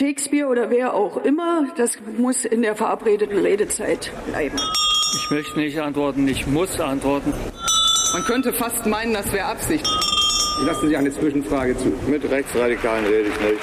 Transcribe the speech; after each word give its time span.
Shakespeare 0.00 0.48
oder 0.48 0.70
wer 0.70 0.94
auch 0.94 1.18
immer, 1.24 1.66
das 1.76 1.98
muss 2.16 2.46
in 2.46 2.62
der 2.62 2.74
verabredeten 2.74 3.36
Redezeit 3.36 4.10
bleiben. 4.26 4.58
Ich 5.14 5.30
möchte 5.30 5.58
nicht 5.58 5.78
antworten, 5.78 6.26
ich 6.26 6.46
muss 6.46 6.80
antworten. 6.80 7.34
Man 8.14 8.24
könnte 8.24 8.54
fast 8.54 8.86
meinen, 8.86 9.12
das 9.12 9.30
wäre 9.30 9.44
Absicht. 9.44 9.86
Ich 9.86 10.66
lasse 10.66 10.88
Sie 10.88 10.96
eine 10.96 11.12
Zwischenfrage 11.12 11.76
zu. 11.76 11.92
Mit 12.08 12.24
Rechtsradikalen 12.30 13.04
rede 13.04 13.28
ich 13.28 13.40
nicht. 13.40 13.60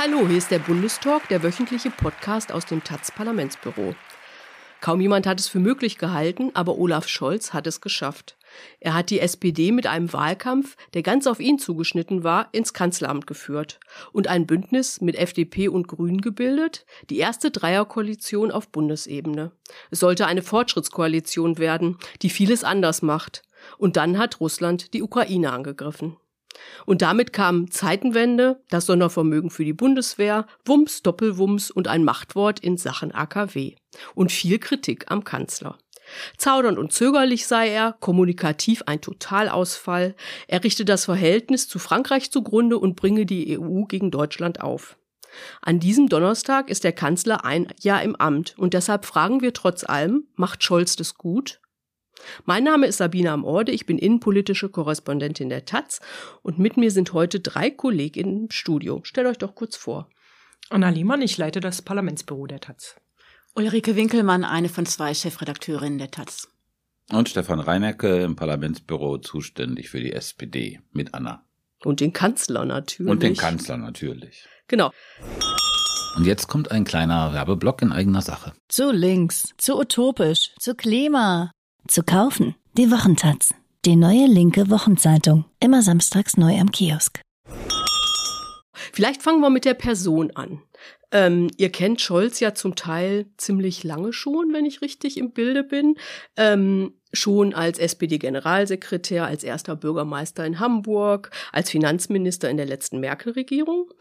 Hallo, 0.00 0.26
hier 0.26 0.38
ist 0.38 0.50
der 0.50 0.58
Bundestalk, 0.58 1.28
der 1.28 1.44
wöchentliche 1.44 1.90
Podcast 1.90 2.50
aus 2.50 2.66
dem 2.66 2.82
taz 2.82 3.12
Parlamentsbüro. 3.12 3.94
Kaum 4.80 5.00
jemand 5.00 5.28
hat 5.28 5.38
es 5.38 5.46
für 5.46 5.60
möglich 5.60 5.98
gehalten, 5.98 6.50
aber 6.52 6.78
Olaf 6.78 7.06
Scholz 7.06 7.52
hat 7.52 7.68
es 7.68 7.80
geschafft. 7.80 8.36
Er 8.80 8.94
hat 8.94 9.10
die 9.10 9.20
SPD 9.20 9.72
mit 9.72 9.86
einem 9.86 10.12
Wahlkampf, 10.12 10.76
der 10.94 11.02
ganz 11.02 11.26
auf 11.26 11.40
ihn 11.40 11.58
zugeschnitten 11.58 12.24
war, 12.24 12.48
ins 12.52 12.72
Kanzleramt 12.72 13.26
geführt 13.26 13.80
und 14.12 14.28
ein 14.28 14.46
Bündnis 14.46 15.00
mit 15.00 15.16
FDP 15.16 15.68
und 15.68 15.88
Grünen 15.88 16.20
gebildet, 16.20 16.86
die 17.10 17.18
erste 17.18 17.50
Dreierkoalition 17.50 18.50
auf 18.50 18.68
Bundesebene. 18.68 19.52
Es 19.90 20.00
sollte 20.00 20.26
eine 20.26 20.42
Fortschrittskoalition 20.42 21.58
werden, 21.58 21.98
die 22.22 22.30
vieles 22.30 22.64
anders 22.64 23.02
macht. 23.02 23.42
Und 23.78 23.96
dann 23.96 24.18
hat 24.18 24.40
Russland 24.40 24.92
die 24.92 25.02
Ukraine 25.02 25.52
angegriffen. 25.52 26.16
Und 26.86 27.02
damit 27.02 27.32
kamen 27.32 27.70
Zeitenwende, 27.70 28.62
das 28.70 28.86
Sondervermögen 28.86 29.50
für 29.50 29.64
die 29.64 29.72
Bundeswehr, 29.72 30.46
Wumms, 30.64 31.02
Doppelwumms 31.02 31.70
und 31.70 31.88
ein 31.88 32.04
Machtwort 32.04 32.60
in 32.60 32.76
Sachen 32.76 33.12
AKW. 33.12 33.74
Und 34.14 34.32
viel 34.32 34.58
Kritik 34.58 35.10
am 35.10 35.24
Kanzler. 35.24 35.78
Zaudernd 36.36 36.78
und 36.78 36.92
zögerlich 36.92 37.46
sei 37.46 37.70
er, 37.70 37.96
kommunikativ 38.00 38.82
ein 38.86 39.00
Totalausfall, 39.00 40.14
er 40.48 40.64
richte 40.64 40.84
das 40.84 41.06
Verhältnis 41.06 41.68
zu 41.68 41.78
Frankreich 41.78 42.30
zugrunde 42.30 42.78
und 42.78 42.96
bringe 42.96 43.26
die 43.26 43.58
EU 43.58 43.84
gegen 43.84 44.10
Deutschland 44.10 44.60
auf. 44.60 44.96
An 45.60 45.80
diesem 45.80 46.08
Donnerstag 46.08 46.70
ist 46.70 46.84
der 46.84 46.92
Kanzler 46.92 47.44
ein 47.44 47.66
Jahr 47.80 48.02
im 48.02 48.16
Amt 48.16 48.54
und 48.56 48.74
deshalb 48.74 49.04
fragen 49.04 49.40
wir 49.40 49.52
trotz 49.52 49.84
allem, 49.84 50.28
macht 50.36 50.62
Scholz 50.62 50.96
das 50.96 51.14
gut? 51.16 51.60
Mein 52.44 52.64
Name 52.64 52.86
ist 52.86 52.98
Sabine 52.98 53.32
Amorde, 53.32 53.72
ich 53.72 53.86
bin 53.86 53.98
innenpolitische 53.98 54.68
Korrespondentin 54.68 55.48
der 55.48 55.64
Taz 55.64 56.00
und 56.42 56.58
mit 56.58 56.76
mir 56.76 56.90
sind 56.90 57.12
heute 57.12 57.40
drei 57.40 57.70
Kolleginnen 57.70 58.44
im 58.44 58.50
Studio. 58.50 59.00
Stellt 59.02 59.26
euch 59.26 59.38
doch 59.38 59.54
kurz 59.54 59.76
vor. 59.76 60.08
Anna 60.70 60.88
Liemann, 60.88 61.22
ich 61.22 61.36
leite 61.36 61.60
das 61.60 61.82
Parlamentsbüro 61.82 62.46
der 62.46 62.60
Taz. 62.60 62.96
Ulrike 63.56 63.94
Winkelmann, 63.94 64.42
eine 64.42 64.68
von 64.68 64.84
zwei 64.84 65.14
Chefredakteurinnen 65.14 65.98
der 65.98 66.10
Taz. 66.10 66.48
Und 67.12 67.28
Stefan 67.28 67.60
Reinecke 67.60 68.22
im 68.22 68.34
Parlamentsbüro 68.34 69.18
zuständig 69.18 69.90
für 69.90 70.00
die 70.00 70.12
SPD 70.12 70.80
mit 70.90 71.14
Anna. 71.14 71.44
Und 71.84 72.00
den 72.00 72.12
Kanzler 72.12 72.64
natürlich. 72.64 73.10
Und 73.10 73.22
den 73.22 73.36
Kanzler 73.36 73.76
natürlich. 73.76 74.48
Genau. 74.66 74.90
Und 76.16 76.26
jetzt 76.26 76.48
kommt 76.48 76.72
ein 76.72 76.84
kleiner 76.84 77.32
Werbeblock 77.32 77.82
in 77.82 77.92
eigener 77.92 78.22
Sache. 78.22 78.54
Zu 78.68 78.90
links, 78.90 79.54
zu 79.56 79.78
utopisch, 79.78 80.50
zu 80.58 80.74
Klima. 80.74 81.52
Zu 81.86 82.02
kaufen. 82.02 82.56
Die 82.76 82.90
Wochentaz. 82.90 83.54
Die 83.84 83.94
neue 83.94 84.26
linke 84.26 84.68
Wochenzeitung. 84.68 85.44
Immer 85.60 85.82
samstags 85.82 86.36
neu 86.36 86.58
am 86.58 86.72
Kiosk. 86.72 87.20
Vielleicht 88.92 89.22
fangen 89.22 89.40
wir 89.40 89.50
mit 89.50 89.64
der 89.64 89.74
Person 89.74 90.32
an. 90.32 90.60
Ähm, 91.14 91.48
ihr 91.56 91.70
kennt 91.70 92.00
Scholz 92.00 92.40
ja 92.40 92.54
zum 92.54 92.74
Teil 92.74 93.26
ziemlich 93.36 93.84
lange 93.84 94.12
schon, 94.12 94.52
wenn 94.52 94.66
ich 94.66 94.82
richtig 94.82 95.16
im 95.16 95.30
Bilde 95.30 95.62
bin. 95.62 95.96
Ähm, 96.36 96.94
schon 97.12 97.54
als 97.54 97.78
SPD-Generalsekretär, 97.78 99.24
als 99.24 99.44
erster 99.44 99.76
Bürgermeister 99.76 100.44
in 100.44 100.58
Hamburg, 100.58 101.30
als 101.52 101.70
Finanzminister 101.70 102.50
in 102.50 102.56
der 102.56 102.66
letzten 102.66 102.98
Merkel-Regierung. 102.98 103.94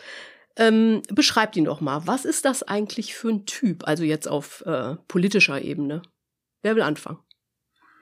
Ähm, 0.58 1.03
beschreibt 1.09 1.55
ihn 1.55 1.66
doch 1.66 1.81
mal. 1.81 2.08
Was 2.08 2.25
ist 2.25 2.45
das 2.45 2.64
eigentlich 2.64 3.14
für 3.14 3.30
ein 3.30 3.45
Typ? 3.45 3.88
Also 3.88 4.04
jetzt 4.04 4.27
auf 4.27 4.64
äh, 4.65 4.95
politischer 5.08 5.61
Ebene. 5.61 6.02
Wer 6.64 6.76
will 6.76 6.82
anfangen? 6.82 7.20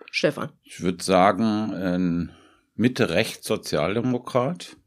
Stefan? 0.10 0.54
Ich 0.64 0.82
würde 0.82 1.04
sagen, 1.04 1.74
ein 1.74 2.32
Mitte-Rechts-Sozialdemokrat, 2.76 4.78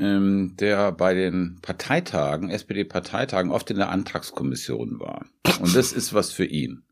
ähm, 0.00 0.56
der 0.58 0.92
bei 0.92 1.14
den 1.14 1.58
Parteitagen, 1.62 2.50
SPD-Parteitagen, 2.50 3.50
oft 3.50 3.70
in 3.70 3.76
der 3.76 3.90
Antragskommission 3.90 4.98
war. 4.98 5.26
Und 5.60 5.76
das 5.76 5.92
ist 5.92 6.14
was 6.14 6.32
für 6.32 6.46
ihn. 6.46 6.82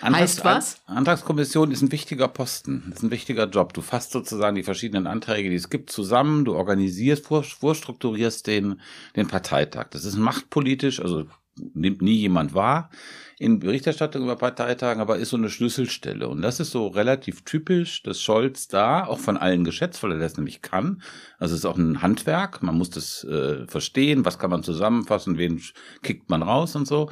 Antrags 0.00 0.22
heißt 0.22 0.44
was? 0.44 0.80
Antragskommission 0.86 1.70
ist 1.70 1.82
ein 1.82 1.92
wichtiger 1.92 2.28
Posten, 2.28 2.90
ist 2.94 3.02
ein 3.02 3.10
wichtiger 3.10 3.48
Job. 3.48 3.74
Du 3.74 3.82
fasst 3.82 4.12
sozusagen 4.12 4.56
die 4.56 4.62
verschiedenen 4.62 5.06
Anträge, 5.06 5.50
die 5.50 5.56
es 5.56 5.68
gibt, 5.68 5.90
zusammen, 5.90 6.44
du 6.44 6.54
organisierst, 6.54 7.26
vorstrukturierst 7.26 8.46
den, 8.46 8.80
den 9.16 9.28
Parteitag. 9.28 9.88
Das 9.90 10.04
ist 10.04 10.16
machtpolitisch, 10.16 11.00
also 11.00 11.26
nimmt 11.56 12.02
nie 12.02 12.16
jemand 12.16 12.54
wahr 12.54 12.90
in 13.38 13.58
Berichterstattung 13.58 14.24
über 14.24 14.36
Parteitagen, 14.36 15.00
aber 15.00 15.16
ist 15.16 15.30
so 15.30 15.36
eine 15.38 15.48
Schlüsselstelle. 15.48 16.28
Und 16.28 16.42
das 16.42 16.60
ist 16.60 16.72
so 16.72 16.88
relativ 16.88 17.42
typisch, 17.44 18.02
dass 18.02 18.20
Scholz 18.20 18.68
da 18.68 19.06
auch 19.06 19.18
von 19.18 19.38
allen 19.38 19.64
geschätzt, 19.64 20.02
weil 20.02 20.12
er 20.12 20.18
das 20.18 20.36
nämlich 20.36 20.60
kann. 20.60 21.02
Also 21.38 21.54
es 21.54 21.60
ist 21.60 21.64
auch 21.64 21.78
ein 21.78 22.02
Handwerk, 22.02 22.62
man 22.62 22.76
muss 22.76 22.90
das 22.90 23.24
äh, 23.24 23.66
verstehen, 23.66 24.26
was 24.26 24.38
kann 24.38 24.50
man 24.50 24.62
zusammenfassen, 24.62 25.38
wen 25.38 25.62
kickt 26.02 26.28
man 26.28 26.42
raus 26.42 26.76
und 26.76 26.86
so. 26.86 27.10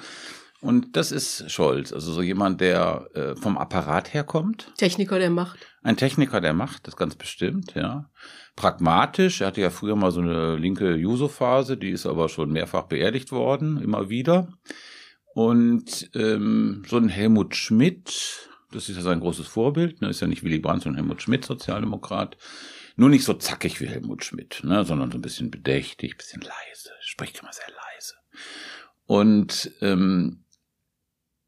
Und 0.60 0.96
das 0.96 1.12
ist 1.12 1.50
Scholz, 1.50 1.92
also 1.92 2.12
so 2.12 2.20
jemand, 2.20 2.60
der 2.60 3.08
äh, 3.14 3.36
vom 3.36 3.56
Apparat 3.56 4.12
herkommt. 4.12 4.72
Techniker 4.76 5.18
der 5.18 5.30
Macht. 5.30 5.58
Ein 5.82 5.96
Techniker 5.96 6.40
der 6.40 6.52
Macht, 6.52 6.86
das 6.88 6.96
ganz 6.96 7.14
bestimmt, 7.14 7.74
ja. 7.74 8.10
Pragmatisch, 8.58 9.40
er 9.40 9.46
hatte 9.46 9.60
ja 9.60 9.70
früher 9.70 9.94
mal 9.94 10.10
so 10.10 10.20
eine 10.20 10.56
linke 10.56 10.96
Juso-Phase, 10.96 11.76
die 11.76 11.90
ist 11.90 12.06
aber 12.06 12.28
schon 12.28 12.50
mehrfach 12.50 12.86
beerdigt 12.86 13.30
worden, 13.30 13.80
immer 13.80 14.10
wieder. 14.10 14.48
Und 15.32 16.10
ähm, 16.14 16.82
so 16.84 16.96
ein 16.96 17.08
Helmut 17.08 17.54
Schmidt, 17.54 18.50
das 18.72 18.88
ist 18.88 18.96
ja 18.96 19.02
sein 19.02 19.20
großes 19.20 19.46
Vorbild, 19.46 20.02
ne, 20.02 20.08
ist 20.08 20.18
ja 20.18 20.26
nicht 20.26 20.42
Willy 20.42 20.58
Brandt, 20.58 20.82
sondern 20.82 21.04
Helmut 21.04 21.22
Schmidt, 21.22 21.44
Sozialdemokrat. 21.44 22.36
Nur 22.96 23.08
nicht 23.08 23.22
so 23.22 23.34
zackig 23.34 23.80
wie 23.80 23.86
Helmut 23.86 24.24
Schmidt, 24.24 24.62
ne, 24.64 24.84
sondern 24.84 25.12
so 25.12 25.18
ein 25.18 25.22
bisschen 25.22 25.52
bedächtig, 25.52 26.16
bisschen 26.16 26.40
leise, 26.42 26.90
spricht 26.98 27.38
immer 27.38 27.52
sehr 27.52 27.68
leise. 27.68 28.14
Und 29.06 29.70
ähm, 29.82 30.42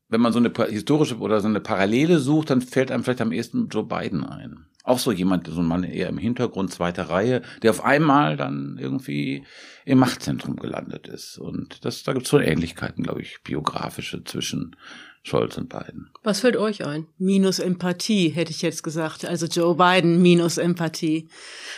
wenn 0.06 0.20
man 0.20 0.32
so 0.32 0.38
eine 0.38 0.52
historische 0.68 1.18
oder 1.18 1.40
so 1.40 1.48
eine 1.48 1.60
Parallele 1.60 2.20
sucht, 2.20 2.50
dann 2.50 2.60
fällt 2.60 2.92
einem 2.92 3.02
vielleicht 3.02 3.20
am 3.20 3.32
ehesten 3.32 3.68
Joe 3.68 3.84
Biden 3.84 4.24
ein 4.24 4.69
auch 4.82 4.98
so 4.98 5.12
jemand, 5.12 5.46
so 5.46 5.60
ein 5.60 5.66
Mann 5.66 5.84
eher 5.84 6.08
im 6.08 6.18
Hintergrund, 6.18 6.72
zweite 6.72 7.08
Reihe, 7.08 7.42
der 7.62 7.70
auf 7.70 7.84
einmal 7.84 8.36
dann 8.36 8.78
irgendwie 8.80 9.44
im 9.84 9.98
Machtzentrum 9.98 10.56
gelandet 10.56 11.06
ist. 11.06 11.38
Und 11.38 11.84
das, 11.84 12.02
da 12.02 12.12
gibt 12.12 12.26
es 12.26 12.30
so 12.30 12.38
Ähnlichkeiten, 12.38 13.04
glaube 13.04 13.22
ich, 13.22 13.42
biografische 13.42 14.24
zwischen 14.24 14.76
Scholz 15.22 15.58
und 15.58 15.68
Biden. 15.68 16.10
Was 16.22 16.40
fällt 16.40 16.56
euch 16.56 16.84
ein? 16.84 17.06
Minus 17.18 17.58
Empathie, 17.58 18.30
hätte 18.30 18.50
ich 18.50 18.62
jetzt 18.62 18.82
gesagt. 18.82 19.26
Also 19.26 19.46
Joe 19.46 19.74
Biden 19.74 20.22
minus 20.22 20.56
Empathie. 20.56 21.28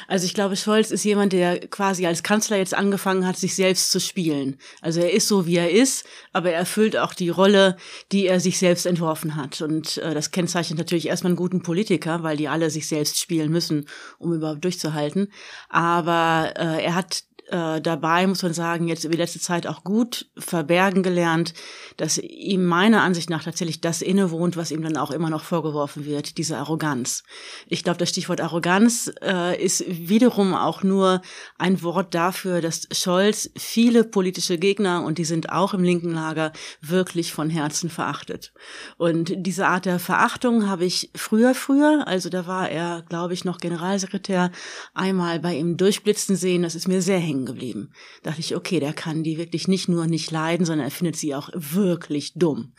Also 0.07 0.27
ich 0.27 0.35
glaube, 0.35 0.57
Scholz 0.57 0.93
ist 0.93 1.05
jemand, 1.05 1.33
der 1.33 1.59
quasi 1.69 2.07
als 2.07 2.23
Kanzler 2.23 2.57
jetzt 2.57 2.75
angefangen 2.75 3.27
hat, 3.27 3.37
sich 3.37 3.57
selbst 3.57 3.91
zu 3.91 3.99
spielen. 3.99 4.59
Also 4.81 5.01
er 5.01 5.13
ist 5.13 5.27
so, 5.27 5.45
wie 5.47 5.57
er 5.57 5.71
ist, 5.71 6.07
aber 6.33 6.51
er 6.51 6.59
erfüllt 6.59 6.97
auch 6.97 7.15
die 7.15 7.31
Rolle, 7.31 7.77
die 8.13 8.27
er 8.27 8.39
sich 8.39 8.59
selbst 8.59 8.87
entworfen 8.87 9.35
hat. 9.35 9.61
Und 9.61 9.99
äh, 9.99 10.15
das 10.15 10.31
kennzeichnet 10.31 10.79
natürlich 10.79 11.09
erstmal 11.09 11.31
einen 11.31 11.37
guten 11.37 11.63
Politiker, 11.63 12.23
weil 12.23 12.37
die 12.37 12.49
alle 12.49 12.71
sich 12.71 12.87
selbst 12.87 13.19
spielen 13.19 13.51
müssen, 13.51 13.87
um 14.19 14.33
überhaupt 14.33 14.63
durchzuhalten. 14.65 15.33
Aber 15.69 16.53
äh, 16.57 16.85
er 16.85 16.95
hat 16.95 17.25
äh, 17.49 17.81
dabei, 17.81 18.27
muss 18.27 18.43
man 18.43 18.55
sagen, 18.55 18.89
jetzt 18.89 19.05
über 19.05 19.13
die 19.13 19.21
letzte 19.21 19.41
Zeit 19.41 19.67
auch 19.67 19.85
gut 19.85 20.27
verbergen 20.37 21.03
gelernt, 21.03 21.55
dass 21.97 22.19
ihm 22.19 22.65
meiner 22.65 23.03
Ansicht 23.03 23.31
nach 23.31 23.45
tatsächlich 23.45 23.81
das 23.81 24.03
innewohnt, 24.03 24.57
was 24.57 24.71
ihm 24.71 24.83
dann 24.83 24.97
auch 24.97 25.11
immer 25.11 25.31
noch 25.31 25.45
vorgeworfen 25.45 26.05
wird, 26.05 26.39
diese 26.39 26.57
Arroganz. 26.57 27.25
Ich 27.67 27.85
glaube, 27.85 27.99
das 27.99 28.11
Stichwort 28.11 28.41
Arroganz 28.41 29.13
äh, 29.23 29.63
ist 29.63 29.85
wiederum 29.87 30.55
auch 30.55 30.83
nur 30.83 31.21
ein 31.59 31.83
Wort 31.83 32.15
dafür, 32.15 32.61
dass 32.61 32.89
Scholz 32.93 33.51
viele 33.57 34.05
politische 34.05 34.59
Gegner, 34.59 35.05
und 35.05 35.19
die 35.19 35.25
sind 35.25 35.51
auch 35.51 35.75
im 35.75 35.83
linken 35.83 36.13
Lager, 36.13 36.53
wirklich 36.81 37.33
von 37.33 37.51
Herzen 37.51 37.91
verachtet. 37.91 38.53
Und 38.97 39.33
diese 39.37 39.67
Art 39.67 39.85
der 39.85 39.99
Verachtung 39.99 40.69
habe 40.69 40.85
ich 40.85 41.11
früher, 41.15 41.55
früher, 41.55 42.07
also 42.07 42.29
da 42.29 42.47
war 42.47 42.69
er, 42.69 43.03
glaube 43.09 43.35
ich, 43.35 43.45
noch 43.45 43.59
Generalsekretär, 43.59 44.51
einmal 44.95 45.41
bei 45.41 45.55
ihm 45.55 45.77
durchblitzen 45.77 46.37
sehen. 46.37 46.63
Das 46.63 46.75
ist 46.75 46.89
mir 46.89 47.03
sehr 47.03 47.19
hängen 47.33 47.47
geblieben. 47.47 47.91
Da 48.23 48.31
dachte 48.31 48.41
ich, 48.41 48.55
okay, 48.55 48.79
der 48.81 48.93
kann 48.93 49.23
die 49.23 49.39
wirklich 49.39 49.69
nicht 49.69 49.89
nur 49.89 50.07
nicht 50.07 50.31
leiden, 50.31 50.67
sondern 50.67 50.87
er 50.87 50.91
findet 50.91 51.17
sie 51.17 51.35
auch 51.35 51.49
wirklich 51.55 52.35
dumm. 52.35 52.73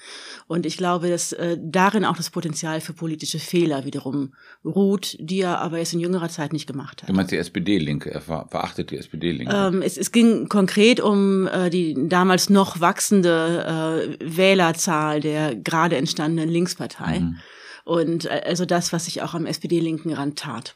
Und 0.47 0.65
ich 0.65 0.77
glaube, 0.77 1.09
dass 1.09 1.33
äh, 1.33 1.57
darin 1.61 2.05
auch 2.05 2.15
das 2.15 2.29
Potenzial 2.29 2.81
für 2.81 2.93
politische 2.93 3.39
Fehler 3.39 3.85
wiederum 3.85 4.33
ruht, 4.63 5.17
die 5.19 5.41
er 5.41 5.59
aber 5.59 5.79
jetzt 5.79 5.93
in 5.93 5.99
jüngerer 5.99 6.29
Zeit 6.29 6.53
nicht 6.53 6.67
gemacht 6.67 7.01
hat. 7.01 7.09
Du 7.09 7.13
meinst 7.13 7.31
die 7.31 7.37
SPD-Linke, 7.37 8.11
er 8.11 8.21
ver 8.21 8.47
verachtet 8.49 8.91
die 8.91 8.97
SPD-Linke. 8.97 9.53
Ähm, 9.53 9.81
es, 9.81 9.97
es 9.97 10.11
ging 10.11 10.47
konkret 10.49 10.99
um 10.99 11.47
äh, 11.47 11.69
die 11.69 11.95
damals 12.07 12.49
noch 12.49 12.79
wachsende 12.79 14.17
äh, 14.19 14.37
Wählerzahl 14.37 15.19
der 15.19 15.55
gerade 15.55 15.97
entstandenen 15.97 16.49
Linkspartei. 16.49 17.21
Mhm. 17.21 17.37
Und 17.85 18.25
äh, 18.25 18.43
also 18.45 18.65
das, 18.65 18.93
was 18.93 19.05
sich 19.05 19.21
auch 19.21 19.33
am 19.33 19.45
SPD-linken 19.45 20.13
Rand 20.13 20.39
tat. 20.39 20.75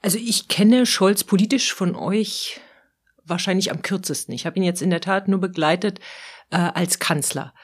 Also 0.00 0.18
ich 0.18 0.48
kenne 0.48 0.86
Scholz 0.86 1.24
politisch 1.24 1.74
von 1.74 1.94
euch 1.96 2.60
wahrscheinlich 3.24 3.70
am 3.70 3.82
kürzesten. 3.82 4.34
Ich 4.34 4.46
habe 4.46 4.56
ihn 4.56 4.62
jetzt 4.62 4.82
in 4.82 4.90
der 4.90 5.00
Tat 5.00 5.28
nur 5.28 5.40
begleitet 5.40 6.00
äh, 6.50 6.56
als 6.56 6.98
Kanzler. 6.98 7.54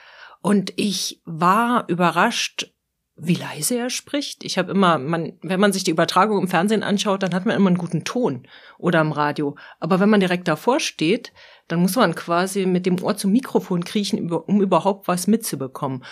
Und 0.41 0.73
ich 0.77 1.23
war 1.25 1.89
überrascht, 1.89 2.75
wie 3.17 3.35
leise 3.35 3.79
er 3.79 3.91
spricht. 3.91 4.45
Ich 4.45 4.59
habe 4.59 4.73
immer, 4.73 4.99
man, 4.99 5.35
wenn 5.43 5.61
man 5.61 5.73
sich 5.73 5.85
die 5.85 5.93
Übertragung 5.93 6.41
im 6.41 6.49
Fernsehen 6.49 6.83
anschaut, 6.83 7.23
dann 7.23 7.33
hat 7.33 7.47
man 7.47 7.57
immer 7.57 7.69
einen 7.69 7.79
guten 7.79 8.05
Ton 8.05 8.49
oder 8.77 9.01
im 9.01 9.13
Radio. 9.13 9.57
Aber 9.79 10.01
wenn 10.01 10.11
man 10.11 10.21
direkt 10.21 10.49
davor 10.49 10.81
steht, 10.81 11.33
dann 11.69 11.81
muss 11.81 11.95
man 11.95 12.15
quasi 12.17 12.67
mit 12.67 12.87
dem 12.87 13.01
Ohr 13.03 13.17
zum 13.17 13.31
Mikrofon 13.31 13.85
kriechen, 13.85 14.31
um 14.31 14.61
überhaupt 14.61 15.07
was 15.07 15.29
mitzubekommen. 15.29 16.05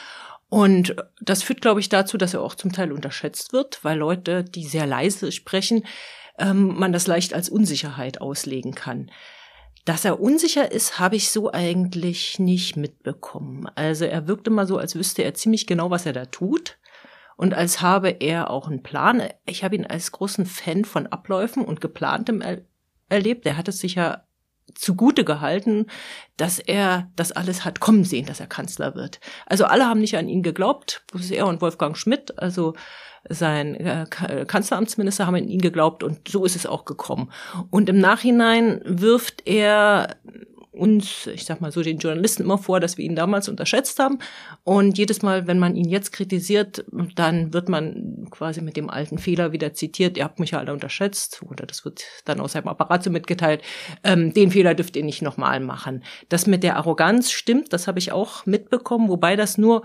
Und 0.53 0.95
das 1.23 1.43
führt, 1.43 1.63
glaube 1.63 1.81
ich, 1.81 1.89
dazu, 1.89 2.19
dass 2.19 2.35
er 2.35 2.43
auch 2.43 2.55
zum 2.55 2.73
Teil 2.75 2.93
unterschätzt 2.93 3.55
wird, 3.55 3.83
weil 3.85 3.97
Leute, 3.97 4.45
die 4.45 4.67
sehr 4.67 4.87
leise 4.87 5.33
sprechen, 5.33 5.87
ähm, 6.39 6.79
man 6.79 6.93
das 6.93 7.07
leicht 7.07 7.33
als 7.33 7.49
Unsicherheit 7.49 8.21
auslegen 8.21 8.75
kann. 8.75 9.11
Dass 9.87 10.05
er 10.05 10.21
unsicher 10.21 10.71
ist, 10.71 10.99
habe 10.99 11.17
ich 11.17 11.31
so 11.31 11.51
eigentlich 11.51 12.39
nicht 12.39 12.77
mitbekommen. 12.77 13.67
Also 13.77 14.05
er 14.05 14.29
wirkt 14.29 14.47
immer 14.47 14.67
so, 14.67 14.77
als 14.77 14.95
wüsste 14.95 15.23
er 15.23 15.33
ziemlich 15.33 15.67
genau, 15.67 15.89
was 15.89 16.05
er 16.05 16.13
da 16.13 16.27
tut 16.27 16.77
und 17.39 17.55
als 17.55 17.81
habe 17.81 18.11
er 18.11 18.51
auch 18.51 18.69
einen 18.69 18.83
Plan. 18.83 19.23
Ich 19.47 19.65
habe 19.65 19.77
ihn 19.77 19.87
als 19.87 20.13
großen 20.13 20.45
Fan 20.45 20.85
von 20.85 21.07
Abläufen 21.07 21.65
und 21.65 21.81
geplantem 21.81 22.43
er 22.43 22.61
erlebt. 23.09 23.47
Er 23.47 23.57
hat 23.57 23.69
es 23.69 23.79
sicher 23.79 24.27
zugute 24.75 25.25
gehalten, 25.25 25.87
dass 26.37 26.59
er 26.59 27.11
das 27.17 27.33
alles 27.33 27.65
hat 27.65 27.81
kommen 27.81 28.05
sehen, 28.05 28.27
dass 28.27 28.41
er 28.41 28.47
Kanzler 28.47 28.95
wird. 28.95 29.21
Also 29.47 29.65
alle 29.65 29.87
haben 29.87 30.01
nicht 30.01 30.17
an 30.17 30.29
ihn 30.29 30.43
geglaubt, 30.43 31.05
er 31.31 31.47
und 31.47 31.61
Wolfgang 31.61 31.97
Schmidt, 31.97 32.39
also 32.39 32.75
sein 33.29 33.77
äh, 33.77 34.07
Kanzleramtsminister 34.47 35.27
haben 35.27 35.37
an 35.37 35.49
ihn 35.49 35.61
geglaubt 35.61 36.03
und 36.03 36.29
so 36.29 36.45
ist 36.45 36.57
es 36.57 36.67
auch 36.67 36.85
gekommen. 36.85 37.31
Und 37.71 37.89
im 37.89 37.99
Nachhinein 37.99 38.81
wirft 38.85 39.47
er 39.47 40.17
uns, 40.73 41.27
ich 41.27 41.45
sag 41.45 41.61
mal 41.61 41.71
so, 41.71 41.83
den 41.83 41.99
Journalisten 41.99 42.43
immer 42.43 42.57
vor, 42.57 42.81
dass 42.81 42.97
wir 42.97 43.05
ihn 43.05 43.15
damals 43.15 43.49
unterschätzt 43.49 43.99
haben. 43.99 44.19
Und 44.65 44.97
jedes 44.97 45.21
Mal, 45.21 45.47
wenn 45.47 45.59
man 45.59 45.77
ihn 45.77 45.89
jetzt 45.89 46.13
kritisiert, 46.13 46.85
dann 47.15 47.53
wird 47.53 47.69
man 47.69 48.27
quasi 48.31 48.63
mit 48.63 48.79
dem 48.79 48.89
alten 48.89 49.19
Fehler 49.19 49.53
wieder 49.53 49.75
zitiert, 49.75 50.17
ihr 50.17 50.25
habt 50.25 50.41
mich 50.41 50.53
ja 50.53 50.59
alle 50.59 50.73
unterschätzt, 50.73 51.43
oder 51.43 51.67
das 51.67 51.85
wird 51.85 52.05
dann 52.25 52.41
aus 52.41 52.53
seinem 52.53 52.69
Apparat 52.69 53.05
so 53.05 53.11
mitgeteilt, 53.11 53.61
ähm, 54.03 54.33
den 54.33 54.51
Fehler 54.51 54.75
dürft 54.75 54.97
ihr 54.97 55.05
nicht 55.05 55.21
nochmal 55.21 55.61
machen. 55.61 56.03
Das 56.31 56.47
mit 56.47 56.63
der 56.63 56.77
Arroganz 56.77 57.31
stimmt, 57.31 57.73
das 57.75 57.87
habe 57.87 57.99
ich 57.99 58.13
auch 58.13 58.47
mitbekommen, 58.47 59.11
wobei 59.11 59.37
das 59.37 59.59
nur 59.59 59.83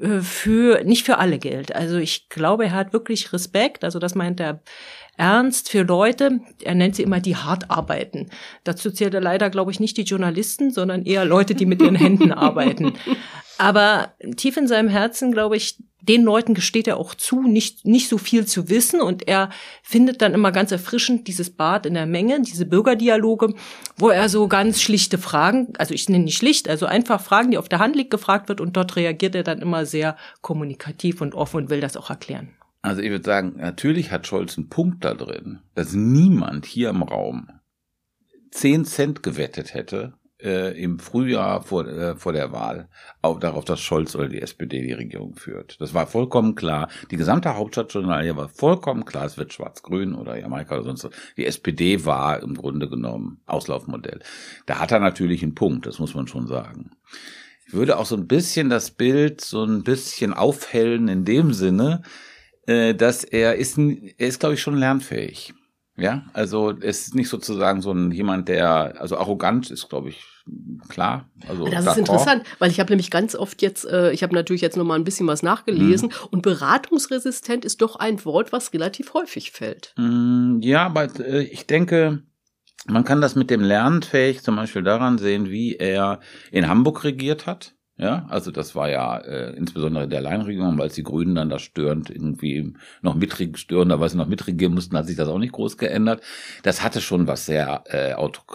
äh, 0.00 0.20
für, 0.20 0.84
nicht 0.84 1.04
für 1.04 1.18
alle 1.18 1.38
gilt. 1.38 1.74
Also 1.74 1.96
ich 1.96 2.28
glaube, 2.28 2.66
er 2.66 2.72
hat 2.72 2.92
wirklich 2.92 3.32
Respekt, 3.32 3.82
also 3.82 3.98
das 3.98 4.14
meint 4.14 4.38
er 4.38 4.62
ernst 5.18 5.68
für 5.68 5.82
Leute, 5.82 6.40
er 6.62 6.74
nennt 6.74 6.96
sie 6.96 7.02
immer 7.02 7.20
die 7.20 7.36
hart 7.36 7.70
arbeiten. 7.70 8.30
Dazu 8.64 8.90
zählt 8.90 9.14
er 9.14 9.20
leider, 9.20 9.50
glaube 9.50 9.70
ich, 9.70 9.80
nicht 9.80 9.96
die 9.96 10.02
Journalisten, 10.02 10.70
sondern 10.70 11.04
eher 11.04 11.24
Leute, 11.24 11.54
die 11.54 11.66
mit 11.66 11.82
ihren 11.82 11.94
Händen 11.96 12.32
arbeiten. 12.32 12.94
Aber 13.58 14.12
tief 14.36 14.56
in 14.56 14.68
seinem 14.68 14.88
Herzen, 14.88 15.32
glaube 15.32 15.56
ich, 15.56 15.76
den 16.00 16.22
Leuten 16.22 16.54
gesteht 16.54 16.86
er 16.86 16.96
auch 16.96 17.14
zu, 17.14 17.42
nicht, 17.42 17.84
nicht 17.84 18.08
so 18.08 18.18
viel 18.18 18.46
zu 18.46 18.68
wissen. 18.68 19.00
Und 19.00 19.26
er 19.26 19.50
findet 19.82 20.22
dann 20.22 20.32
immer 20.32 20.52
ganz 20.52 20.70
erfrischend 20.70 21.26
dieses 21.26 21.50
Bad 21.50 21.84
in 21.84 21.94
der 21.94 22.06
Menge, 22.06 22.40
diese 22.40 22.64
Bürgerdialoge, 22.64 23.54
wo 23.96 24.08
er 24.08 24.28
so 24.28 24.46
ganz 24.48 24.80
schlichte 24.80 25.18
Fragen, 25.18 25.72
also 25.76 25.92
ich 25.92 26.08
nenne 26.08 26.24
nicht 26.24 26.38
schlicht, 26.38 26.68
also 26.68 26.86
einfach 26.86 27.20
Fragen, 27.20 27.50
die 27.50 27.58
auf 27.58 27.68
der 27.68 27.80
Hand 27.80 27.96
liegt, 27.96 28.10
gefragt 28.10 28.48
wird. 28.48 28.60
Und 28.60 28.76
dort 28.76 28.96
reagiert 28.96 29.34
er 29.34 29.42
dann 29.42 29.60
immer 29.60 29.84
sehr 29.84 30.16
kommunikativ 30.40 31.20
und 31.20 31.34
offen 31.34 31.56
und 31.56 31.70
will 31.70 31.80
das 31.80 31.96
auch 31.96 32.10
erklären. 32.10 32.57
Also 32.88 33.02
ich 33.02 33.10
würde 33.10 33.24
sagen, 33.24 33.56
natürlich 33.56 34.10
hat 34.10 34.26
Scholz 34.26 34.56
einen 34.56 34.68
Punkt 34.68 35.04
da 35.04 35.14
drin, 35.14 35.60
dass 35.74 35.92
niemand 35.92 36.66
hier 36.66 36.90
im 36.90 37.02
Raum 37.02 37.48
10 38.50 38.84
Cent 38.84 39.22
gewettet 39.22 39.74
hätte 39.74 40.14
äh, 40.42 40.80
im 40.80 40.98
Frühjahr 40.98 41.62
vor, 41.62 41.86
äh, 41.86 42.16
vor 42.16 42.32
der 42.32 42.52
Wahl 42.52 42.88
auf, 43.22 43.38
darauf, 43.38 43.64
dass 43.64 43.80
Scholz 43.80 44.14
oder 44.14 44.28
die 44.28 44.40
SPD 44.40 44.82
die 44.82 44.92
Regierung 44.92 45.34
führt. 45.34 45.80
Das 45.80 45.94
war 45.94 46.06
vollkommen 46.06 46.54
klar. 46.54 46.88
Die 47.10 47.16
gesamte 47.16 47.56
Hauptstadtjournalie 47.56 48.36
war 48.36 48.48
vollkommen 48.48 49.04
klar, 49.04 49.26
es 49.26 49.36
wird 49.36 49.52
schwarz-grün 49.52 50.14
oder 50.14 50.38
Jamaika 50.38 50.76
oder 50.76 50.84
sonst 50.84 51.04
was. 51.04 51.12
Die 51.36 51.46
SPD 51.46 52.04
war 52.04 52.42
im 52.42 52.54
Grunde 52.54 52.88
genommen 52.88 53.40
Auslaufmodell. 53.46 54.20
Da 54.66 54.78
hat 54.78 54.92
er 54.92 55.00
natürlich 55.00 55.42
einen 55.42 55.54
Punkt, 55.54 55.86
das 55.86 55.98
muss 55.98 56.14
man 56.14 56.28
schon 56.28 56.46
sagen. 56.46 56.90
Ich 57.66 57.74
würde 57.74 57.98
auch 57.98 58.06
so 58.06 58.16
ein 58.16 58.26
bisschen 58.26 58.70
das 58.70 58.92
Bild 58.92 59.40
so 59.42 59.64
ein 59.64 59.82
bisschen 59.82 60.32
aufhellen 60.32 61.08
in 61.08 61.24
dem 61.24 61.52
Sinne, 61.52 62.02
äh, 62.68 62.94
dass 62.94 63.24
er 63.24 63.56
ist, 63.56 63.78
er 63.78 64.28
ist, 64.28 64.40
glaube 64.40 64.54
ich, 64.54 64.60
schon 64.60 64.76
lernfähig. 64.76 65.54
Ja, 65.96 66.26
also 66.32 66.70
es 66.80 67.08
ist 67.08 67.14
nicht 67.16 67.28
sozusagen 67.28 67.82
so 67.82 67.90
ein 67.90 68.12
jemand, 68.12 68.48
der, 68.48 69.00
also 69.00 69.16
arrogant 69.16 69.68
ist, 69.72 69.88
glaube 69.88 70.10
ich, 70.10 70.22
klar. 70.88 71.28
Also 71.48 71.66
das 71.66 71.86
ist 71.86 71.96
interessant, 71.96 72.44
weil 72.60 72.70
ich 72.70 72.78
habe 72.78 72.92
nämlich 72.92 73.10
ganz 73.10 73.34
oft 73.34 73.62
jetzt, 73.62 73.84
äh, 73.84 74.12
ich 74.12 74.22
habe 74.22 74.32
natürlich 74.32 74.62
jetzt 74.62 74.76
noch 74.76 74.84
mal 74.84 74.94
ein 74.94 75.02
bisschen 75.02 75.26
was 75.26 75.42
nachgelesen 75.42 76.10
mhm. 76.10 76.28
und 76.30 76.42
beratungsresistent 76.42 77.64
ist 77.64 77.82
doch 77.82 77.96
ein 77.96 78.24
Wort, 78.24 78.52
was 78.52 78.72
relativ 78.72 79.12
häufig 79.12 79.50
fällt. 79.50 79.92
Mm, 79.96 80.60
ja, 80.60 80.86
aber 80.86 81.08
äh, 81.18 81.42
ich 81.42 81.66
denke, 81.66 82.22
man 82.86 83.04
kann 83.04 83.20
das 83.20 83.34
mit 83.34 83.50
dem 83.50 83.62
Lernfähig 83.62 84.42
zum 84.42 84.54
Beispiel 84.54 84.84
daran 84.84 85.18
sehen, 85.18 85.50
wie 85.50 85.74
er 85.74 86.20
in 86.52 86.68
Hamburg 86.68 87.02
regiert 87.02 87.46
hat. 87.46 87.74
Ja, 88.00 88.26
also 88.28 88.52
das 88.52 88.76
war 88.76 88.88
ja 88.88 89.18
äh, 89.18 89.56
insbesondere 89.56 90.06
der 90.06 90.20
Alleinregierung, 90.20 90.78
weil 90.78 90.88
die 90.88 91.02
Grünen 91.02 91.34
dann 91.34 91.50
da 91.50 91.58
störend 91.58 92.10
irgendwie 92.10 92.72
noch 93.02 93.16
mitregieren, 93.16 93.56
störender 93.56 93.98
noch 94.14 94.28
mitregieren 94.28 94.72
mussten, 94.72 94.96
hat 94.96 95.08
sich 95.08 95.16
das 95.16 95.28
auch 95.28 95.38
nicht 95.40 95.52
groß 95.52 95.78
geändert. 95.78 96.22
Das 96.62 96.84
hatte 96.84 97.00
schon 97.00 97.26
was 97.26 97.46
sehr 97.46 97.82
äh, 97.86 98.14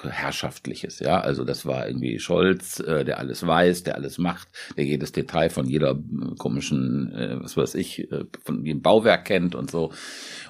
herrschaftliches, 0.10 1.00
ja. 1.00 1.20
Also 1.20 1.44
das 1.44 1.66
war 1.66 1.88
irgendwie 1.88 2.20
Scholz, 2.20 2.80
äh, 2.80 3.04
der 3.04 3.20
alles 3.20 3.46
weiß, 3.46 3.84
der 3.84 3.96
alles 3.96 4.18
macht, 4.18 4.48
der 4.78 4.86
jedes 4.86 5.12
Detail 5.12 5.50
von 5.50 5.68
jeder 5.68 5.92
äh, 5.92 6.36
komischen, 6.38 7.12
äh, 7.14 7.44
was 7.44 7.58
weiß 7.58 7.76
ich, 7.76 8.10
äh, 8.14 8.24
von 8.46 8.64
jedem 8.66 8.82
Bauwerk 8.82 9.26
kennt 9.26 9.56
und 9.56 9.70
so. 9.70 9.92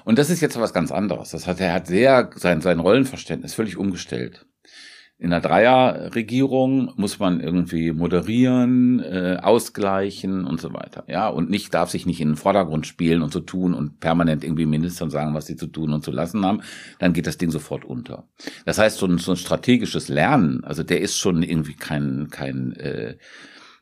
Und 0.04 0.20
das 0.20 0.30
ist 0.30 0.40
jetzt 0.40 0.58
was 0.60 0.72
ganz 0.72 0.92
anderes. 0.92 1.30
Das 1.30 1.48
hat 1.48 1.60
er 1.60 1.72
hat 1.72 1.88
sehr 1.88 2.30
sein 2.36 2.60
sein 2.60 2.78
Rollenverständnis 2.78 3.54
völlig 3.54 3.76
umgestellt. 3.76 4.46
In 5.16 5.32
einer 5.32 5.40
Dreierregierung 5.40 6.92
muss 6.96 7.20
man 7.20 7.40
irgendwie 7.40 7.92
moderieren, 7.92 9.00
äh, 9.00 9.38
ausgleichen 9.40 10.44
und 10.44 10.60
so 10.60 10.74
weiter. 10.74 11.04
Ja, 11.06 11.28
und 11.28 11.50
nicht 11.50 11.72
darf 11.72 11.90
sich 11.90 12.04
nicht 12.04 12.20
in 12.20 12.30
den 12.30 12.36
Vordergrund 12.36 12.86
spielen 12.86 13.22
und 13.22 13.32
so 13.32 13.40
tun 13.40 13.74
und 13.74 14.00
permanent 14.00 14.42
irgendwie 14.42 14.66
Ministern 14.66 15.10
sagen, 15.10 15.32
was 15.32 15.46
sie 15.46 15.56
zu 15.56 15.68
tun 15.68 15.92
und 15.92 16.04
zu 16.04 16.10
lassen 16.10 16.44
haben. 16.44 16.62
Dann 16.98 17.12
geht 17.12 17.28
das 17.28 17.38
Ding 17.38 17.52
sofort 17.52 17.84
unter. 17.84 18.28
Das 18.64 18.78
heißt, 18.78 18.98
so 18.98 19.06
ein, 19.06 19.18
so 19.18 19.32
ein 19.32 19.36
strategisches 19.36 20.08
Lernen, 20.08 20.64
also 20.64 20.82
der 20.82 21.00
ist 21.00 21.16
schon 21.16 21.44
irgendwie 21.44 21.74
kein 21.74 22.28
kein 22.30 22.72
äh, 22.72 23.16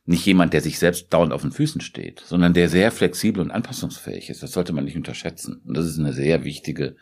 nicht 0.05 0.27
jemand, 0.27 0.53
der 0.53 0.61
sich 0.61 0.79
selbst 0.79 1.13
dauernd 1.13 1.33
auf 1.33 1.43
den 1.43 1.53
Füßen 1.53 1.81
steht, 1.81 2.21
sondern 2.21 2.55
der 2.55 2.69
sehr 2.69 2.91
flexibel 2.91 3.41
und 3.41 3.53
anpassungsfähig 3.53 4.31
ist. 4.31 4.43
Das 4.43 4.53
sollte 4.53 4.73
man 4.73 4.85
nicht 4.85 4.97
unterschätzen. 4.97 5.63
Und 5.65 5.77
das 5.77 5.87
ist 5.87 5.99
eine 5.99 6.13
sehr 6.13 6.45
wichtige 6.45 6.97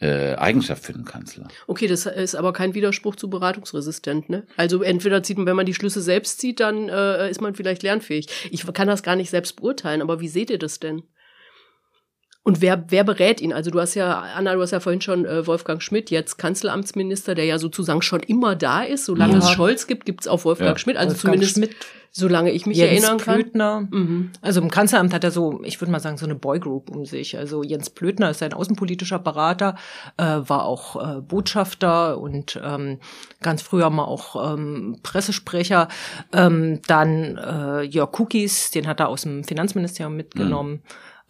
äh, 0.00 0.34
Eigenschaft 0.34 0.84
für 0.84 0.92
den 0.92 1.04
Kanzler. 1.04 1.48
Okay, 1.66 1.86
das 1.86 2.06
ist 2.06 2.34
aber 2.34 2.52
kein 2.52 2.74
Widerspruch 2.74 3.16
zu 3.16 3.28
beratungsresistent, 3.28 4.28
ne? 4.28 4.46
Also 4.56 4.82
entweder 4.82 5.22
zieht 5.22 5.38
man, 5.38 5.46
wenn 5.46 5.56
man 5.56 5.66
die 5.66 5.74
Schlüsse 5.74 6.00
selbst 6.00 6.40
zieht, 6.40 6.60
dann 6.60 6.88
äh, 6.88 7.28
ist 7.30 7.40
man 7.40 7.54
vielleicht 7.54 7.82
lernfähig. 7.82 8.28
Ich 8.50 8.64
kann 8.72 8.88
das 8.88 9.02
gar 9.02 9.16
nicht 9.16 9.30
selbst 9.30 9.56
beurteilen, 9.56 10.02
aber 10.02 10.20
wie 10.20 10.28
seht 10.28 10.50
ihr 10.50 10.58
das 10.58 10.78
denn? 10.78 11.02
Und 12.42 12.62
wer, 12.62 12.84
wer 12.88 13.04
berät 13.04 13.40
ihn? 13.40 13.52
Also 13.52 13.70
du 13.70 13.78
hast 13.78 13.94
ja, 13.94 14.20
Anna, 14.34 14.54
du 14.54 14.62
hast 14.62 14.70
ja 14.70 14.80
vorhin 14.80 15.02
schon 15.02 15.26
äh, 15.26 15.46
Wolfgang 15.46 15.82
Schmidt, 15.82 16.10
jetzt 16.10 16.38
Kanzleramtsminister, 16.38 17.34
der 17.34 17.44
ja 17.44 17.58
sozusagen 17.58 18.00
schon 18.00 18.20
immer 18.20 18.56
da 18.56 18.82
ist. 18.82 19.04
Solange 19.04 19.34
ja. 19.34 19.38
es 19.40 19.50
Scholz 19.50 19.86
gibt, 19.86 20.06
gibt 20.06 20.22
es 20.22 20.28
auch 20.28 20.44
Wolfgang 20.44 20.70
ja. 20.70 20.78
Schmidt. 20.78 20.96
Also 20.96 21.10
Wolfgang 21.10 21.34
zumindest 21.34 21.54
Schmidt 21.56 21.76
solange 22.18 22.50
ich 22.50 22.66
mich 22.66 22.78
Jens 22.78 22.90
erinnern 22.90 23.18
kann. 23.18 23.34
Plötner. 23.34 23.88
Mhm. 23.90 24.30
Also 24.40 24.60
im 24.60 24.70
Kanzleramt 24.70 25.14
hat 25.14 25.24
er 25.24 25.30
so, 25.30 25.60
ich 25.62 25.80
würde 25.80 25.92
mal 25.92 26.00
sagen, 26.00 26.16
so 26.16 26.26
eine 26.26 26.34
Boygroup 26.34 26.90
um 26.90 27.04
sich. 27.04 27.38
Also 27.38 27.62
Jens 27.62 27.90
Plötner 27.90 28.30
ist 28.30 28.42
ein 28.42 28.52
außenpolitischer 28.52 29.18
Berater, 29.18 29.76
äh, 30.16 30.24
war 30.24 30.64
auch 30.64 30.96
äh, 30.96 31.20
Botschafter 31.20 32.18
und 32.18 32.60
ähm, 32.62 32.98
ganz 33.40 33.62
früher 33.62 33.90
mal 33.90 34.04
auch 34.04 34.54
ähm, 34.54 34.98
Pressesprecher. 35.02 35.88
Ähm, 36.32 36.80
dann 36.86 37.36
äh, 37.36 37.82
Jörg 37.82 38.12
Kukis, 38.12 38.70
den 38.70 38.86
hat 38.86 39.00
er 39.00 39.08
aus 39.08 39.22
dem 39.22 39.44
Finanzministerium 39.44 40.16
mitgenommen. 40.16 40.72
Mhm. 40.72 40.80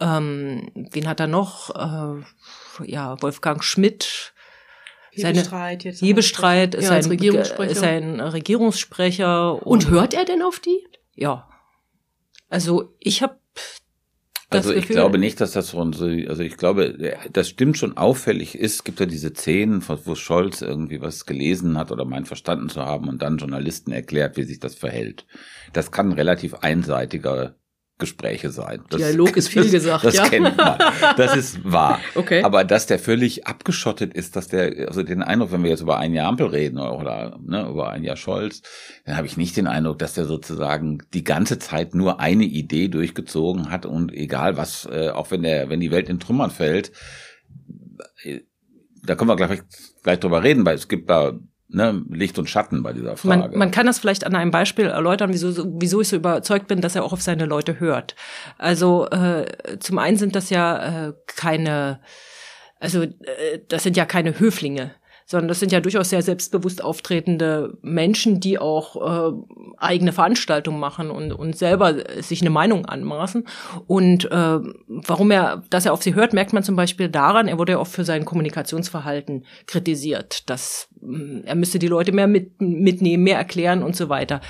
Ähm, 0.01 0.71
wen 0.75 1.09
hat 1.09 1.21
er 1.21 1.27
noch? 1.27 1.71
Äh, 1.71 2.91
ja, 2.91 3.21
Wolfgang 3.21 3.63
Schmidt. 3.65 4.33
Hebestreit, 5.11 5.85
jetzt 5.85 6.01
Hebestreit 6.01 6.75
ist, 6.75 6.85
ja, 6.85 6.93
ein, 6.93 7.05
Regierungssprecher. 7.05 7.71
ist 7.73 7.83
ein 7.83 8.21
Regierungssprecher. 8.21 9.67
Und, 9.67 9.87
und 9.87 9.91
hört 9.91 10.15
er 10.15 10.25
denn 10.25 10.43
auf 10.43 10.61
die? 10.61 10.87
Ja. 11.15 11.49
Also 12.49 12.95
ich 13.01 13.23
habe 13.23 13.39
also 14.51 14.73
ich 14.73 14.89
glaube 14.89 15.19
nicht, 15.19 15.43
dass 15.43 15.53
das 15.53 15.71
von 15.71 15.93
so, 15.93 16.07
also 16.07 16.43
ich 16.43 16.57
glaube, 16.57 17.19
das 17.31 17.51
stimmt 17.51 17.77
schon 17.77 17.99
auffällig 17.99 18.55
ist. 18.55 18.77
Es 18.77 18.85
gibt 18.85 18.99
ja 18.99 19.05
diese 19.05 19.35
Szenen, 19.35 19.85
wo 19.87 20.15
Scholz 20.15 20.63
irgendwie 20.63 21.03
was 21.03 21.27
gelesen 21.27 21.77
hat 21.77 21.93
oder 21.93 22.07
meint 22.07 22.29
verstanden 22.29 22.71
zu 22.71 22.83
haben 22.83 23.09
und 23.09 23.21
dann 23.21 23.37
Journalisten 23.37 23.93
erklärt, 23.93 24.39
wie 24.39 24.45
sich 24.45 24.59
das 24.59 24.75
verhält. 24.75 25.27
Das 25.75 25.93
kann 25.93 26.09
ein 26.09 26.13
relativ 26.13 26.55
einseitiger 26.55 27.57
Gespräche 27.99 28.51
sein. 28.51 28.83
Das, 28.91 29.01
Dialog 29.01 29.37
ist 29.37 29.49
viel 29.49 29.63
das, 29.63 29.73
gesagt, 29.73 30.05
das 30.05 30.15
ja. 30.15 30.29
kennt 30.29 30.57
man. 30.57 30.79
Das 31.17 31.37
ist 31.37 31.61
wahr. 31.65 32.01
Okay. 32.15 32.43
Aber 32.43 32.65
dass 32.65 32.87
der 32.87 32.99
völlig 32.99 33.47
abgeschottet 33.47 34.13
ist, 34.15 34.35
dass 34.35 34.49
der, 34.49 34.89
also 34.89 35.03
den 35.03 35.23
Eindruck, 35.23 35.53
wenn 35.53 35.63
wir 35.63 35.71
jetzt 35.71 35.83
über 35.83 35.99
ein 35.99 36.15
Jahr 36.15 36.29
Ampel 36.29 36.47
reden 36.47 36.79
oder 36.79 37.39
ne, 37.45 37.69
über 37.69 37.91
ein 37.91 38.03
Jahr 38.03 38.17
Scholz, 38.17 38.63
dann 39.05 39.17
habe 39.17 39.27
ich 39.27 39.37
nicht 39.37 39.57
den 39.57 39.67
Eindruck, 39.67 39.99
dass 39.99 40.15
der 40.15 40.25
sozusagen 40.25 40.99
die 41.15 41.25
ganze 41.25 41.59
Zeit 41.59 41.95
nur 41.95 42.19
eine 42.19 42.45
Idee 42.45 42.89
durchgezogen 42.89 43.71
hat 43.71 43.87
und 43.87 44.13
egal 44.13 44.57
was, 44.57 44.87
äh, 44.87 45.11
auch 45.11 45.31
wenn 45.31 45.43
der, 45.43 45.69
wenn 45.69 45.81
die 45.81 45.91
Welt 45.91 46.09
in 46.09 46.19
Trümmern 46.19 46.51
fällt, 46.51 46.93
äh, 48.25 48.41
da 49.05 49.15
können 49.15 49.31
wir 49.31 49.37
gleich, 49.37 49.63
gleich 50.03 50.21
drüber 50.21 50.43
reden, 50.43 50.67
weil 50.67 50.75
es 50.75 50.89
gibt 50.89 51.09
da 51.09 51.39
ne, 51.69 52.03
Licht 52.11 52.39
und 52.39 52.49
Schatten 52.49 52.83
bei 52.83 52.93
dieser 52.93 53.17
Frage. 53.17 53.51
Man, 53.51 53.59
man 53.59 53.71
kann 53.71 53.87
das 53.87 53.99
vielleicht 53.99 54.25
an 54.25 54.35
einem 54.35 54.51
Beispiel 54.51 54.87
erläutern, 54.87 55.33
wieso, 55.33 55.65
wieso 55.81 56.01
ich 56.01 56.09
so 56.09 56.17
überzeugt 56.17 56.67
bin, 56.67 56.81
dass 56.81 56.97
er 56.97 57.05
auch 57.05 57.13
auf 57.13 57.23
seine 57.23 57.47
Leute 57.47 57.79
hört. 57.81 58.17
Also 58.57 59.09
äh, 59.11 59.79
zum 59.79 59.99
einen 59.99 60.17
sind 60.17 60.35
das 60.35 60.51
ja 60.51 61.09
äh, 61.09 61.13
keine, 61.27 62.01
also 62.81 63.03
äh, 63.03 63.61
das 63.69 63.83
sind 63.83 63.97
ja 63.97 64.07
keine 64.07 64.39
Höflinge, 64.39 64.93
sondern 65.31 65.49
das 65.49 65.61
sind 65.61 65.73
ja 65.73 65.81
durchaus 65.81 66.09
sehr 66.09 66.23
selbstbewusst 66.23 66.83
auftretende 66.83 67.77
Menschen, 67.83 68.41
die 68.41 68.59
auch 68.59 68.97
äh, 68.97 69.37
eigene 69.77 70.13
Veranstaltungen 70.13 70.81
machen 70.81 71.11
und, 71.11 71.33
und 71.33 71.55
selber 71.55 71.97
sich 72.23 72.41
eine 72.41 72.49
Meinung 72.49 72.87
anmaßen. 72.87 73.47
Und 73.87 74.25
äh, 74.25 74.59
warum 74.87 75.31
er, 75.31 75.65
dass 75.69 75.85
er 75.85 75.93
auf 75.93 76.03
sie 76.03 76.15
hört, 76.15 76.33
merkt 76.33 76.55
man 76.55 76.63
zum 76.63 76.77
Beispiel 76.77 77.11
daran, 77.11 77.47
er 77.47 77.59
wurde 77.59 77.73
ja 77.73 77.79
auch 77.79 77.87
für 77.87 78.05
sein 78.05 78.25
Kommunikationsverhalten 78.25 79.45
kritisiert, 79.67 80.49
dass 80.49 80.89
mh, 81.03 81.43
er 81.45 81.57
müsste 81.57 81.79
die 81.79 81.89
Leute 81.89 82.13
mehr 82.13 82.27
mit, 82.27 82.59
mitnehmen, 82.63 83.23
mehr 83.23 83.37
erklären 83.37 83.83
und 83.83 83.97
so 83.97 84.09
weiter 84.09 84.41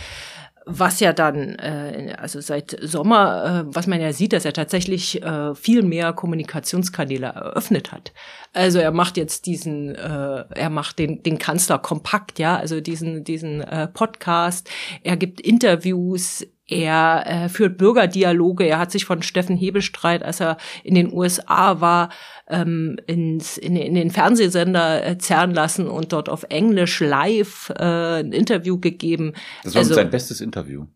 was 0.70 1.00
ja 1.00 1.12
dann, 1.12 1.54
äh, 1.56 2.14
also 2.18 2.40
seit 2.40 2.76
Sommer, 2.82 3.64
äh, 3.66 3.74
was 3.74 3.86
man 3.86 4.00
ja 4.00 4.12
sieht, 4.12 4.34
dass 4.34 4.44
er 4.44 4.52
tatsächlich 4.52 5.22
äh, 5.22 5.54
viel 5.54 5.82
mehr 5.82 6.12
Kommunikationskanäle 6.12 7.26
eröffnet 7.26 7.90
hat. 7.90 8.12
Also 8.52 8.78
er 8.78 8.92
macht 8.92 9.16
jetzt 9.16 9.46
diesen, 9.46 9.94
äh, 9.94 10.44
er 10.50 10.70
macht 10.70 10.98
den, 10.98 11.22
den 11.22 11.38
Kanzler 11.38 11.78
kompakt, 11.78 12.38
ja, 12.38 12.56
also 12.56 12.80
diesen, 12.80 13.24
diesen 13.24 13.62
äh, 13.62 13.88
Podcast, 13.88 14.68
er 15.02 15.16
gibt 15.16 15.40
Interviews, 15.40 16.46
er 16.68 17.24
äh, 17.26 17.48
führt 17.48 17.78
Bürgerdialoge. 17.78 18.64
Er 18.66 18.78
hat 18.78 18.92
sich 18.92 19.04
von 19.06 19.22
Steffen 19.22 19.56
Hebelstreit, 19.56 20.22
als 20.22 20.40
er 20.40 20.58
in 20.84 20.94
den 20.94 21.12
USA 21.12 21.80
war, 21.80 22.10
ähm, 22.48 22.96
ins, 23.06 23.56
in, 23.56 23.74
in 23.74 23.94
den 23.94 24.10
Fernsehsender 24.10 25.04
äh, 25.04 25.18
zerren 25.18 25.52
lassen 25.54 25.88
und 25.88 26.12
dort 26.12 26.28
auf 26.28 26.44
Englisch 26.50 27.00
live 27.00 27.70
äh, 27.78 28.20
ein 28.20 28.32
Interview 28.32 28.78
gegeben. 28.78 29.32
Das 29.64 29.74
war 29.74 29.80
Also- 29.80 29.94
sein 29.94 30.10
bestes 30.10 30.40
Interview. 30.40 30.86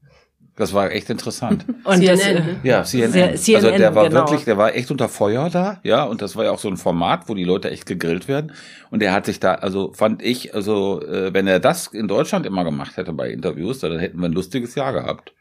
Das 0.57 0.75
war 0.75 0.91
echt 0.91 1.09
interessant. 1.09 1.65
Und 1.85 2.07
das, 2.07 2.21
CNN, 2.21 2.37
äh, 2.37 2.41
ne? 2.41 2.61
Ja, 2.63 2.85
CNN. 2.85 3.37
CNN, 3.37 3.57
also 3.57 3.79
der 3.79 3.95
war 3.95 4.09
genau. 4.09 4.21
wirklich, 4.21 4.45
der 4.45 4.59
war 4.59 4.75
echt 4.75 4.91
unter 4.91 5.09
Feuer 5.09 5.49
da, 5.49 5.81
ja, 5.83 6.05
und 6.05 6.21
das 6.21 6.37
war 6.37 6.45
ja 6.45 6.51
auch 6.51 6.59
so 6.59 6.69
ein 6.69 6.77
Format, 6.77 7.29
wo 7.29 7.35
die 7.35 7.45
Leute 7.45 7.71
echt 7.71 7.87
gegrillt 7.87 8.29
werden. 8.29 8.53
Und 8.91 9.03
er 9.03 9.13
hat 9.13 9.27
sich 9.27 9.41
da, 9.41 9.55
also 9.55 9.93
fand 9.95 10.23
ich, 10.23 10.55
also 10.55 11.01
äh, 11.03 11.33
wenn 11.33 11.47
er 11.47 11.59
das 11.59 11.87
in 11.89 12.07
Deutschland 12.07 12.45
immer 12.45 12.65
gemacht 12.65 12.97
hätte 12.99 13.13
bei 13.13 13.31
Interviews, 13.31 13.79
dann 13.81 13.99
hätten 13.99 14.21
wir 14.21 14.29
ein 14.29 14.33
lustiges 14.33 14.75
Jahr 14.75 14.93
gehabt. 14.93 15.33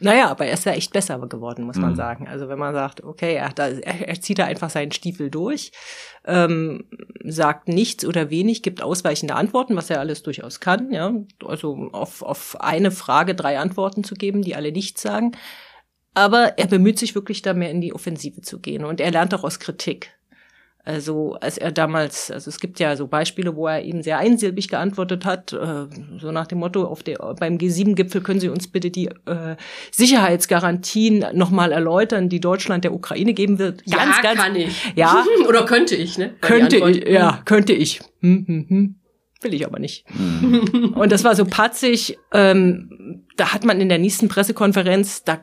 Naja, 0.00 0.28
aber 0.30 0.46
er 0.46 0.54
ist 0.54 0.64
ja 0.66 0.72
echt 0.72 0.92
besser 0.92 1.18
geworden, 1.26 1.64
muss 1.64 1.76
man 1.76 1.92
Mhm. 1.92 1.96
sagen. 1.96 2.28
Also 2.28 2.48
wenn 2.48 2.58
man 2.58 2.74
sagt, 2.74 3.02
okay, 3.02 3.34
er, 3.34 3.50
da, 3.50 3.68
er, 3.68 4.08
er 4.08 4.20
zieht 4.20 4.38
da 4.38 4.44
einfach 4.44 4.70
seinen 4.70 4.92
Stiefel 4.92 5.30
durch, 5.30 5.72
ähm, 6.24 6.84
sagt 7.24 7.68
nichts 7.68 8.04
oder 8.04 8.30
wenig, 8.30 8.62
gibt 8.62 8.82
ausweichende 8.82 9.34
Antworten, 9.34 9.76
was 9.76 9.90
er 9.90 10.00
alles 10.00 10.22
durchaus 10.22 10.60
kann, 10.60 10.92
ja. 10.92 11.12
Also 11.46 11.90
auf, 11.92 12.22
auf 12.22 12.60
eine 12.60 12.90
Frage 12.90 13.34
drei 13.34 13.58
Antworten 13.58 14.04
zu 14.04 14.14
geben, 14.14 14.42
die 14.42 14.54
alle 14.56 14.72
nichts 14.72 15.02
sagen. 15.02 15.32
Aber 16.14 16.58
er 16.58 16.66
bemüht 16.66 16.98
sich 16.98 17.14
wirklich 17.14 17.40
da 17.42 17.54
mehr 17.54 17.70
in 17.70 17.80
die 17.80 17.94
Offensive 17.94 18.42
zu 18.42 18.60
gehen 18.60 18.84
und 18.84 19.00
er 19.00 19.10
lernt 19.10 19.32
auch 19.34 19.44
aus 19.44 19.58
Kritik. 19.60 20.14
Also 20.84 21.36
als 21.40 21.58
er 21.58 21.70
damals, 21.70 22.30
also 22.32 22.48
es 22.48 22.58
gibt 22.58 22.80
ja 22.80 22.96
so 22.96 23.06
Beispiele, 23.06 23.54
wo 23.54 23.68
er 23.68 23.84
eben 23.84 24.02
sehr 24.02 24.18
einsilbig 24.18 24.66
geantwortet 24.66 25.24
hat, 25.24 25.52
äh, 25.52 25.86
so 26.18 26.32
nach 26.32 26.48
dem 26.48 26.58
Motto, 26.58 26.84
auf 26.84 27.04
der, 27.04 27.18
beim 27.38 27.56
G7-Gipfel 27.56 28.20
können 28.20 28.40
Sie 28.40 28.48
uns 28.48 28.66
bitte 28.66 28.90
die 28.90 29.06
äh, 29.06 29.56
Sicherheitsgarantien 29.92 31.24
nochmal 31.34 31.70
erläutern, 31.70 32.28
die 32.28 32.40
Deutschland 32.40 32.82
der 32.82 32.94
Ukraine 32.94 33.32
geben 33.32 33.60
wird. 33.60 33.84
Ganz, 33.84 34.16
ja, 34.16 34.22
ganz, 34.22 34.40
kann 34.40 34.56
ich. 34.56 34.92
Ja, 34.96 35.24
Oder 35.48 35.64
könnte 35.66 35.94
ich, 35.94 36.18
ne? 36.18 36.34
Könnte 36.40 36.78
ich, 36.78 37.08
ja, 37.08 37.40
könnte 37.44 37.74
ich. 37.74 38.00
Hm, 38.20 38.44
hm, 38.46 38.66
hm. 38.68 38.94
Will 39.42 39.54
ich 39.54 39.66
aber 39.66 39.78
nicht. 39.78 40.04
Und 40.94 41.10
das 41.10 41.24
war 41.24 41.34
so 41.34 41.44
patzig. 41.44 42.18
Ähm, 42.32 43.24
da 43.36 43.52
hat 43.52 43.64
man 43.64 43.80
in 43.80 43.88
der 43.88 43.98
nächsten 43.98 44.28
Pressekonferenz, 44.28 45.24
da 45.24 45.40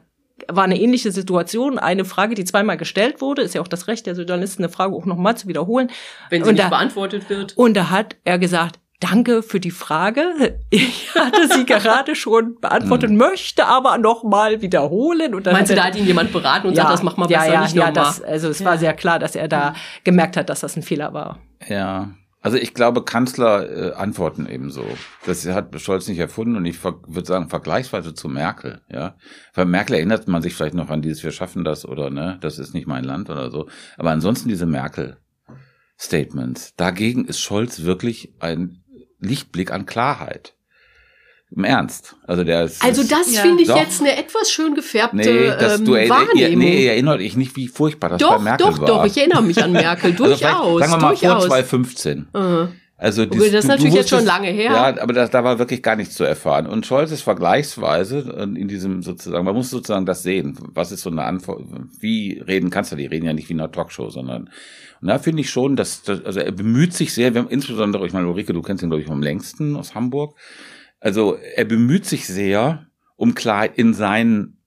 war 0.49 0.63
eine 0.63 0.79
ähnliche 0.79 1.11
Situation, 1.11 1.77
eine 1.79 2.05
Frage, 2.05 2.35
die 2.35 2.43
zweimal 2.45 2.77
gestellt 2.77 3.21
wurde, 3.21 3.41
ist 3.41 3.55
ja 3.55 3.61
auch 3.61 3.67
das 3.67 3.87
Recht 3.87 4.05
der 4.05 4.15
Journalisten, 4.15 4.63
eine 4.63 4.71
Frage 4.71 4.95
auch 4.95 5.05
nochmal 5.05 5.37
zu 5.37 5.47
wiederholen. 5.47 5.89
Wenn 6.29 6.43
sie 6.43 6.49
Und 6.49 6.55
nicht 6.55 6.65
da- 6.65 6.69
beantwortet 6.69 7.29
wird. 7.29 7.55
Und 7.57 7.75
da 7.75 7.89
hat 7.89 8.15
er 8.25 8.37
gesagt, 8.39 8.79
danke 8.99 9.41
für 9.43 9.59
die 9.59 9.71
Frage. 9.71 10.59
Ich 10.71 11.15
hatte 11.15 11.47
sie 11.53 11.65
gerade 11.65 12.15
schon 12.15 12.59
beantwortet, 12.59 13.09
möchte 13.27 13.65
aber 13.65 13.97
nochmal 13.97 14.61
wiederholen. 14.61 15.33
Und 15.33 15.47
dann 15.47 15.53
Meinst 15.53 15.71
du, 15.71 15.75
da 15.75 15.85
hat 15.85 15.95
ihn 15.95 16.05
jemand 16.05 16.31
beraten 16.31 16.67
und 16.67 16.75
sagt, 16.75 16.91
das 16.91 17.01
mach 17.03 17.17
mal 17.17 17.29
ja, 17.29 17.39
besser, 17.39 17.53
ja, 17.53 17.61
nicht 17.61 17.75
ja, 17.75 17.87
nochmal. 17.87 18.03
das, 18.05 18.21
also 18.21 18.49
es 18.49 18.63
war 18.63 18.77
sehr 18.77 18.93
klar, 18.93 19.17
dass 19.19 19.35
er 19.35 19.47
da 19.47 19.73
gemerkt 20.03 20.37
hat, 20.37 20.49
dass 20.49 20.59
das 20.59 20.75
ein 20.75 20.83
Fehler 20.83 21.13
war. 21.13 21.39
Ja. 21.67 22.09
Also 22.41 22.57
ich 22.57 22.73
glaube, 22.73 23.03
Kanzler 23.03 23.69
äh, 23.69 23.91
antworten 23.93 24.47
ebenso. 24.47 24.85
Das 25.25 25.45
hat 25.45 25.77
Scholz 25.81 26.07
nicht 26.07 26.19
erfunden 26.19 26.55
und 26.55 26.63
ich 26.65 26.81
würde 26.83 27.25
sagen, 27.25 27.49
vergleichsweise 27.49 28.13
zu 28.13 28.29
Merkel, 28.29 28.81
ja. 28.89 29.17
Bei 29.53 29.65
Merkel 29.65 29.95
erinnert 29.95 30.29
man 30.29 30.41
sich 30.41 30.55
vielleicht 30.55 30.75
noch 30.75 30.89
an 30.89 31.01
dieses 31.01 31.21
Wir 31.23 31.31
schaffen 31.31 31.65
das 31.65 31.85
oder 31.85 32.09
ne, 32.09 32.37
das 32.39 32.57
ist 32.57 32.73
nicht 32.73 32.87
mein 32.87 33.03
Land 33.03 33.29
oder 33.29 33.51
so. 33.51 33.67
Aber 33.97 34.11
ansonsten 34.11 34.47
diese 34.47 34.65
Merkel-Statements. 34.65 36.75
Dagegen 36.77 37.25
ist 37.25 37.41
Scholz 37.41 37.83
wirklich 37.83 38.33
ein 38.39 38.85
Lichtblick 39.19 39.71
an 39.71 39.85
Klarheit. 39.85 40.55
Im 41.55 41.63
Ernst. 41.63 42.15
Also 42.27 42.43
der 42.43 42.65
ist. 42.65 42.83
Also 42.83 43.01
das 43.03 43.33
Ja. 43.33 43.41
finde 43.41 43.63
ich 43.63 43.69
Doch. 43.69 43.77
jetzt 43.77 44.01
eine 44.01 44.15
etwas 44.17 44.51
schön 44.51 44.75
gefärbte 44.75 45.15
Nee, 45.17 45.47
das, 45.59 45.79
ähm, 45.79 45.85
du 45.85 45.93
erinner- 45.95 46.15
Wahrnehmung. 46.15 46.59
nee, 46.59 46.85
erinnert 46.85 47.19
dich 47.21 47.35
nicht, 47.35 47.55
wie 47.55 47.67
furchtbar 47.67 48.09
das 48.09 48.19
doch, 48.19 48.37
bei 48.37 48.43
Merkel 48.43 48.67
doch, 48.67 48.79
war. 48.79 48.87
doch, 48.87 49.05
ich 49.05 49.17
erinnere 49.17 49.41
mich 49.41 49.61
an 49.63 49.71
Merkel, 49.71 50.11
Also 50.11 50.25
durchaus, 50.25 50.79
sagen 50.79 50.91
wir 50.93 50.97
mal 50.99 51.09
durchaus. 51.09 51.31
vor 51.45 51.47
2015. 51.47 52.27
Äh. 52.35 52.67
Also 53.01 53.25
Gut, 53.25 53.39
das 53.39 53.47
ist 53.53 53.67
natürlich 53.67 53.93
jetzt 53.93 54.09
schon 54.09 54.25
lange 54.25 54.49
her. 54.49 54.71
Ja, 54.73 55.01
aber 55.01 55.13
da, 55.13 55.25
da 55.27 55.41
war 55.43 55.57
wirklich 55.57 55.81
gar 55.81 55.95
nichts 55.95 56.15
zu 56.15 56.25
erfahren. 56.25 56.67
Und 56.67 56.85
Scholz 56.85 57.11
ist 57.11 57.21
vergleichsweise 57.21 58.19
in 58.57 58.67
diesem 58.67 59.01
sozusagen, 59.01 59.45
man 59.45 59.55
muss 59.55 59.69
sozusagen 59.69 60.05
das 60.05 60.21
sehen. 60.21 60.59
Was 60.73 60.91
ist 60.91 61.01
so 61.03 61.09
eine 61.09 61.23
Antwort? 61.23 61.61
Wie 61.99 62.43
reden 62.45 62.69
Kanzler? 62.69 62.97
Die 62.97 63.05
reden 63.05 63.25
ja 63.25 63.31
nicht 63.33 63.47
wie 63.49 63.53
in 63.53 63.61
einer 63.61 63.71
Talkshow, 63.71 64.09
sondern 64.09 64.49
und 65.01 65.07
da 65.07 65.17
finde 65.17 65.41
ich 65.41 65.49
schon, 65.49 65.77
dass, 65.77 66.03
dass 66.03 66.25
also 66.25 66.41
er 66.41 66.51
bemüht 66.51 66.93
sich 66.93 67.13
sehr, 67.13 67.33
wir 67.33 67.41
haben 67.41 67.49
insbesondere, 67.49 68.05
ich 68.05 68.11
meine, 68.11 68.27
Ulrike, 68.27 68.51
du 68.51 68.61
kennst 68.61 68.83
ihn 68.83 68.89
glaube 68.89 69.01
ich 69.01 69.09
am 69.09 69.23
längsten 69.23 69.77
aus 69.77 69.95
Hamburg. 69.95 70.35
Also 70.99 71.37
er 71.55 71.65
bemüht 71.65 72.05
sich 72.05 72.27
sehr 72.27 72.87
um 73.15 73.35
klar 73.35 73.77
in 73.77 73.93
seinen 73.93 74.59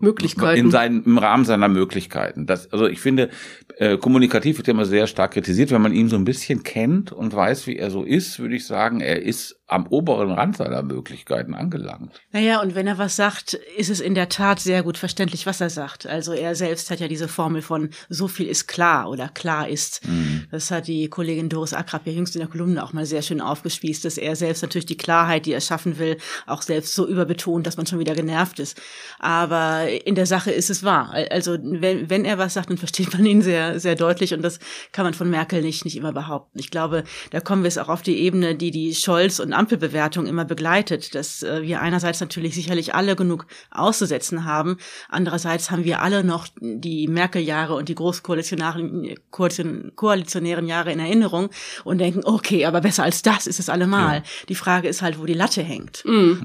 Möglichkeiten. 0.00 0.58
in 0.58 0.70
seinen, 0.70 1.04
im 1.04 1.18
Rahmen 1.18 1.44
seiner 1.44 1.68
Möglichkeiten. 1.68 2.46
Das, 2.46 2.72
also 2.72 2.86
ich 2.86 3.00
finde, 3.00 3.28
äh, 3.76 3.98
kommunikativ 3.98 4.56
wird 4.56 4.66
ja 4.66 4.72
immer 4.72 4.86
sehr 4.86 5.06
stark 5.06 5.32
kritisiert. 5.32 5.70
Wenn 5.70 5.82
man 5.82 5.92
ihn 5.92 6.08
so 6.08 6.16
ein 6.16 6.24
bisschen 6.24 6.62
kennt 6.62 7.12
und 7.12 7.34
weiß, 7.34 7.66
wie 7.66 7.76
er 7.76 7.90
so 7.90 8.02
ist, 8.02 8.38
würde 8.38 8.56
ich 8.56 8.66
sagen, 8.66 9.00
er 9.00 9.22
ist 9.22 9.59
am 9.70 9.86
oberen 9.86 10.32
Rand 10.32 10.56
seiner 10.56 10.82
Möglichkeiten 10.82 11.54
angelangt. 11.54 12.20
Naja, 12.32 12.60
und 12.60 12.74
wenn 12.74 12.88
er 12.88 12.98
was 12.98 13.14
sagt, 13.14 13.54
ist 13.54 13.88
es 13.88 14.00
in 14.00 14.16
der 14.16 14.28
Tat 14.28 14.58
sehr 14.58 14.82
gut 14.82 14.98
verständlich, 14.98 15.46
was 15.46 15.60
er 15.60 15.70
sagt. 15.70 16.06
Also 16.06 16.32
er 16.32 16.56
selbst 16.56 16.90
hat 16.90 16.98
ja 16.98 17.06
diese 17.06 17.28
Formel 17.28 17.62
von 17.62 17.90
so 18.08 18.26
viel 18.26 18.48
ist 18.48 18.66
klar 18.66 19.08
oder 19.08 19.28
klar 19.28 19.68
ist. 19.68 20.06
Mhm. 20.08 20.46
Das 20.50 20.72
hat 20.72 20.88
die 20.88 21.08
Kollegin 21.08 21.48
Doris 21.48 21.72
Akrab 21.72 22.04
ja 22.06 22.12
jüngst 22.12 22.34
in 22.34 22.40
der 22.40 22.48
Kolumne 22.48 22.82
auch 22.82 22.92
mal 22.92 23.06
sehr 23.06 23.22
schön 23.22 23.40
aufgespießt, 23.40 24.04
dass 24.04 24.18
er 24.18 24.34
selbst 24.34 24.62
natürlich 24.62 24.86
die 24.86 24.96
Klarheit, 24.96 25.46
die 25.46 25.52
er 25.52 25.60
schaffen 25.60 25.98
will, 25.98 26.16
auch 26.48 26.62
selbst 26.62 26.94
so 26.94 27.06
überbetont, 27.06 27.64
dass 27.64 27.76
man 27.76 27.86
schon 27.86 28.00
wieder 28.00 28.14
genervt 28.14 28.58
ist. 28.58 28.80
Aber 29.20 29.86
in 30.04 30.16
der 30.16 30.26
Sache 30.26 30.50
ist 30.50 30.70
es 30.70 30.82
wahr. 30.82 31.14
Also 31.30 31.56
wenn, 31.62 32.10
wenn 32.10 32.24
er 32.24 32.38
was 32.38 32.54
sagt, 32.54 32.70
dann 32.70 32.78
versteht 32.78 33.12
man 33.12 33.24
ihn 33.24 33.40
sehr, 33.40 33.78
sehr 33.78 33.94
deutlich 33.94 34.34
und 34.34 34.42
das 34.42 34.58
kann 34.90 35.04
man 35.04 35.14
von 35.14 35.30
Merkel 35.30 35.62
nicht, 35.62 35.84
nicht 35.84 35.96
immer 35.96 36.12
behaupten. 36.12 36.58
Ich 36.58 36.72
glaube, 36.72 37.04
da 37.30 37.38
kommen 37.40 37.62
wir 37.62 37.68
es 37.68 37.78
auch 37.78 37.88
auf 37.88 38.02
die 38.02 38.18
Ebene, 38.18 38.56
die 38.56 38.72
die 38.72 38.96
Scholz- 38.96 39.38
und 39.38 39.59
Ampelbewertung 39.60 40.26
immer 40.26 40.46
begleitet, 40.46 41.14
dass 41.14 41.42
äh, 41.42 41.62
wir 41.62 41.80
einerseits 41.82 42.20
natürlich 42.20 42.54
sicherlich 42.54 42.94
alle 42.94 43.14
genug 43.14 43.46
auszusetzen 43.70 44.46
haben, 44.46 44.78
andererseits 45.10 45.70
haben 45.70 45.84
wir 45.84 46.00
alle 46.00 46.24
noch 46.24 46.48
die 46.60 47.06
Merkel-Jahre 47.08 47.74
und 47.74 47.88
die 47.90 47.94
großkoalitionären 47.94 49.14
Koalition- 49.30 49.92
koalitionären 49.96 50.66
Jahre 50.66 50.92
in 50.92 50.98
Erinnerung 50.98 51.50
und 51.84 51.98
denken, 51.98 52.22
okay, 52.24 52.64
aber 52.64 52.80
besser 52.80 53.04
als 53.04 53.22
das 53.22 53.46
ist 53.46 53.60
es 53.60 53.68
allemal. 53.68 54.22
Die 54.48 54.54
Frage 54.54 54.88
ist 54.88 55.02
halt, 55.02 55.20
wo 55.20 55.26
die 55.26 55.34
Latte 55.34 55.62
hängt. 55.62 56.02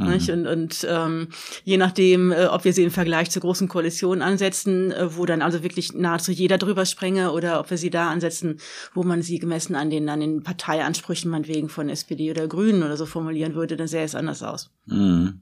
Nicht? 0.10 0.30
Und, 0.30 0.46
und 0.46 0.86
ähm, 0.90 1.30
je 1.64 1.78
nachdem, 1.78 2.32
äh, 2.32 2.46
ob 2.46 2.66
wir 2.66 2.74
sie 2.74 2.84
im 2.84 2.92
Vergleich 2.92 3.32
zur 3.32 3.42
großen 3.42 3.68
Koalition 3.68 4.22
ansetzen, 4.22 4.92
äh, 4.92 5.16
wo 5.16 5.26
dann 5.26 5.42
also 5.42 5.64
wirklich 5.64 5.94
nahezu 5.94 6.32
jeder 6.32 6.58
drüber 6.58 6.86
sprenge, 6.86 7.32
oder 7.32 7.60
ob 7.60 7.70
wir 7.70 7.78
sie 7.78 7.90
da 7.90 8.10
ansetzen, 8.10 8.60
wo 8.94 9.04
man 9.04 9.22
sie 9.22 9.40
gemessen 9.40 9.76
an 9.76 9.90
den, 9.90 10.10
an 10.10 10.20
den 10.20 10.44
Parteiansprüchen 10.44 11.32
meinetwegen 11.32 11.70
von 11.70 11.90
SPD 11.90 12.32
oder 12.32 12.48
Grünen 12.48 12.84
oder 12.84 12.98
so 12.98 13.05
formulieren 13.06 13.56
würde, 13.56 13.78
dann 13.78 13.88
sähe 13.88 14.04
es 14.04 14.16
anders 14.16 14.44
aus. 14.44 14.72
Mhm. 14.86 15.40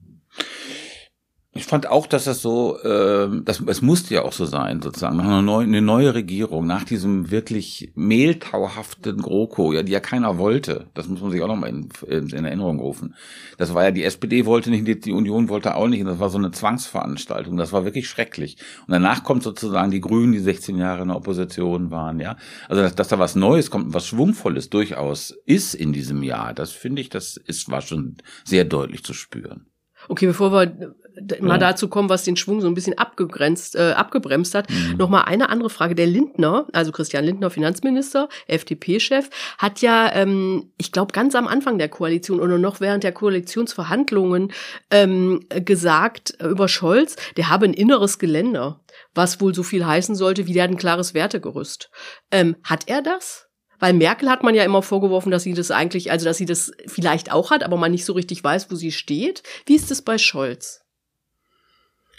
Ich 1.55 1.65
fand 1.65 1.85
auch, 1.87 2.07
dass 2.07 2.23
das 2.23 2.41
so, 2.41 2.79
äh, 2.79 3.29
das, 3.43 3.59
es 3.59 3.83
musste 3.83 4.15
ja 4.15 4.23
auch 4.23 4.33
so 4.33 4.45
sein, 4.45 4.81
sozusagen, 4.81 5.17
nach 5.17 5.25
einer 5.25 5.43
neuen, 5.43 5.67
eine 5.67 5.83
neue 5.83 6.15
Regierung, 6.15 6.65
nach 6.65 6.83
diesem 6.83 7.29
wirklich 7.29 7.91
mehltauhaften 7.93 9.21
GroKo, 9.21 9.71
ja, 9.71 9.83
die 9.83 9.91
ja 9.91 9.99
keiner 9.99 10.39
wollte. 10.39 10.87
Das 10.95 11.07
muss 11.07 11.21
man 11.21 11.29
sich 11.29 11.43
auch 11.43 11.47
nochmal 11.47 11.69
in, 11.69 11.89
in 12.07 12.45
Erinnerung 12.45 12.79
rufen. 12.79 13.13
Das 13.59 13.75
war 13.75 13.83
ja, 13.83 13.91
die 13.91 14.03
SPD 14.03 14.47
wollte 14.47 14.71
nicht, 14.71 15.05
die 15.05 15.11
Union 15.11 15.47
wollte 15.47 15.75
auch 15.75 15.87
nicht, 15.87 16.03
das 16.07 16.17
war 16.17 16.31
so 16.31 16.39
eine 16.39 16.49
Zwangsveranstaltung. 16.49 17.55
Das 17.55 17.71
war 17.71 17.85
wirklich 17.85 18.09
schrecklich. 18.09 18.57
Und 18.87 18.93
danach 18.93 19.23
kommt 19.23 19.43
sozusagen 19.43 19.91
die 19.91 20.01
Grünen, 20.01 20.31
die 20.31 20.39
16 20.39 20.75
Jahre 20.75 21.03
in 21.03 21.09
der 21.09 21.17
Opposition 21.17 21.91
waren, 21.91 22.19
ja. 22.19 22.35
Also, 22.67 22.81
dass, 22.81 22.95
dass 22.95 23.09
da 23.09 23.19
was 23.19 23.35
Neues 23.35 23.69
kommt, 23.69 23.93
was 23.93 24.07
Schwungvolles 24.07 24.71
durchaus 24.71 25.35
ist 25.45 25.75
in 25.75 25.93
diesem 25.93 26.23
Jahr, 26.23 26.55
das 26.55 26.71
finde 26.71 27.03
ich, 27.03 27.09
das 27.09 27.37
ist, 27.37 27.69
war 27.69 27.81
schon 27.81 28.17
sehr 28.43 28.65
deutlich 28.65 29.03
zu 29.03 29.13
spüren. 29.13 29.67
Okay, 30.09 30.25
bevor 30.25 30.51
wir 30.51 30.95
mal 31.39 31.59
dazu 31.59 31.87
kommen, 31.87 32.09
was 32.09 32.23
den 32.23 32.35
Schwung 32.35 32.61
so 32.61 32.67
ein 32.67 32.73
bisschen 32.73 32.97
abgegrenzt, 32.97 33.75
äh, 33.75 33.91
abgebremst 33.91 34.55
hat. 34.55 34.69
Mhm. 34.69 34.97
Nochmal 34.97 35.23
eine 35.25 35.49
andere 35.49 35.69
Frage. 35.69 35.95
Der 35.95 36.07
Lindner, 36.07 36.67
also 36.73 36.91
Christian 36.91 37.25
Lindner, 37.25 37.49
Finanzminister, 37.49 38.29
FDP-Chef, 38.47 39.29
hat 39.57 39.81
ja, 39.81 40.11
ähm, 40.13 40.71
ich 40.77 40.91
glaube, 40.91 41.13
ganz 41.13 41.35
am 41.35 41.47
Anfang 41.47 41.77
der 41.77 41.89
Koalition 41.89 42.39
oder 42.39 42.57
noch 42.57 42.79
während 42.79 43.03
der 43.03 43.11
Koalitionsverhandlungen 43.11 44.51
ähm, 44.91 45.45
gesagt 45.49 46.35
äh, 46.39 46.47
über 46.47 46.67
Scholz, 46.67 47.15
der 47.37 47.49
habe 47.49 47.65
ein 47.65 47.73
inneres 47.73 48.19
Geländer, 48.19 48.81
was 49.13 49.41
wohl 49.41 49.53
so 49.53 49.63
viel 49.63 49.85
heißen 49.85 50.15
sollte, 50.15 50.47
wie 50.47 50.53
der 50.53 50.63
hat 50.63 50.71
ein 50.71 50.77
klares 50.77 51.13
Wertegerüst. 51.13 51.89
Ähm, 52.31 52.55
hat 52.63 52.87
er 52.87 53.01
das? 53.01 53.47
Weil 53.79 53.93
Merkel 53.93 54.29
hat 54.29 54.43
man 54.43 54.55
ja 54.55 54.63
immer 54.63 54.81
vorgeworfen, 54.81 55.29
dass 55.29 55.43
sie 55.43 55.53
das 55.53 55.69
eigentlich, 55.69 56.09
also 56.09 56.25
dass 56.25 56.37
sie 56.37 56.45
das 56.45 56.71
vielleicht 56.87 57.33
auch 57.33 57.51
hat, 57.51 57.63
aber 57.63 57.75
man 57.75 57.91
nicht 57.91 58.05
so 58.05 58.13
richtig 58.13 58.41
weiß, 58.41 58.71
wo 58.71 58.75
sie 58.75 58.93
steht. 58.93 59.43
Wie 59.65 59.75
ist 59.75 59.91
es 59.91 60.01
bei 60.01 60.17
Scholz? 60.17 60.82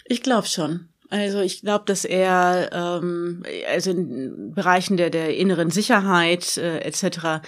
Ich 0.05 0.21
glaube 0.21 0.47
schon. 0.47 0.89
Also 1.09 1.39
ich 1.41 1.61
glaube, 1.61 1.85
dass 1.85 2.03
er 2.03 2.69
ähm, 2.73 3.43
also 3.69 3.91
in 3.91 4.53
Bereichen 4.53 4.97
der 4.97 5.09
der 5.09 5.35
inneren 5.37 5.69
Sicherheit 5.69 6.57
äh, 6.57 6.79
etc 6.79 7.41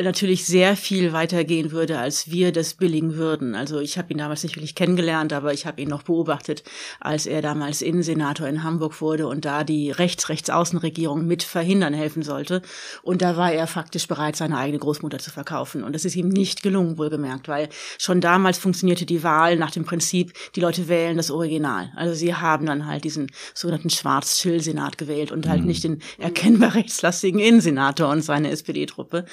natürlich 0.00 0.46
sehr 0.46 0.76
viel 0.76 1.12
weitergehen 1.12 1.70
würde, 1.70 1.98
als 1.98 2.30
wir 2.30 2.52
das 2.52 2.74
billigen 2.74 3.16
würden. 3.16 3.54
Also 3.54 3.80
ich 3.80 3.98
habe 3.98 4.12
ihn 4.12 4.18
damals 4.18 4.42
nicht 4.42 4.56
wirklich 4.56 4.74
kennengelernt, 4.74 5.32
aber 5.32 5.52
ich 5.52 5.66
habe 5.66 5.82
ihn 5.82 5.88
noch 5.88 6.02
beobachtet, 6.02 6.62
als 7.00 7.26
er 7.26 7.42
damals 7.42 7.82
Innensenator 7.82 8.48
in 8.48 8.62
Hamburg 8.62 9.00
wurde 9.00 9.26
und 9.26 9.44
da 9.44 9.64
die 9.64 9.90
Rechts-Rechts-Außenregierung 9.90 11.26
mit 11.26 11.42
verhindern 11.42 11.92
helfen 11.92 12.22
sollte. 12.22 12.62
Und 13.02 13.22
da 13.22 13.36
war 13.36 13.52
er 13.52 13.66
faktisch 13.66 14.08
bereit, 14.08 14.36
seine 14.36 14.56
eigene 14.56 14.78
Großmutter 14.78 15.18
zu 15.18 15.30
verkaufen. 15.30 15.84
Und 15.84 15.94
das 15.94 16.04
ist 16.04 16.16
ihm 16.16 16.28
nicht 16.28 16.62
gelungen, 16.62 16.96
wohlgemerkt, 16.96 17.48
weil 17.48 17.68
schon 17.98 18.20
damals 18.20 18.58
funktionierte 18.58 19.04
die 19.04 19.22
Wahl 19.22 19.56
nach 19.56 19.70
dem 19.70 19.84
Prinzip, 19.84 20.32
die 20.56 20.60
Leute 20.60 20.88
wählen 20.88 21.16
das 21.16 21.30
Original. 21.30 21.92
Also 21.96 22.14
sie 22.14 22.34
haben 22.34 22.66
dann 22.66 22.86
halt 22.86 23.04
diesen 23.04 23.30
sogenannten 23.54 23.90
Schwarz-Schill-Senat 23.90 24.96
gewählt 24.96 25.32
und 25.32 25.48
halt 25.48 25.60
mhm. 25.60 25.66
nicht 25.66 25.84
den 25.84 26.02
erkennbar 26.18 26.74
rechtslastigen 26.74 27.40
Innensenator 27.40 28.08
und 28.08 28.22
seine 28.22 28.50
SPD-Truppe 28.50 29.26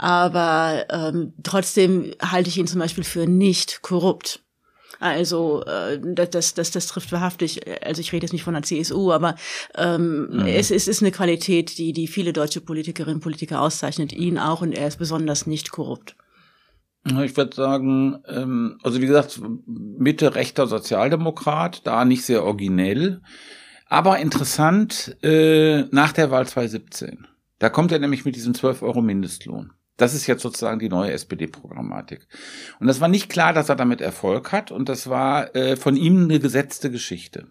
aber 0.00 0.86
ähm, 0.88 1.34
trotzdem 1.42 2.12
halte 2.22 2.48
ich 2.48 2.56
ihn 2.56 2.66
zum 2.66 2.80
Beispiel 2.80 3.04
für 3.04 3.26
nicht 3.26 3.82
korrupt. 3.82 4.40
Also 4.98 5.62
äh, 5.64 6.00
das, 6.02 6.54
das, 6.54 6.70
das 6.70 6.86
trifft 6.86 7.12
wahrhaftig, 7.12 7.60
also 7.84 8.00
ich 8.00 8.10
rede 8.10 8.24
jetzt 8.24 8.32
nicht 8.32 8.42
von 8.42 8.54
der 8.54 8.62
CSU, 8.62 9.12
aber 9.12 9.34
ähm, 9.74 10.28
mhm. 10.30 10.46
es, 10.46 10.70
es 10.70 10.88
ist 10.88 11.02
eine 11.02 11.10
Qualität, 11.10 11.76
die, 11.76 11.92
die 11.92 12.06
viele 12.06 12.32
deutsche 12.32 12.62
Politikerinnen 12.62 13.16
und 13.16 13.22
Politiker 13.22 13.60
auszeichnet, 13.60 14.14
ihn 14.14 14.38
auch 14.38 14.62
und 14.62 14.72
er 14.72 14.88
ist 14.88 14.98
besonders 14.98 15.46
nicht 15.46 15.70
korrupt. 15.70 16.16
Ich 17.04 17.36
würde 17.36 17.54
sagen, 17.54 18.22
ähm, 18.26 18.78
also 18.82 19.02
wie 19.02 19.06
gesagt, 19.06 19.38
Mitte 19.66 20.34
rechter 20.34 20.66
Sozialdemokrat, 20.66 21.86
da 21.86 22.06
nicht 22.06 22.24
sehr 22.24 22.44
originell, 22.44 23.20
aber 23.86 24.18
interessant 24.18 25.18
äh, 25.22 25.82
nach 25.90 26.12
der 26.12 26.30
Wahl 26.30 26.46
2017. 26.46 27.26
Da 27.58 27.68
kommt 27.68 27.92
er 27.92 27.98
nämlich 27.98 28.24
mit 28.24 28.34
diesem 28.34 28.54
12 28.54 28.80
Euro 28.80 29.02
Mindestlohn. 29.02 29.72
Das 30.00 30.14
ist 30.14 30.26
jetzt 30.26 30.42
sozusagen 30.42 30.78
die 30.78 30.88
neue 30.88 31.12
SPD-Programmatik. 31.12 32.26
Und 32.78 32.86
das 32.86 33.00
war 33.00 33.08
nicht 33.08 33.28
klar, 33.28 33.52
dass 33.52 33.68
er 33.68 33.76
damit 33.76 34.00
Erfolg 34.00 34.50
hat. 34.50 34.72
Und 34.72 34.88
das 34.88 35.10
war 35.10 35.54
äh, 35.54 35.76
von 35.76 35.96
ihm 35.96 36.24
eine 36.24 36.40
gesetzte 36.40 36.90
Geschichte 36.90 37.48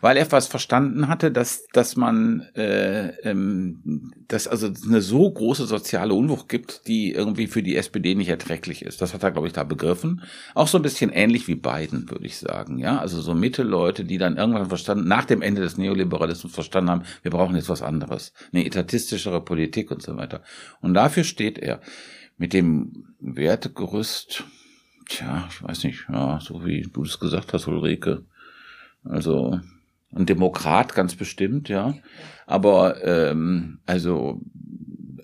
weil 0.00 0.16
er 0.16 0.24
etwas 0.24 0.46
verstanden 0.46 1.08
hatte, 1.08 1.30
dass, 1.30 1.66
dass 1.72 1.96
man, 1.96 2.40
äh, 2.54 3.08
ähm, 3.28 4.12
dass 4.28 4.48
also 4.48 4.70
eine 4.86 5.00
so 5.00 5.30
große 5.30 5.66
soziale 5.66 6.14
Unwucht 6.14 6.48
gibt, 6.48 6.86
die 6.86 7.12
irgendwie 7.12 7.46
für 7.46 7.62
die 7.62 7.76
SPD 7.76 8.14
nicht 8.14 8.28
erträglich 8.28 8.82
ist. 8.82 9.02
Das 9.02 9.14
hat 9.14 9.22
er, 9.22 9.30
glaube 9.30 9.46
ich, 9.46 9.52
da 9.52 9.64
begriffen. 9.64 10.22
Auch 10.54 10.68
so 10.68 10.78
ein 10.78 10.82
bisschen 10.82 11.10
ähnlich 11.10 11.48
wie 11.48 11.54
Biden, 11.54 12.10
würde 12.10 12.26
ich 12.26 12.38
sagen. 12.38 12.78
Ja, 12.78 12.98
also 12.98 13.20
so 13.20 13.34
Mitte-Leute, 13.34 14.04
die 14.04 14.18
dann 14.18 14.36
irgendwann 14.36 14.66
verstanden, 14.66 15.08
nach 15.08 15.24
dem 15.24 15.42
Ende 15.42 15.62
des 15.62 15.78
Neoliberalismus 15.78 16.52
verstanden 16.52 16.90
haben, 16.90 17.02
wir 17.22 17.30
brauchen 17.30 17.56
jetzt 17.56 17.68
was 17.68 17.82
anderes. 17.82 18.32
Eine 18.52 18.66
etatistischere 18.66 19.40
Politik 19.44 19.90
und 19.90 20.02
so 20.02 20.16
weiter. 20.16 20.42
Und 20.80 20.94
dafür 20.94 21.24
steht 21.24 21.58
er. 21.58 21.80
Mit 22.38 22.52
dem 22.52 23.14
Wertegerüst, 23.18 24.44
tja, 25.08 25.48
ich 25.48 25.62
weiß 25.62 25.84
nicht, 25.84 26.06
ja, 26.12 26.38
so 26.38 26.66
wie 26.66 26.82
du 26.82 27.02
es 27.02 27.18
gesagt 27.18 27.54
hast, 27.54 27.66
Ulrike. 27.66 28.26
Also 29.04 29.60
ein 30.14 30.26
Demokrat 30.26 30.94
ganz 30.94 31.14
bestimmt, 31.14 31.68
ja. 31.68 31.94
Aber 32.46 33.04
ähm, 33.04 33.80
also 33.86 34.40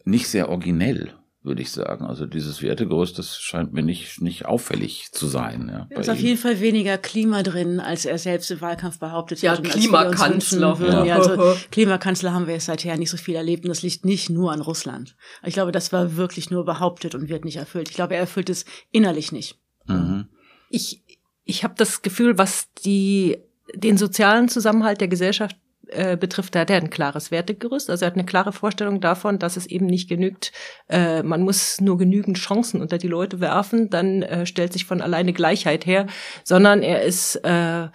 nicht 0.04 0.28
sehr 0.28 0.48
originell, 0.48 1.12
würde 1.42 1.62
ich 1.62 1.70
sagen. 1.70 2.04
Also 2.04 2.26
dieses 2.26 2.62
Wertegerüst, 2.62 3.18
das 3.18 3.38
scheint 3.38 3.72
mir 3.72 3.82
nicht, 3.82 4.20
nicht 4.20 4.46
auffällig 4.46 5.10
zu 5.12 5.26
sein. 5.26 5.68
Ja, 5.72 5.86
da 5.90 6.00
ist 6.00 6.10
auf 6.10 6.18
jeden 6.18 6.38
Fall 6.38 6.60
weniger 6.60 6.98
Klima 6.98 7.42
drin, 7.42 7.80
als 7.80 8.04
er 8.04 8.18
selbst 8.18 8.50
im 8.50 8.60
Wahlkampf 8.60 8.98
behauptet 8.98 9.42
ja, 9.42 9.52
hat. 9.52 9.64
Klimakanzler. 9.64 10.78
Ja. 10.80 11.04
ja, 11.04 11.16
also 11.16 11.56
Klimakanzler 11.70 12.32
haben 12.32 12.46
wir 12.46 12.54
jetzt 12.54 12.66
seither 12.66 12.96
nicht 12.96 13.10
so 13.10 13.16
viel 13.16 13.34
erlebt 13.34 13.64
und 13.64 13.70
das 13.70 13.82
liegt 13.82 14.04
nicht 14.04 14.30
nur 14.30 14.52
an 14.52 14.60
Russland. 14.60 15.16
Ich 15.44 15.54
glaube, 15.54 15.72
das 15.72 15.92
war 15.92 16.16
wirklich 16.16 16.50
nur 16.50 16.64
behauptet 16.64 17.14
und 17.14 17.28
wird 17.28 17.44
nicht 17.44 17.56
erfüllt. 17.56 17.88
Ich 17.88 17.94
glaube, 17.94 18.14
er 18.14 18.20
erfüllt 18.20 18.50
es 18.50 18.64
innerlich 18.90 19.32
nicht. 19.32 19.58
Mhm. 19.86 20.28
Ich, 20.68 21.02
ich 21.44 21.64
habe 21.64 21.74
das 21.76 22.02
Gefühl, 22.02 22.38
was 22.38 22.72
die 22.84 23.38
den 23.74 23.96
sozialen 23.96 24.48
Zusammenhalt 24.48 25.00
der 25.00 25.08
Gesellschaft 25.08 25.56
äh, 25.88 26.16
betrifft, 26.16 26.54
da 26.54 26.60
hat 26.60 26.70
er 26.70 26.76
ein 26.76 26.90
klares 26.90 27.30
Wertegerüst. 27.30 27.90
Also 27.90 28.04
er 28.04 28.06
hat 28.06 28.14
eine 28.14 28.24
klare 28.24 28.52
Vorstellung 28.52 29.00
davon, 29.00 29.38
dass 29.38 29.56
es 29.56 29.66
eben 29.66 29.86
nicht 29.86 30.08
genügt, 30.08 30.52
äh, 30.88 31.22
man 31.22 31.42
muss 31.42 31.80
nur 31.80 31.98
genügend 31.98 32.38
Chancen 32.38 32.80
unter 32.80 32.98
die 32.98 33.08
Leute 33.08 33.40
werfen, 33.40 33.90
dann 33.90 34.22
äh, 34.22 34.46
stellt 34.46 34.72
sich 34.72 34.84
von 34.84 35.00
alleine 35.00 35.32
Gleichheit 35.32 35.84
her, 35.84 36.06
sondern 36.44 36.82
er 36.82 37.02
ist 37.02 37.36
äh, 37.44 37.88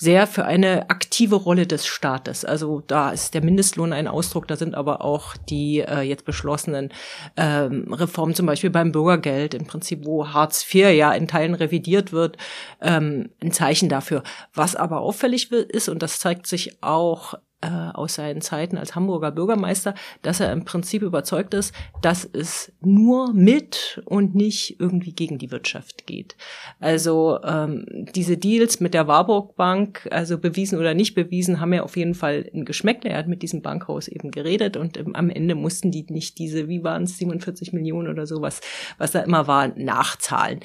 sehr 0.00 0.28
für 0.28 0.44
eine 0.44 0.90
aktive 0.90 1.34
Rolle 1.34 1.66
des 1.66 1.84
Staates. 1.84 2.44
Also 2.44 2.82
da 2.86 3.10
ist 3.10 3.34
der 3.34 3.42
Mindestlohn 3.42 3.92
ein 3.92 4.06
Ausdruck, 4.06 4.46
da 4.46 4.54
sind 4.54 4.76
aber 4.76 5.04
auch 5.04 5.36
die 5.36 5.80
äh, 5.80 6.02
jetzt 6.02 6.24
beschlossenen 6.24 6.92
ähm, 7.36 7.92
Reformen, 7.92 8.34
zum 8.36 8.46
Beispiel 8.46 8.70
beim 8.70 8.92
Bürgergeld, 8.92 9.54
im 9.54 9.66
Prinzip, 9.66 10.06
wo 10.06 10.28
Hartz 10.28 10.64
IV 10.72 10.94
ja 10.94 11.12
in 11.12 11.26
Teilen 11.26 11.54
revidiert 11.54 12.12
wird, 12.12 12.36
ähm, 12.80 13.30
ein 13.42 13.50
Zeichen 13.50 13.88
dafür. 13.88 14.22
Was 14.54 14.76
aber 14.76 15.00
auffällig 15.00 15.50
ist, 15.50 15.88
und 15.88 16.00
das 16.00 16.20
zeigt 16.20 16.46
sich 16.46 16.80
auch 16.80 17.34
äh, 17.60 17.66
aus 17.68 18.14
seinen 18.14 18.40
Zeiten 18.40 18.78
als 18.78 18.94
Hamburger 18.94 19.32
Bürgermeister, 19.32 19.94
dass 20.22 20.38
er 20.40 20.52
im 20.52 20.64
Prinzip 20.64 21.02
überzeugt 21.02 21.54
ist, 21.54 21.74
dass 22.02 22.24
es 22.24 22.72
nur 22.80 23.32
mit 23.32 24.00
und 24.04 24.34
nicht 24.34 24.78
irgendwie 24.78 25.12
gegen 25.12 25.38
die 25.38 25.50
Wirtschaft 25.50 26.06
geht. 26.06 26.36
Also 26.78 27.40
ähm, 27.42 27.84
diese 28.14 28.36
Deals 28.36 28.78
mit 28.78 28.94
der 28.94 29.08
Warburg 29.08 29.56
Bank, 29.56 30.06
also 30.12 30.38
bewiesen 30.38 30.78
oder 30.78 30.94
nicht 30.94 31.14
bewiesen, 31.14 31.60
haben 31.60 31.72
ja 31.72 31.82
auf 31.82 31.96
jeden 31.96 32.14
Fall 32.14 32.48
ein 32.54 32.64
Geschmäckle. 32.64 33.10
Er 33.10 33.18
hat 33.18 33.28
mit 33.28 33.42
diesem 33.42 33.60
Bankhaus 33.60 34.06
eben 34.06 34.30
geredet 34.30 34.76
und 34.76 34.96
ähm, 34.96 35.16
am 35.16 35.28
Ende 35.28 35.54
mussten 35.54 35.90
die 35.90 36.06
nicht 36.08 36.38
diese, 36.38 36.68
wie 36.68 36.84
waren 36.84 37.02
es, 37.04 37.18
47 37.18 37.72
Millionen 37.72 38.08
oder 38.08 38.26
sowas, 38.26 38.60
was 38.98 39.10
da 39.10 39.20
immer 39.20 39.48
war, 39.48 39.68
nachzahlen. 39.76 40.60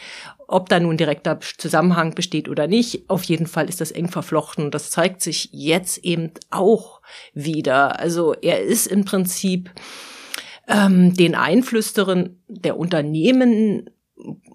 Ob 0.47 0.69
da 0.69 0.79
nun 0.79 0.97
direkter 0.97 1.39
Zusammenhang 1.58 2.15
besteht 2.15 2.49
oder 2.49 2.67
nicht, 2.67 3.10
auf 3.10 3.23
jeden 3.23 3.47
Fall 3.47 3.69
ist 3.69 3.82
das 3.82 3.91
eng 3.91 4.10
verflochten. 4.10 4.71
Das 4.71 4.91
zeigt 4.91 5.21
sich 5.21 5.49
jetzt 5.51 5.97
eben 5.99 6.32
auch 6.49 7.01
wieder. 7.34 7.99
Also 7.99 8.34
er 8.34 8.62
ist 8.62 8.88
im 8.88 9.06
Prinzip 9.06 9.71
ähm, 10.67 11.13
den 11.15 11.36
Einflüsterin 11.36 12.41
der 12.47 12.77
Unternehmen 12.77 13.89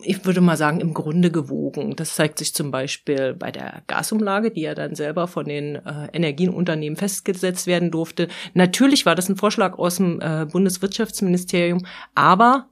ich 0.02 0.24
würde 0.24 0.40
mal 0.40 0.56
sagen, 0.56 0.80
im 0.80 0.94
Grunde 0.94 1.30
gewogen. 1.30 1.96
Das 1.96 2.14
zeigt 2.14 2.38
sich 2.38 2.54
zum 2.54 2.70
Beispiel 2.70 3.34
bei 3.34 3.50
der 3.50 3.82
Gasumlage, 3.86 4.50
die 4.50 4.62
ja 4.62 4.74
dann 4.74 4.94
selber 4.94 5.26
von 5.26 5.46
den 5.46 5.76
äh, 5.76 6.08
Energienunternehmen 6.12 6.96
festgesetzt 6.96 7.66
werden 7.66 7.90
durfte. 7.90 8.28
Natürlich 8.54 9.04
war 9.04 9.14
das 9.14 9.28
ein 9.28 9.36
Vorschlag 9.36 9.78
aus 9.78 9.96
dem 9.96 10.20
äh, 10.20 10.46
Bundeswirtschaftsministerium, 10.50 11.84
aber 12.14 12.68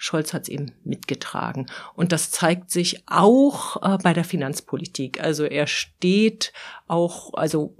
Scholz 0.00 0.32
hat 0.32 0.42
es 0.42 0.48
eben 0.48 0.72
mitgetragen. 0.84 1.66
Und 1.94 2.12
das 2.12 2.30
zeigt 2.30 2.70
sich 2.70 3.02
auch 3.06 3.82
äh, 3.82 3.98
bei 4.02 4.12
der 4.12 4.22
Finanzpolitik. 4.22 5.20
Also 5.20 5.44
er 5.44 5.66
steht 5.66 6.52
auch, 6.86 7.34
also 7.34 7.74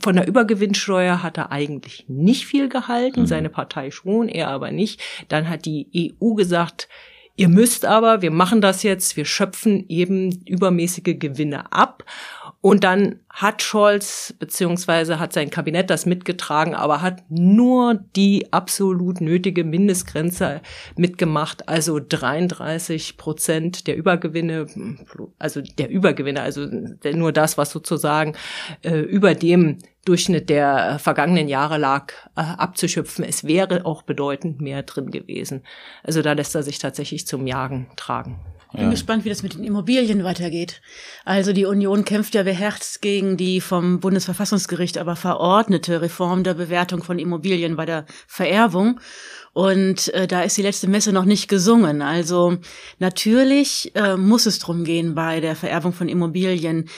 von 0.00 0.14
der 0.14 0.28
Übergewinnsteuer 0.28 1.24
hat 1.24 1.38
er 1.38 1.50
eigentlich 1.50 2.04
nicht 2.08 2.46
viel 2.46 2.68
gehalten, 2.68 3.22
mhm. 3.22 3.26
seine 3.26 3.50
Partei 3.50 3.90
schon, 3.90 4.28
er 4.28 4.48
aber 4.48 4.70
nicht. 4.70 5.02
Dann 5.28 5.48
hat 5.48 5.66
die 5.66 6.14
EU 6.20 6.34
gesagt, 6.34 6.88
ihr 7.34 7.48
müsst 7.48 7.84
aber, 7.84 8.22
wir 8.22 8.30
machen 8.30 8.60
das 8.60 8.84
jetzt, 8.84 9.16
wir 9.16 9.24
schöpfen 9.24 9.86
eben 9.88 10.44
übermäßige 10.46 11.18
Gewinne 11.18 11.72
ab. 11.72 12.04
Und 12.66 12.82
dann 12.82 13.20
hat 13.30 13.62
Scholz 13.62 14.34
beziehungsweise 14.40 15.20
hat 15.20 15.32
sein 15.32 15.50
Kabinett 15.50 15.88
das 15.88 16.04
mitgetragen, 16.04 16.74
aber 16.74 17.00
hat 17.00 17.22
nur 17.28 17.94
die 18.16 18.52
absolut 18.52 19.20
nötige 19.20 19.62
Mindestgrenze 19.62 20.62
mitgemacht, 20.96 21.68
also 21.68 22.00
33 22.00 23.18
Prozent 23.18 23.86
der 23.86 23.96
Übergewinne, 23.96 24.66
also 25.38 25.60
der 25.60 25.90
Übergewinne, 25.90 26.42
also 26.42 26.66
nur 26.66 27.30
das, 27.30 27.56
was 27.56 27.70
sozusagen 27.70 28.32
äh, 28.82 28.98
über 28.98 29.36
dem 29.36 29.78
Durchschnitt 30.04 30.50
der 30.50 30.98
vergangenen 30.98 31.46
Jahre 31.46 31.78
lag, 31.78 32.12
äh, 32.34 32.40
abzuschöpfen. 32.40 33.24
Es 33.24 33.44
wäre 33.44 33.86
auch 33.86 34.02
bedeutend 34.02 34.60
mehr 34.60 34.82
drin 34.82 35.12
gewesen. 35.12 35.62
Also 36.02 36.20
da 36.20 36.32
lässt 36.32 36.56
er 36.56 36.64
sich 36.64 36.80
tatsächlich 36.80 37.28
zum 37.28 37.46
Jagen 37.46 37.86
tragen. 37.94 38.40
Ich 38.72 38.78
bin 38.78 38.84
ja. 38.84 38.90
gespannt, 38.90 39.24
wie 39.24 39.28
das 39.28 39.42
mit 39.42 39.54
den 39.54 39.64
Immobilien 39.64 40.24
weitergeht. 40.24 40.80
Also 41.24 41.52
die 41.52 41.64
Union 41.64 42.04
kämpft 42.04 42.34
ja 42.34 42.42
beherzt 42.42 43.00
gegen 43.00 43.36
die 43.36 43.60
vom 43.60 44.00
Bundesverfassungsgericht 44.00 44.98
aber 44.98 45.16
verordnete 45.16 46.02
Reform 46.02 46.42
der 46.42 46.54
Bewertung 46.54 47.02
von 47.02 47.18
Immobilien 47.18 47.76
bei 47.76 47.86
der 47.86 48.06
Vererbung. 48.26 49.00
Und 49.52 50.12
äh, 50.12 50.26
da 50.26 50.42
ist 50.42 50.58
die 50.58 50.62
letzte 50.62 50.86
Messe 50.86 51.12
noch 51.12 51.24
nicht 51.24 51.48
gesungen. 51.48 52.02
Also 52.02 52.58
natürlich 52.98 53.92
äh, 53.94 54.16
muss 54.18 54.44
es 54.44 54.58
drum 54.58 54.84
gehen, 54.84 55.14
bei 55.14 55.40
der 55.40 55.56
Vererbung 55.56 55.94
von 55.94 56.10
Immobilien 56.10 56.90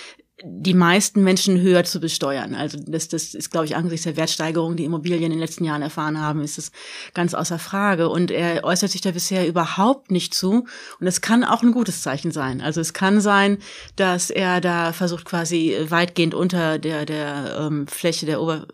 die 0.44 0.74
meisten 0.74 1.24
Menschen 1.24 1.61
höher 1.61 1.83
zu 1.83 1.98
besteuern. 1.98 2.55
Also 2.55 2.79
das, 2.87 3.09
das 3.09 3.35
ist, 3.35 3.51
glaube 3.51 3.66
ich, 3.66 3.74
angesichts 3.74 4.05
der 4.05 4.16
Wertsteigerung, 4.16 4.77
die 4.77 4.85
Immobilien 4.85 5.24
in 5.24 5.31
den 5.31 5.40
letzten 5.40 5.64
Jahren 5.64 5.83
erfahren 5.83 6.20
haben, 6.20 6.42
ist 6.42 6.59
es 6.59 6.70
ganz 7.12 7.35
außer 7.35 7.59
Frage. 7.59 8.09
Und 8.09 8.31
er 8.31 8.62
äußert 8.62 8.90
sich 8.90 9.01
da 9.01 9.11
bisher 9.11 9.48
überhaupt 9.48 10.12
nicht 10.12 10.35
zu. 10.35 10.66
Und 11.01 11.07
es 11.07 11.20
kann 11.20 11.42
auch 11.42 11.62
ein 11.62 11.72
gutes 11.72 12.03
Zeichen 12.03 12.31
sein. 12.31 12.61
Also 12.61 12.81
es 12.81 12.92
kann 12.92 13.20
sein, 13.20 13.59
dass 13.96 14.31
er 14.31 14.61
da 14.61 14.92
versucht, 14.92 15.24
quasi 15.24 15.77
weitgehend 15.88 16.35
unter 16.35 16.79
der, 16.79 17.05
der 17.05 17.57
ähm, 17.61 17.88
Fläche 17.88 18.27
der, 18.27 18.40
Ober 18.40 18.66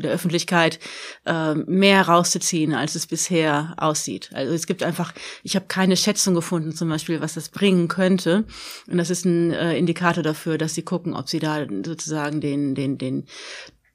der 0.00 0.12
Öffentlichkeit 0.12 0.78
äh, 1.26 1.54
mehr 1.54 2.02
rauszuziehen, 2.02 2.74
als 2.74 2.94
es 2.94 3.06
bisher 3.06 3.74
aussieht. 3.76 4.30
Also 4.32 4.52
es 4.54 4.66
gibt 4.66 4.82
einfach, 4.82 5.12
ich 5.42 5.56
habe 5.56 5.66
keine 5.68 5.96
Schätzung 5.96 6.34
gefunden, 6.34 6.72
zum 6.72 6.88
Beispiel, 6.88 7.20
was 7.20 7.34
das 7.34 7.48
bringen 7.48 7.88
könnte. 7.88 8.44
Und 8.86 8.98
das 8.98 9.10
ist 9.10 9.24
ein 9.24 9.52
äh, 9.52 9.76
Indikator 9.76 10.22
dafür, 10.22 10.58
dass 10.58 10.74
sie 10.74 10.82
gucken, 10.82 11.14
ob 11.14 11.28
sie 11.28 11.38
da 11.38 11.66
sozusagen 11.84 12.40
den, 12.40 12.74
den, 12.74 12.98
den 12.98 13.26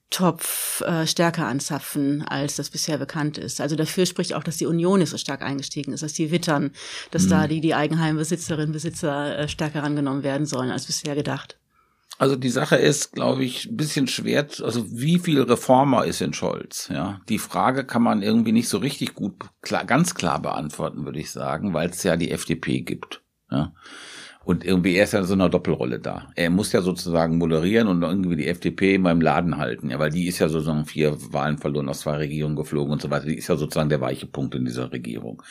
Topf 0.10 0.82
äh, 0.82 1.08
stärker 1.08 1.48
anzapfen, 1.48 2.22
als 2.22 2.56
das 2.56 2.70
bisher 2.70 2.98
bekannt 2.98 3.38
ist. 3.38 3.60
Also 3.60 3.76
dafür 3.76 4.06
spricht 4.06 4.34
auch, 4.34 4.44
dass 4.44 4.58
die 4.58 4.66
Union 4.66 5.00
nicht 5.00 5.10
so 5.10 5.18
stark 5.18 5.42
eingestiegen 5.42 5.94
ist, 5.94 6.04
dass 6.04 6.14
die 6.14 6.32
wittern, 6.32 6.72
dass 7.12 7.24
mhm. 7.24 7.30
da 7.30 7.48
die, 7.48 7.60
die 7.60 7.76
Eigenheimbesitzerinnen 7.76 8.72
Besitzer 8.72 9.38
äh, 9.38 9.48
stärker 9.50 9.84
rangenommen 9.84 10.24
werden 10.24 10.46
sollen 10.46 10.72
als 10.72 10.86
bisher 10.86 11.16
gedacht. 11.16 11.58
Also 12.18 12.36
die 12.36 12.50
Sache 12.50 12.78
ist, 12.78 13.12
glaube 13.12 13.44
ich, 13.44 13.66
ein 13.66 13.76
bisschen 13.76 14.08
schwer, 14.08 14.48
also 14.64 14.86
wie 14.90 15.20
viel 15.20 15.42
Reformer 15.42 16.06
ist 16.06 16.22
in 16.22 16.34
Scholz? 16.34 16.90
Ja, 16.92 17.20
die 17.28 17.40
Frage 17.40 17.86
kann 17.86 18.04
man 18.04 18.22
irgendwie 18.22 18.54
nicht 18.54 18.70
so 18.70 18.78
richtig 18.78 19.16
gut, 19.16 19.36
klar, 19.62 19.86
ganz 19.86 20.16
klar 20.16 20.42
beantworten, 20.42 21.06
würde 21.06 21.20
ich 21.20 21.32
sagen, 21.32 21.74
weil 21.74 21.90
es 21.90 22.04
ja 22.04 22.16
die 22.16 22.32
FDP 22.32 22.82
gibt. 22.82 23.22
Ja. 23.52 23.74
Und 24.46 24.64
irgendwie, 24.64 24.96
er 24.96 25.06
ist 25.06 25.14
ja 25.14 25.20
in 25.20 25.26
so 25.26 25.34
einer 25.34 25.50
Doppelrolle 25.50 26.00
da. 26.00 26.28
Er 26.36 26.52
muss 26.52 26.72
ja 26.72 26.82
sozusagen 26.82 27.40
moderieren 27.40 27.88
und 27.88 28.04
irgendwie 28.04 28.36
die 28.36 28.48
FDP 28.48 28.94
in 28.94 29.02
meinem 29.02 29.20
Laden 29.20 29.58
halten. 29.58 29.90
Ja, 29.90 29.98
weil 29.98 30.12
die 30.12 30.28
ist 30.28 30.38
ja 30.38 30.50
sozusagen 30.50 30.86
vier 30.86 31.18
Wahlen 31.34 31.58
verloren, 31.58 31.90
aus 31.90 32.02
zwei 32.02 32.18
Regierungen 32.18 32.56
geflogen 32.56 32.94
und 32.94 33.02
so 33.02 33.10
weiter. 33.10 33.26
Die 33.26 33.38
ist 33.38 33.48
ja 33.48 33.56
sozusagen 33.56 33.90
der 33.90 34.02
weiche 34.02 34.28
Punkt 34.28 34.54
in 34.54 34.66
dieser 34.66 34.92
Regierung. 34.92 35.42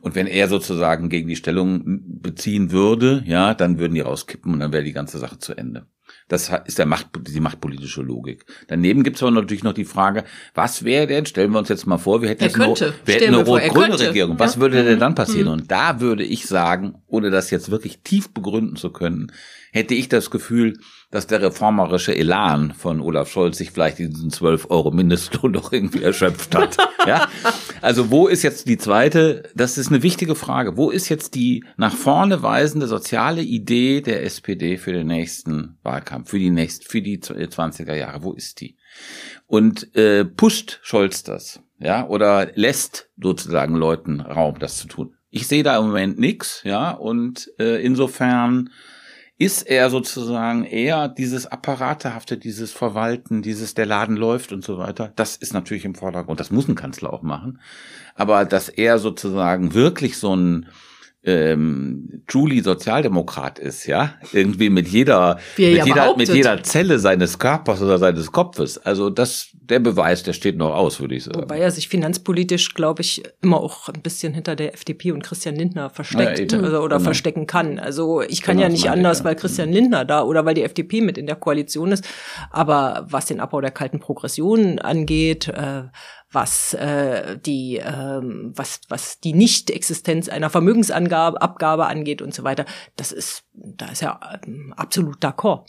Und 0.00 0.14
wenn 0.14 0.28
er 0.28 0.46
sozusagen 0.46 1.08
gegen 1.08 1.28
die 1.28 1.34
Stellung 1.34 1.82
beziehen 2.06 2.70
würde, 2.70 3.24
ja, 3.26 3.52
dann 3.52 3.80
würden 3.80 3.94
die 3.94 4.00
rauskippen 4.00 4.52
und 4.52 4.60
dann 4.60 4.72
wäre 4.72 4.84
die 4.84 4.92
ganze 4.92 5.18
Sache 5.18 5.40
zu 5.40 5.52
Ende. 5.58 5.86
Das 6.28 6.50
ist 6.64 6.78
der 6.78 6.86
Macht, 6.86 7.08
die 7.16 7.38
machtpolitische 7.38 8.02
Logik. 8.02 8.44
Daneben 8.66 9.04
gibt 9.04 9.16
es 9.16 9.22
aber 9.22 9.30
natürlich 9.30 9.62
noch 9.62 9.74
die 9.74 9.84
Frage, 9.84 10.24
was 10.54 10.82
wäre 10.82 11.06
denn, 11.06 11.24
stellen 11.24 11.52
wir 11.52 11.60
uns 11.60 11.68
jetzt 11.68 11.86
mal 11.86 11.98
vor, 11.98 12.20
wir 12.20 12.28
hätten 12.28 12.42
jetzt 12.42 12.56
könnte. 12.56 12.86
eine, 12.86 12.94
wir 13.04 13.14
hätten 13.14 13.34
eine 13.34 13.44
rot-grüne 13.44 13.98
Regierung. 13.98 14.38
Was 14.38 14.56
ja. 14.56 14.60
würde 14.60 14.82
denn 14.82 14.98
dann 14.98 15.14
passieren? 15.14 15.46
Mhm. 15.46 15.52
Und 15.52 15.70
da 15.70 16.00
würde 16.00 16.24
ich 16.24 16.46
sagen, 16.46 16.96
ohne 17.06 17.30
das 17.30 17.50
jetzt 17.50 17.70
wirklich 17.70 18.00
tief 18.00 18.30
begründen 18.30 18.74
zu 18.74 18.90
können, 18.90 19.30
hätte 19.70 19.94
ich 19.94 20.08
das 20.08 20.30
Gefühl, 20.30 20.78
dass 21.16 21.26
der 21.26 21.40
reformerische 21.40 22.14
Elan 22.14 22.74
von 22.74 23.00
Olaf 23.00 23.30
Scholz 23.30 23.56
sich 23.56 23.70
vielleicht 23.70 23.98
diesen 23.98 24.28
12 24.28 24.66
Euro 24.68 24.90
Mindestlohn 24.90 25.50
doch 25.54 25.72
irgendwie 25.72 26.02
erschöpft 26.02 26.54
hat. 26.54 26.76
ja? 27.06 27.26
Also 27.80 28.10
wo 28.10 28.28
ist 28.28 28.42
jetzt 28.42 28.68
die 28.68 28.76
zweite, 28.76 29.44
das 29.54 29.78
ist 29.78 29.88
eine 29.88 30.02
wichtige 30.02 30.34
Frage, 30.34 30.76
wo 30.76 30.90
ist 30.90 31.08
jetzt 31.08 31.34
die 31.34 31.64
nach 31.78 31.94
vorne 31.94 32.42
weisende 32.42 32.86
soziale 32.86 33.40
Idee 33.40 34.02
der 34.02 34.24
SPD 34.24 34.76
für 34.76 34.92
den 34.92 35.06
nächsten 35.06 35.78
Wahlkampf, 35.82 36.28
für 36.28 36.38
die 36.38 36.50
nächsten, 36.50 36.84
für 36.84 37.00
die 37.00 37.18
20er 37.18 37.94
Jahre, 37.94 38.22
wo 38.22 38.34
ist 38.34 38.60
die? 38.60 38.76
Und 39.46 39.96
äh, 39.96 40.26
pusht 40.26 40.80
Scholz 40.82 41.22
das, 41.22 41.62
ja, 41.78 42.06
oder 42.06 42.50
lässt 42.56 43.08
sozusagen 43.18 43.74
Leuten 43.74 44.20
Raum, 44.20 44.58
das 44.58 44.76
zu 44.76 44.86
tun? 44.86 45.14
Ich 45.30 45.46
sehe 45.46 45.62
da 45.62 45.78
im 45.78 45.86
Moment 45.86 46.18
nix, 46.18 46.60
ja, 46.64 46.90
und 46.90 47.50
äh, 47.58 47.82
insofern 47.82 48.68
ist 49.38 49.62
er 49.62 49.90
sozusagen 49.90 50.64
eher 50.64 51.08
dieses 51.08 51.46
Apparatehafte, 51.46 52.38
dieses 52.38 52.72
Verwalten, 52.72 53.42
dieses 53.42 53.74
der 53.74 53.84
Laden 53.84 54.16
läuft 54.16 54.52
und 54.52 54.64
so 54.64 54.78
weiter. 54.78 55.12
Das 55.16 55.36
ist 55.36 55.52
natürlich 55.52 55.84
im 55.84 55.94
Vordergrund. 55.94 56.40
Das 56.40 56.50
muss 56.50 56.68
ein 56.68 56.74
Kanzler 56.74 57.12
auch 57.12 57.22
machen. 57.22 57.60
Aber 58.14 58.46
dass 58.46 58.70
er 58.70 58.98
sozusagen 58.98 59.74
wirklich 59.74 60.16
so 60.16 60.34
ein 60.34 60.66
ähm, 61.26 62.22
truly 62.28 62.60
Sozialdemokrat 62.60 63.58
ist, 63.58 63.86
ja, 63.86 64.14
irgendwie 64.32 64.70
mit 64.70 64.86
jeder, 64.86 65.38
mit, 65.56 65.76
ja 65.76 65.84
jeder 65.84 66.16
mit 66.16 66.28
jeder 66.28 66.62
Zelle 66.62 67.00
seines 67.00 67.38
Körpers 67.38 67.82
oder 67.82 67.98
seines 67.98 68.30
Kopfes. 68.30 68.78
Also 68.78 69.10
das, 69.10 69.48
der 69.52 69.80
Beweis, 69.80 70.22
der 70.22 70.32
steht 70.32 70.56
noch 70.56 70.72
aus, 70.72 71.00
würde 71.00 71.16
ich 71.16 71.24
sagen. 71.24 71.42
Wobei 71.42 71.58
er 71.58 71.72
sich 71.72 71.88
finanzpolitisch, 71.88 72.74
glaube 72.74 73.02
ich, 73.02 73.24
immer 73.42 73.60
auch 73.60 73.88
ein 73.88 74.02
bisschen 74.02 74.34
hinter 74.34 74.54
der 74.54 74.74
FDP 74.74 75.10
und 75.10 75.24
Christian 75.24 75.56
Lindner 75.56 75.90
versteckt 75.90 76.52
ja, 76.52 76.58
oder, 76.60 76.82
oder 76.82 76.96
genau. 76.96 77.00
verstecken 77.00 77.46
kann. 77.48 77.80
Also 77.80 78.22
ich 78.22 78.42
kann 78.42 78.56
genau, 78.56 78.68
ja 78.68 78.72
nicht 78.72 78.88
anders, 78.88 79.18
ich, 79.18 79.24
ja. 79.24 79.28
weil 79.28 79.36
Christian 79.36 79.72
Lindner 79.72 80.04
da 80.04 80.22
oder 80.22 80.44
weil 80.44 80.54
die 80.54 80.62
FDP 80.62 81.00
mit 81.00 81.18
in 81.18 81.26
der 81.26 81.36
Koalition 81.36 81.90
ist. 81.90 82.04
Aber 82.50 83.06
was 83.10 83.26
den 83.26 83.40
Abbau 83.40 83.60
der 83.60 83.72
kalten 83.72 83.98
Progression 83.98 84.78
angeht, 84.78 85.48
äh, 85.48 85.84
was 86.32 86.74
äh, 86.74 87.38
die 87.38 87.76
ähm, 87.76 88.52
was 88.54 88.80
was 88.88 89.20
die 89.20 89.32
Nichtexistenz 89.32 90.28
einer 90.28 90.50
Abgabe 91.40 91.86
angeht 91.86 92.22
und 92.22 92.34
so 92.34 92.44
weiter. 92.44 92.64
Das 92.96 93.12
ist 93.12 93.44
da 93.52 93.86
ist 93.86 94.02
ja 94.02 94.18
ähm, 94.44 94.74
absolut 94.76 95.22
d'accord. 95.24 95.64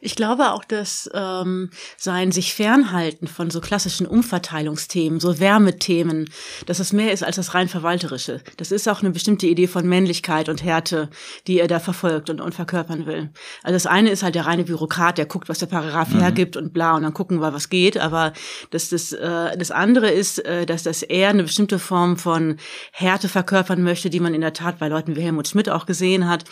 Ich 0.00 0.14
glaube 0.14 0.52
auch, 0.52 0.64
dass 0.64 1.08
ähm, 1.14 1.70
sein 1.96 2.32
sich 2.32 2.54
fernhalten 2.54 3.26
von 3.26 3.50
so 3.50 3.60
klassischen 3.60 4.06
Umverteilungsthemen, 4.06 5.20
so 5.20 5.38
Wärmethemen, 5.40 6.30
dass 6.66 6.78
es 6.78 6.92
mehr 6.92 7.12
ist 7.12 7.22
als 7.22 7.36
das 7.36 7.54
rein 7.54 7.68
verwalterische. 7.68 8.40
Das 8.56 8.72
ist 8.72 8.88
auch 8.88 9.00
eine 9.00 9.10
bestimmte 9.10 9.46
Idee 9.46 9.66
von 9.66 9.88
Männlichkeit 9.88 10.48
und 10.48 10.62
Härte, 10.62 11.08
die 11.46 11.60
er 11.60 11.68
da 11.68 11.80
verfolgt 11.80 12.30
und, 12.30 12.40
und 12.40 12.54
verkörpern 12.54 13.06
will. 13.06 13.30
Also 13.62 13.74
das 13.74 13.86
eine 13.86 14.10
ist 14.10 14.22
halt 14.22 14.34
der 14.34 14.46
reine 14.46 14.64
Bürokrat, 14.64 15.18
der 15.18 15.26
guckt, 15.26 15.48
was 15.48 15.58
der 15.58 15.66
Paragraph 15.66 16.10
mhm. 16.10 16.20
hergibt 16.20 16.56
und 16.56 16.72
bla 16.72 16.96
und 16.96 17.02
dann 17.02 17.14
gucken 17.14 17.40
wir, 17.40 17.52
was 17.52 17.68
geht. 17.68 17.96
Aber 17.98 18.32
das, 18.70 18.90
das, 18.90 19.12
äh, 19.12 19.56
das 19.56 19.70
andere 19.70 20.10
ist, 20.10 20.44
äh, 20.44 20.66
dass 20.66 20.82
das 20.82 21.02
eher 21.02 21.30
eine 21.30 21.44
bestimmte 21.44 21.78
Form 21.78 22.16
von 22.16 22.56
Härte 22.92 23.28
verkörpern 23.28 23.82
möchte, 23.82 24.10
die 24.10 24.20
man 24.20 24.34
in 24.34 24.40
der 24.40 24.52
Tat 24.52 24.78
bei 24.78 24.88
Leuten 24.88 25.16
wie 25.16 25.22
Helmut 25.22 25.48
Schmidt 25.48 25.70
auch 25.70 25.86
gesehen 25.86 26.28
hat, 26.28 26.44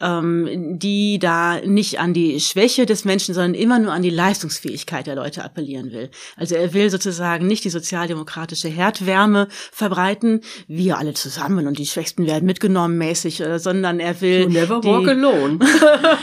ähm, 0.00 0.78
die 0.78 1.18
da 1.18 1.60
nicht 1.60 2.00
an 2.00 2.14
die 2.14 2.40
Schwäche 2.40 2.71
des 2.76 3.04
Menschen, 3.04 3.34
sondern 3.34 3.54
immer 3.54 3.78
nur 3.78 3.92
an 3.92 4.02
die 4.02 4.10
Leistungsfähigkeit 4.10 5.06
der 5.06 5.14
Leute 5.14 5.44
appellieren 5.44 5.92
will. 5.92 6.10
Also 6.36 6.54
er 6.54 6.72
will 6.74 6.90
sozusagen 6.90 7.46
nicht 7.46 7.64
die 7.64 7.70
sozialdemokratische 7.70 8.68
Herdwärme 8.68 9.48
verbreiten, 9.72 10.40
wir 10.68 10.98
alle 10.98 11.14
zusammen 11.14 11.66
und 11.66 11.78
die 11.78 11.86
Schwächsten 11.86 12.26
werden 12.26 12.46
mitgenommen 12.46 12.98
mäßig, 12.98 13.40
äh, 13.40 13.58
sondern 13.58 14.00
er 14.00 14.20
will. 14.20 14.42
You 14.42 14.48
never 14.48 14.80
die, 14.80 14.88
walk 14.88 15.08
alone. 15.08 15.58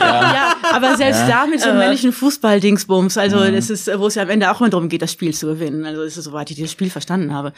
ja. 0.00 0.56
aber 0.72 0.96
selbst 0.96 1.22
ja. 1.22 1.28
da 1.28 1.46
mit 1.46 1.60
so 1.60 1.68
einem 1.68 1.78
männlichen 1.78 2.12
Fußball-Dingsbums, 2.12 3.18
also 3.18 3.38
mhm. 3.38 3.54
das 3.54 3.70
ist, 3.70 3.90
wo 3.98 4.06
es 4.06 4.14
ja 4.14 4.22
am 4.22 4.30
Ende 4.30 4.50
auch 4.50 4.60
immer 4.60 4.70
darum 4.70 4.88
geht, 4.88 5.02
das 5.02 5.12
Spiel 5.12 5.34
zu 5.34 5.46
gewinnen. 5.46 5.84
Also 5.84 6.04
das 6.04 6.16
ist 6.16 6.24
soweit 6.24 6.50
ich 6.50 6.60
das 6.60 6.70
Spiel 6.70 6.90
verstanden 6.90 7.34
habe. 7.34 7.52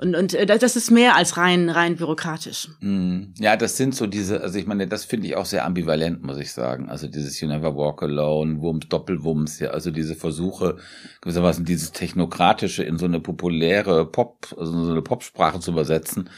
Und, 0.00 0.14
und 0.14 0.34
äh, 0.34 0.46
das 0.46 0.76
ist 0.76 0.90
mehr 0.90 1.14
als 1.14 1.36
rein, 1.36 1.68
rein 1.68 1.96
bürokratisch. 1.96 2.68
Mm. 2.80 3.34
Ja, 3.38 3.56
das 3.56 3.76
sind 3.76 3.94
so 3.94 4.06
diese, 4.06 4.40
also 4.40 4.58
ich 4.58 4.66
meine, 4.66 4.86
das 4.86 5.04
finde 5.04 5.26
ich 5.26 5.36
auch 5.36 5.44
sehr 5.44 5.64
ambivalent, 5.64 6.22
muss 6.22 6.38
ich 6.38 6.52
sagen. 6.52 6.88
Also 6.88 7.06
dieses 7.06 7.38
You 7.40 7.48
Never 7.48 7.76
Walk 7.76 8.02
Alone, 8.02 8.60
Wumms, 8.62 8.88
Doppelwumms, 8.88 9.58
ja, 9.58 9.70
also 9.70 9.90
diese 9.90 10.14
Versuche, 10.14 10.76
gewissermaßen 11.20 11.64
dieses 11.64 11.92
Technokratische 11.92 12.82
in 12.82 12.96
so 12.96 13.04
eine 13.04 13.20
populäre 13.20 14.06
Pop, 14.06 14.54
also 14.58 14.84
so 14.84 14.90
eine 14.90 15.02
Popsprache 15.02 15.60
zu 15.60 15.72
übersetzen 15.72 16.30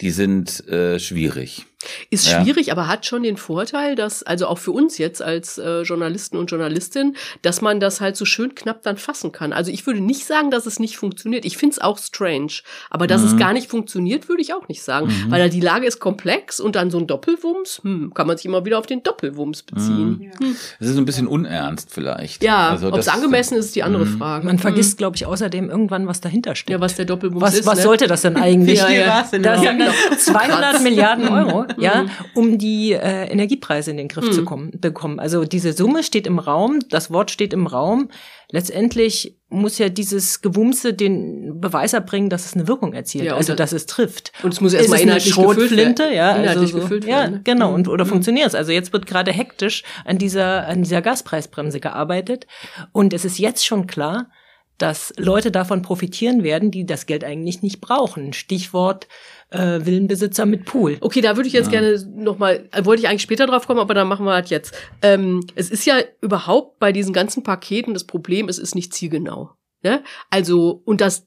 die 0.00 0.10
sind 0.10 0.66
äh, 0.68 0.98
schwierig. 0.98 1.66
Ist 2.10 2.26
Ja. 2.30 2.42
schwierig, 2.42 2.72
aber 2.72 2.86
hat 2.88 3.06
schon 3.06 3.22
den 3.22 3.36
Vorteil, 3.36 3.94
dass, 3.94 4.22
also 4.22 4.46
auch 4.46 4.58
für 4.58 4.72
uns 4.72 4.98
jetzt 4.98 5.22
als 5.22 5.58
äh, 5.58 5.82
Journalisten 5.82 6.36
und 6.36 6.50
Journalistin, 6.50 7.16
dass 7.42 7.60
man 7.60 7.80
das 7.80 8.00
halt 8.00 8.16
so 8.16 8.24
schön 8.24 8.54
knapp 8.54 8.82
dann 8.82 8.96
fassen 8.96 9.32
kann. 9.32 9.52
Also 9.52 9.70
ich 9.70 9.86
würde 9.86 10.00
nicht 10.00 10.26
sagen, 10.26 10.50
dass 10.50 10.66
es 10.66 10.78
nicht 10.80 10.96
funktioniert. 10.96 11.44
Ich 11.44 11.56
finde 11.56 11.74
es 11.74 11.80
auch 11.80 11.98
strange. 11.98 12.52
Aber 12.90 13.06
dass 13.06 13.22
es 13.22 13.32
Mhm. 13.34 13.38
gar 13.38 13.52
nicht 13.52 13.70
funktioniert, 13.70 14.28
würde 14.28 14.42
ich 14.42 14.54
auch 14.54 14.68
nicht 14.68 14.82
sagen. 14.82 15.06
Mhm. 15.08 15.30
Weil 15.30 15.42
da 15.42 15.48
die 15.48 15.60
Lage 15.60 15.86
ist 15.86 15.98
komplex 16.00 16.60
und 16.60 16.76
dann 16.76 16.90
so 16.90 16.98
ein 16.98 17.06
Doppelwumms, 17.06 17.80
hm, 17.82 18.12
kann 18.14 18.26
man 18.26 18.36
sich 18.36 18.46
immer 18.46 18.64
wieder 18.64 18.78
auf 18.78 18.86
den 18.86 19.02
Doppelwumms 19.02 19.62
beziehen. 19.62 20.32
Hm. 20.38 20.56
Es 20.80 20.88
ist 20.88 20.96
ein 20.96 21.04
bisschen 21.04 21.26
unernst 21.26 21.90
vielleicht. 21.92 22.42
Ja, 22.42 22.70
Also 22.70 22.88
ob 22.88 22.98
es 22.98 23.08
angemessen 23.08 23.56
ist, 23.58 23.66
ist 23.66 23.76
die 23.76 23.82
andere 23.82 24.04
Mhm. 24.06 24.18
Frage. 24.18 24.46
Man 24.46 24.58
vergisst, 24.58 24.98
glaube 24.98 25.16
ich, 25.16 25.26
außerdem 25.26 25.70
irgendwann, 25.70 26.06
was 26.06 26.20
dahinter 26.20 26.54
steckt. 26.54 26.70
Ja, 26.70 26.80
was 26.80 26.96
der 26.96 27.04
Doppelwumms 27.04 27.42
was, 27.42 27.54
ist. 27.54 27.66
was 27.66 27.78
ne? 27.78 27.82
sollte 27.84 28.06
das 28.06 28.22
denn 28.22 28.36
eigentlich? 28.36 28.80
War's 28.82 29.30
denn 29.30 29.42
das 29.42 29.60
sind 29.60 29.64
Ja, 29.64 29.72
genau. 29.72 29.92
200 30.16 30.72
Krass. 30.72 30.82
Milliarden 30.82 31.28
Euro, 31.28 31.64
ja, 31.78 32.02
Mhm. 32.04 32.10
um 32.34 32.58
die 32.58 32.92
äh, 32.92 33.26
Energiepreise 33.30 33.90
in 33.90 33.96
den 33.96 34.08
Griff 34.08 34.26
Mhm. 34.26 34.32
zu 34.32 34.44
kommen, 34.44 34.70
bekommen. 34.80 35.18
Also 35.20 35.44
diese 35.44 35.72
Summe 35.72 36.02
steht 36.02 36.26
im 36.26 36.38
Raum, 36.38 36.80
das 36.90 37.10
Wort 37.10 37.30
steht 37.30 37.52
im 37.52 37.66
Raum. 37.66 38.08
Letztendlich 38.50 39.36
muss 39.48 39.78
ja 39.78 39.88
dieses 39.88 40.40
Gewumse 40.40 40.94
den 40.94 41.60
Beweis 41.60 41.92
erbringen, 41.92 42.30
dass 42.30 42.46
es 42.46 42.54
eine 42.54 42.68
Wirkung 42.68 42.92
erzielt, 42.92 43.24
Ja, 43.26 43.36
also 43.36 43.54
das- 43.54 43.70
dass 43.70 43.80
es 43.82 43.86
trifft. 43.86 44.32
und 44.42 44.52
es 44.52 44.60
muss 44.60 44.72
erst 44.72 44.84
Ist 44.84 44.90
mal 44.90 44.96
es 44.96 45.02
eine 45.02 45.10
inhaltlich 45.12 45.34
gefüllt 45.34 45.58
Schrotflinte, 45.70 46.02
werden. 46.04 46.14
ja, 46.16 46.30
Inhaltlich 46.36 46.56
also 46.58 46.66
so, 46.66 46.78
gefüllt 46.80 47.04
ja, 47.04 47.16
werden, 47.18 47.32
ne? 47.34 47.40
genau. 47.44 47.74
Und 47.74 47.86
Mhm. 47.86 47.92
oder 47.92 48.04
Mhm. 48.04 48.08
funktioniert 48.10 48.46
es? 48.48 48.54
Also 48.54 48.72
jetzt 48.72 48.92
wird 48.92 49.06
gerade 49.06 49.32
hektisch 49.32 49.82
an 50.04 50.18
dieser 50.18 50.66
an 50.68 50.82
dieser 50.82 51.02
Gaspreisbremse 51.02 51.80
gearbeitet 51.80 52.46
und 52.92 53.12
es 53.12 53.24
ist 53.24 53.38
jetzt 53.38 53.66
schon 53.66 53.86
klar, 53.86 54.30
dass 54.78 55.12
Leute 55.16 55.52
davon 55.52 55.82
profitieren 55.82 56.42
werden, 56.42 56.70
die 56.72 56.84
das 56.84 57.06
Geld 57.06 57.22
eigentlich 57.24 57.62
nicht 57.62 57.80
brauchen. 57.80 58.32
Stichwort 58.32 59.06
äh, 59.50 59.84
Villenbesitzer 59.84 60.46
mit 60.46 60.64
Pool. 60.64 60.96
Okay, 61.00 61.20
da 61.20 61.36
würde 61.36 61.46
ich 61.46 61.52
jetzt 61.52 61.72
Ja. 61.72 61.80
gerne 61.80 62.04
nochmal, 62.16 62.68
wollte 62.82 63.02
ich 63.02 63.08
eigentlich 63.08 63.22
später 63.22 63.46
drauf 63.46 63.66
kommen, 63.66 63.80
aber 63.80 63.94
dann 63.94 64.08
machen 64.08 64.26
wir 64.26 64.40
das 64.40 64.50
jetzt. 64.50 64.74
Ähm, 65.02 65.44
es 65.54 65.70
ist 65.70 65.84
ja 65.86 65.96
überhaupt 66.20 66.78
bei 66.78 66.92
diesen 66.92 67.12
ganzen 67.12 67.42
Paketen 67.42 67.94
das 67.94 68.04
Problem, 68.04 68.48
es 68.48 68.58
ist 68.58 68.74
nicht 68.74 68.92
zielgenau. 68.94 69.50
Ne? 69.82 70.02
Also, 70.30 70.82
und 70.84 71.00
das 71.00 71.26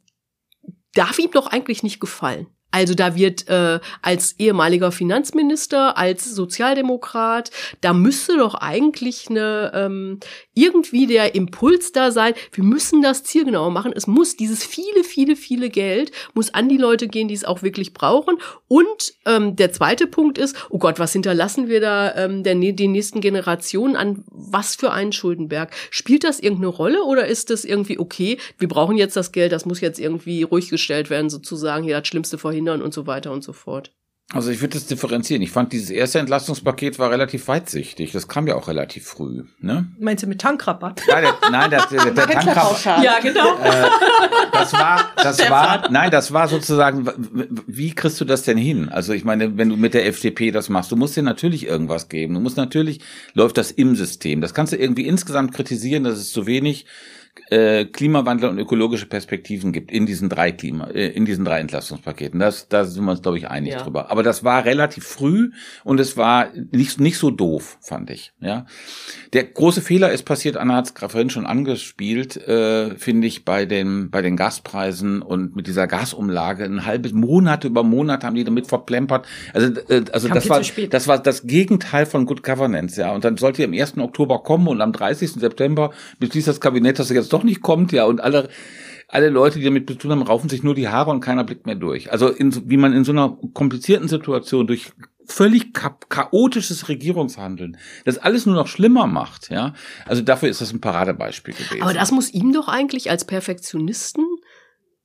darf 0.94 1.20
ihm 1.20 1.32
doch 1.32 1.48
eigentlich 1.48 1.84
nicht 1.84 2.00
gefallen. 2.00 2.48
Also 2.72 2.94
da 2.96 3.16
wird 3.16 3.48
äh, 3.48 3.80
als 4.02 4.36
ehemaliger 4.40 4.92
Finanzminister, 4.92 5.98
als 5.98 6.26
Sozialdemokrat, 6.26 7.50
da 7.82 7.94
müsste 7.94 8.38
doch 8.38 8.56
eigentlich 8.56 9.30
eine 9.30 9.72
ähm, 9.74 10.20
irgendwie 10.54 11.08
der 11.08 11.34
Impuls 11.34 11.94
da 11.94 12.12
sein. 12.12 12.34
Wir 12.52 12.64
müssen 12.64 13.02
das 13.02 13.24
zielgenauer 13.24 13.72
machen. 13.72 13.94
Es 13.96 14.06
muss 14.06 14.36
dieses 14.36 14.66
viele, 14.66 15.04
viele, 15.04 15.36
viele 15.36 15.70
Geld 15.70 16.12
muss 16.34 16.54
an 16.54 16.68
die 16.68 16.78
Leute 16.78 17.08
gehen, 17.08 17.28
die 17.28 17.36
es 17.36 17.46
auch 17.46 17.62
wirklich 17.62 17.94
brauchen. 17.94 18.38
Und 18.68 19.14
ähm, 19.26 19.56
der 19.56 19.72
zweite 19.72 20.06
Punkt 20.06 20.38
ist: 20.38 20.56
Oh 20.70 20.78
Gott, 20.78 21.00
was 21.00 21.14
hinterlassen 21.14 21.70
wir 21.70 21.80
da 21.80 22.16
ähm, 22.16 22.44
der, 22.44 22.56
den 22.56 22.92
nächsten 22.92 23.22
Generationen 23.22 23.96
an? 23.96 24.24
Was 24.28 24.76
für 24.76 24.92
einen 24.92 25.14
Schuldenberg? 25.14 25.74
Spielt 25.90 26.24
das 26.26 26.40
irgendeine 26.40 26.68
Rolle 26.68 27.04
oder 27.04 27.28
ist 27.28 27.50
das 27.50 27.64
irgendwie 27.64 27.98
okay? 27.98 28.38
Wir 28.58 28.68
brauchen 28.68 28.98
jetzt 28.98 29.16
das 29.16 29.32
Geld, 29.32 29.52
das 29.52 29.66
muss 29.66 29.80
jetzt 29.80 30.00
irgendwie 30.00 30.44
ruhig 30.44 30.70
gestellt 30.70 31.10
werden, 31.10 31.30
sozusagen 31.30 31.84
hier 31.86 32.00
das 32.00 32.08
Schlimmste 32.08 32.38
verhindern 32.58 32.82
und 32.82 32.94
so 32.94 33.06
weiter 33.06 33.32
und 33.32 33.44
so 33.44 33.54
fort. 33.54 33.94
Also 34.34 34.52
ich 34.52 34.60
würde 34.60 34.74
das 34.74 34.88
differenzieren. 34.88 35.42
Ich 35.42 35.52
fand, 35.52 35.72
dieses 35.72 35.90
erste 35.90 36.20
Entlastungspaket 36.20 37.00
war 37.00 37.12
relativ 37.12 37.48
weitsichtig. 37.48 38.12
Das 38.12 38.28
kam 38.28 38.46
ja 38.46 38.56
auch 38.56 38.68
relativ 38.68 39.06
früh. 39.06 39.44
Ne? 39.62 39.88
Meinst 40.00 40.24
du 40.24 40.28
mit 40.28 40.42
Tankrabatt? 40.42 41.02
Ja, 41.08 41.22
der, 41.22 41.34
nein, 41.50 41.70
der, 41.70 41.86
der, 41.86 42.12
der 42.12 42.28
Tankrabatt. 42.28 43.02
Ja, 43.02 43.20
genau. 43.22 43.58
Äh, 43.58 43.88
das 44.52 44.74
war, 44.74 45.06
das 45.16 45.50
war, 45.50 45.90
nein, 45.92 46.12
das 46.12 46.34
war 46.34 46.50
sozusagen, 46.50 47.08
wie 47.68 47.96
kriegst 47.96 48.20
du 48.20 48.26
das 48.26 48.44
denn 48.44 48.58
hin? 48.58 48.90
Also 48.90 49.14
ich 49.14 49.24
meine, 49.24 49.58
wenn 49.58 49.70
du 49.70 49.78
mit 49.78 49.94
der 49.94 50.06
FDP 50.06 50.52
das 50.52 50.68
machst, 50.68 50.92
du 50.92 50.98
musst 50.98 51.16
dir 51.16 51.24
natürlich 51.24 51.66
irgendwas 51.66 52.10
geben. 52.10 52.34
Du 52.34 52.42
musst 52.42 52.58
natürlich, 52.58 53.00
läuft 53.34 53.58
das 53.58 53.72
im 53.72 53.96
System. 53.96 54.42
Das 54.42 54.54
kannst 54.54 54.74
du 54.74 54.78
irgendwie 54.78 55.08
insgesamt 55.08 55.54
kritisieren, 55.54 56.04
dass 56.04 56.18
es 56.18 56.34
zu 56.34 56.46
wenig 56.46 56.86
äh, 57.50 57.86
Klimawandel 57.86 58.50
und 58.50 58.60
ökologische 58.60 59.06
Perspektiven 59.06 59.72
gibt 59.72 59.92
in 59.92 60.06
diesen 60.06 60.30
drei 60.30 60.52
Klima, 60.52 60.88
äh, 60.88 61.08
in 61.10 61.26
diesen 61.26 61.46
drei 61.46 61.60
Entlastungspaketen. 61.60 62.40
Das, 62.40 62.68
da 62.68 62.86
sind 62.86 63.04
wir 63.06 63.12
uns, 63.12 63.22
glaube 63.22 63.38
ich, 63.38 63.48
einig 63.48 63.74
Ja. 63.74 63.84
drüber. 63.84 64.12
Aber 64.12 64.24
das 64.24 64.44
war 64.44 64.66
relativ 64.66 65.06
früh 65.06 65.52
und 65.84 66.00
es 66.00 66.18
war 66.18 66.48
nicht, 66.72 67.00
nicht 67.00 67.18
so 67.18 67.32
doof, 67.32 67.78
fand 67.82 68.10
ich. 68.10 68.34
Ja, 68.40 68.66
der 69.34 69.44
große 69.46 69.82
Fehler 69.82 70.12
ist 70.12 70.24
passiert. 70.24 70.58
Anna 70.58 70.76
hat 70.76 70.86
es 70.88 70.94
gerade 70.94 71.12
vorhin 71.12 71.30
schon 71.30 71.46
angespielt, 71.46 72.38
äh, 72.38 72.96
finde 72.98 73.28
ich, 73.28 73.46
bei 73.46 73.66
den 73.66 74.10
bei 74.10 74.22
den 74.22 74.36
Gaspreisen 74.38 75.22
und 75.22 75.56
mit 75.56 75.68
dieser 75.68 75.88
Gasumlage. 75.88 76.64
Ein 76.66 76.86
halbes 76.86 77.14
Monat 77.14 77.64
über 77.64 77.84
Monat 77.84 78.24
haben 78.24 78.36
die 78.36 78.44
damit 78.44 78.68
verplempert. 78.68 79.26
Also, 79.54 79.74
äh, 79.90 80.04
also 80.12 80.28
Kam 80.28 80.36
das 80.36 80.50
war 80.50 80.62
das 80.90 81.08
war 81.08 81.20
das 81.20 81.46
Gegenteil 81.48 82.06
von 82.06 82.26
Good 82.26 82.44
Governance. 82.44 83.00
Ja, 83.00 83.12
und 83.14 83.24
dann 83.24 83.38
sollte 83.38 83.64
am 83.64 83.74
1. 83.74 83.98
Oktober 83.98 84.40
kommen 84.44 84.68
und 84.68 84.82
am 84.82 84.92
30. 84.92 85.32
September 85.34 85.92
beschließt 86.20 86.48
das 86.48 86.60
Kabinett, 86.62 87.00
dass 87.00 87.10
es 87.10 87.16
jetzt 87.16 87.27
doch 87.30 87.44
nicht 87.44 87.62
kommt. 87.62 87.92
Ja, 87.92 88.06
und 88.06 88.22
alle 88.22 88.50
alle 89.10 89.30
Leute, 89.30 89.60
die 89.60 89.66
damit 89.66 89.90
zu 89.90 89.96
tun 89.96 90.12
haben, 90.12 90.22
raufen 90.22 90.50
sich 90.50 90.64
nur 90.64 90.76
die 90.76 90.90
Haare 90.90 91.12
und 91.12 91.22
keiner 91.22 91.44
blickt 91.44 91.66
mehr 91.66 91.76
durch. 91.76 92.12
Also 92.12 92.28
in, 92.28 92.70
wie 92.70 92.78
man 92.78 92.92
in 92.94 93.06
so 93.06 93.14
einer 93.14 93.38
komplizierten 93.54 94.10
Situation 94.10 94.68
durch 94.68 94.92
völlig 95.26 95.74
cha 95.74 95.98
chaotisches 96.10 96.90
Regierungshandeln 96.90 97.78
das 98.06 98.18
alles 98.18 98.46
nur 98.46 98.56
noch 98.56 98.68
schlimmer 98.68 99.08
macht, 99.08 99.50
ja. 99.50 99.74
Also 100.06 100.22
dafür 100.22 100.50
ist 100.50 100.62
das 100.62 100.74
ein 100.74 100.82
Paradebeispiel 100.82 101.54
gewesen. 101.54 101.82
Aber 101.82 101.94
das 101.94 102.12
muss 102.12 102.34
ihm 102.34 102.54
doch 102.54 102.68
eigentlich 102.68 103.10
als 103.10 103.26
Perfektionisten 103.26 104.26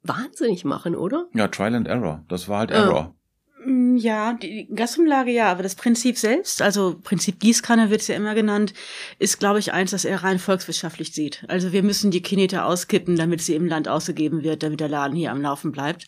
wahnsinnig 0.02 0.64
machen, 0.64 0.96
oder? 0.96 1.26
ja, 1.34 1.48
Trial 1.48 1.74
and 1.74 1.88
Error. 1.88 2.24
Das 2.28 2.48
war 2.48 2.60
halt 2.60 2.70
Ja. 2.70 2.84
Error. 2.84 3.14
Mm, 3.64 3.96
Ja, 3.96 4.32
die 4.34 4.66
Gasumlage 4.74 5.30
ja, 5.30 5.50
aber 5.50 5.62
das 5.62 5.74
Prinzip 5.74 6.16
selbst, 6.18 6.62
also 6.62 6.98
Prinzip 7.02 7.38
Gießkanne 7.40 7.90
wird 7.90 8.00
es 8.00 8.08
ja 8.08 8.16
immer 8.16 8.34
genannt, 8.34 8.72
ist, 9.18 9.38
glaube 9.38 9.58
ich, 9.58 9.72
eins, 9.72 9.90
das 9.92 10.04
er 10.04 10.22
rein 10.22 10.38
volkswirtschaftlich 10.38 11.12
sieht. 11.12 11.44
Also 11.48 11.72
wir 11.72 11.82
müssen 11.82 12.10
die 12.10 12.22
Kinete 12.22 12.64
auskippen, 12.64 13.16
damit 13.16 13.40
sie 13.42 13.54
im 13.54 13.66
Land 13.66 13.88
ausgegeben 13.88 14.42
wird, 14.42 14.62
damit 14.62 14.80
der 14.80 14.88
Laden 14.88 15.16
hier 15.16 15.30
am 15.30 15.42
Laufen 15.42 15.72
bleibt. 15.72 16.06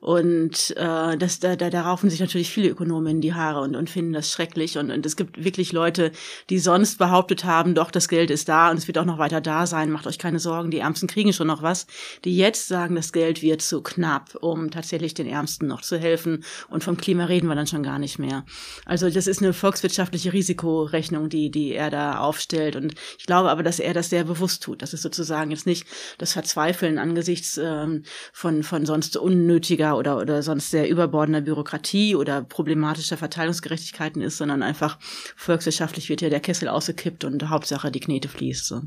Und 0.00 0.74
äh, 0.76 1.16
das, 1.18 1.40
da, 1.40 1.56
da, 1.56 1.68
da 1.68 1.82
raufen 1.82 2.08
sich 2.08 2.20
natürlich 2.20 2.50
viele 2.50 2.70
Ökonomen 2.70 3.16
in 3.16 3.20
die 3.20 3.34
Haare 3.34 3.60
und, 3.60 3.76
und 3.76 3.90
finden 3.90 4.14
das 4.14 4.30
schrecklich. 4.30 4.78
Und, 4.78 4.90
und 4.90 5.04
es 5.04 5.14
gibt 5.14 5.44
wirklich 5.44 5.72
Leute, 5.72 6.10
die 6.48 6.58
sonst 6.58 6.98
behauptet 6.98 7.44
haben, 7.44 7.74
doch, 7.74 7.90
das 7.90 8.08
Geld 8.08 8.30
ist 8.30 8.48
da 8.48 8.70
und 8.70 8.78
es 8.78 8.86
wird 8.86 8.96
auch 8.96 9.04
noch 9.04 9.18
weiter 9.18 9.42
da 9.42 9.66
sein, 9.66 9.90
macht 9.90 10.06
euch 10.06 10.18
keine 10.18 10.38
Sorgen, 10.38 10.70
die 10.70 10.78
Ärmsten 10.78 11.06
kriegen 11.06 11.32
schon 11.34 11.48
noch 11.48 11.62
was, 11.62 11.86
die 12.24 12.36
jetzt 12.36 12.68
sagen, 12.68 12.94
das 12.94 13.12
Geld 13.12 13.42
wird 13.42 13.60
zu 13.60 13.82
knapp, 13.82 14.36
um 14.40 14.70
tatsächlich 14.70 15.12
den 15.12 15.26
Ärmsten 15.26 15.66
noch 15.66 15.82
zu 15.82 15.98
helfen. 15.98 16.44
Und 16.68 16.82
vom 16.82 16.96
Klima 16.96 17.26
reden 17.26 17.48
wir 17.48 17.54
dann 17.54 17.66
schon 17.66 17.82
gar 17.82 17.98
nicht 17.98 18.18
mehr. 18.18 18.44
Also 18.86 19.10
das 19.10 19.26
ist 19.26 19.42
eine 19.42 19.52
volkswirtschaftliche 19.52 20.32
Risikorechnung, 20.32 21.28
die, 21.28 21.50
die 21.50 21.74
er 21.74 21.90
da 21.90 22.18
aufstellt. 22.20 22.74
Und 22.74 22.94
ich 23.18 23.26
glaube 23.26 23.50
aber, 23.50 23.62
dass 23.62 23.78
er 23.78 23.92
das 23.92 24.08
sehr 24.08 24.24
bewusst 24.24 24.62
tut. 24.62 24.80
Das 24.80 24.94
ist 24.94 25.02
sozusagen 25.02 25.50
jetzt 25.50 25.66
nicht 25.66 25.86
das 26.16 26.32
Verzweifeln 26.32 26.98
angesichts 26.98 27.58
ähm, 27.58 28.04
von, 28.32 28.62
von 28.62 28.86
sonst 28.86 29.16
unnötiger 29.18 29.89
oder, 29.96 30.18
oder 30.18 30.42
sonst 30.42 30.70
sehr 30.70 30.88
überbordender 30.88 31.40
Bürokratie 31.40 32.14
oder 32.16 32.42
problematischer 32.42 33.16
Verteilungsgerechtigkeiten 33.16 34.22
ist, 34.22 34.38
sondern 34.38 34.62
einfach 34.62 34.98
volkswirtschaftlich 35.36 36.08
wird 36.08 36.20
ja 36.20 36.30
der 36.30 36.40
Kessel 36.40 36.68
ausgekippt 36.68 37.24
und 37.24 37.48
Hauptsache 37.48 37.90
die 37.90 38.00
Knete 38.00 38.28
fließt. 38.28 38.66
So. 38.66 38.82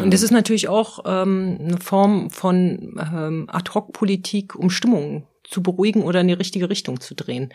Und 0.00 0.12
das 0.12 0.22
ist 0.22 0.32
natürlich 0.32 0.68
auch 0.68 1.00
ähm, 1.04 1.58
eine 1.60 1.78
Form 1.78 2.30
von 2.30 2.96
ähm, 2.98 3.48
Ad-Hoc-Politik, 3.48 4.56
um 4.56 4.70
Stimmung 4.70 5.28
zu 5.44 5.62
beruhigen 5.62 6.02
oder 6.02 6.22
in 6.22 6.28
die 6.28 6.34
richtige 6.34 6.68
Richtung 6.68 7.00
zu 7.00 7.14
drehen. 7.14 7.52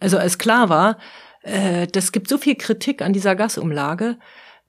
Also 0.00 0.16
als 0.16 0.38
klar 0.38 0.68
war, 0.68 0.98
äh, 1.42 1.86
das 1.88 2.12
gibt 2.12 2.28
so 2.28 2.38
viel 2.38 2.54
Kritik 2.54 3.02
an 3.02 3.12
dieser 3.12 3.36
Gasumlage, 3.36 4.16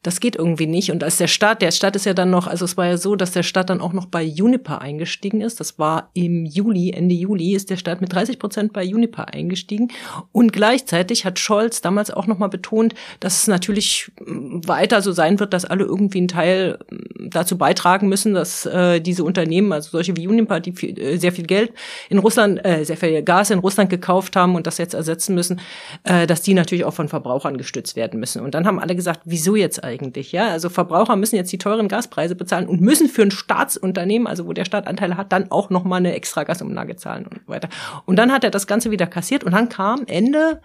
das 0.04 0.20
geht 0.20 0.36
irgendwie 0.36 0.68
nicht. 0.68 0.92
Und 0.92 1.02
als 1.02 1.18
der 1.18 1.28
Staat, 1.28 1.62
der 1.62 1.72
Staat 1.72 1.96
ist 1.96 2.06
ja 2.06 2.14
dann 2.14 2.30
noch, 2.30 2.46
also 2.46 2.66
es 2.66 2.76
war 2.76 2.86
ja 2.88 2.98
so, 2.98 3.16
dass 3.16 3.32
der 3.32 3.44
Staat 3.44 3.70
dann 3.70 3.80
auch 3.80 3.94
noch 3.94 4.06
bei 4.06 4.22
Juniper 4.22 4.82
eingestiegen 4.82 5.40
ist. 5.40 5.62
Das 5.62 5.80
war 5.80 6.10
im 6.14 6.46
Juli, 6.46 6.92
Ende 6.92 7.16
Juli 7.16 7.56
ist 7.56 7.70
der 7.70 7.78
Staat 7.78 8.02
mit 8.02 8.12
30 8.12 8.38
Prozent 8.38 8.74
bei 8.74 8.84
Juniper 8.84 9.30
eingestiegen. 9.34 9.88
Und 10.34 10.52
gleichzeitig 10.52 11.24
hat 11.24 11.40
Scholz 11.40 11.80
damals 11.80 12.12
auch 12.12 12.28
nochmal 12.28 12.50
betont, 12.50 12.94
dass 13.22 13.42
es 13.42 13.48
natürlich 13.48 14.12
mm, 14.20 14.68
weiter 14.68 15.02
so 15.02 15.14
sein 15.14 15.40
wird, 15.40 15.54
dass 15.54 15.64
alle 15.64 15.86
irgendwie 15.86 16.18
einen 16.18 16.28
Teil 16.28 16.80
mm, 16.90 17.30
dazu 17.30 17.58
beitragen 17.58 18.10
müssen, 18.10 18.34
dass 18.34 18.66
äh, 18.66 19.00
diese 19.00 19.24
Unternehmen, 19.24 19.72
also 19.72 19.92
solche 19.92 20.18
wie 20.18 20.24
Juniper, 20.24 20.60
die 20.60 20.74
viel, 20.74 21.00
äh, 21.00 21.18
sehr 21.18 21.32
viel 21.32 21.46
Geld 21.46 21.72
in 22.10 22.18
Russland, 22.18 22.64
äh, 22.66 22.84
sehr 22.84 22.98
viel 22.98 23.24
Gas 23.24 23.52
in 23.52 23.60
Russland 23.60 23.90
gekauft 23.90 24.36
haben 24.36 24.56
und 24.56 24.68
das 24.68 24.78
jetzt 24.80 24.96
ersetzen 24.96 25.34
müssen, 25.34 25.62
äh, 26.04 26.28
dass 26.28 26.42
die 26.42 26.54
natürlich 26.54 26.84
auch 26.84 26.94
von 26.94 27.08
Verbrauchern 27.08 27.58
gestützt 27.58 27.96
werden 27.96 28.20
müssen. 28.20 28.42
Und 28.42 28.54
dann 28.54 28.68
haben 28.68 28.80
alle 28.80 28.98
gesagt, 28.98 29.22
wieso 29.24 29.56
jetzt 29.56 29.82
eigentlich? 29.82 29.93
Ja, 30.32 30.48
also 30.50 30.70
Verbraucher 30.70 31.16
müssen 31.16 31.36
jetzt 31.36 31.52
die 31.52 31.58
teuren 31.58 31.88
Gaspreise 31.88 32.36
bezahlen 32.36 32.68
und 32.68 32.82
müssen 32.82 33.08
für 33.08 33.22
ein 33.22 33.32
Staatsunternehmen, 33.32 34.28
also 34.28 34.46
wo 34.48 34.54
der 34.54 34.66
Staat 34.66 34.88
Anteile 34.88 35.18
hat, 35.18 35.32
dann 35.32 35.52
auch 35.52 35.70
noch 35.70 35.84
mal 35.84 35.98
eine 35.98 36.14
extra 36.16 36.44
Gasumlage 36.44 36.96
zahlen 36.96 37.28
und 37.28 37.48
weiter. 37.48 37.70
Und 38.06 38.18
dann 38.18 38.32
hat 38.32 38.44
er 38.44 38.52
das 38.52 38.68
Ganze 38.68 38.92
wieder 38.92 39.08
kassiert 39.08 39.44
und 39.44 39.52
dann 39.52 39.70
kam 39.70 40.04
Ende 40.08 40.62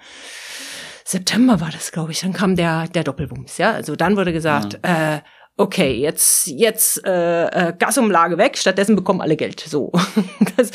September 1.05 1.61
war 1.61 1.71
das, 1.71 1.91
glaube 1.91 2.12
ich, 2.12 2.21
dann 2.21 2.35
kam 2.35 2.55
der 2.55 2.87
der 2.88 3.03
Doppelwumms, 3.03 3.57
ja. 3.59 3.73
Also 3.73 3.97
dann 3.97 4.17
wurde 4.17 4.33
gesagt, 4.33 4.79
äh, 4.83 5.21
okay, 5.57 5.93
jetzt 5.93 6.47
jetzt 6.47 7.05
äh, 7.07 7.47
äh, 7.47 7.75
Gasumlage 7.79 8.38
weg, 8.38 8.57
stattdessen 8.57 8.97
bekommen 8.97 9.21
alle 9.21 9.37
Geld. 9.37 9.61
So, 9.61 9.93
das, 10.57 10.71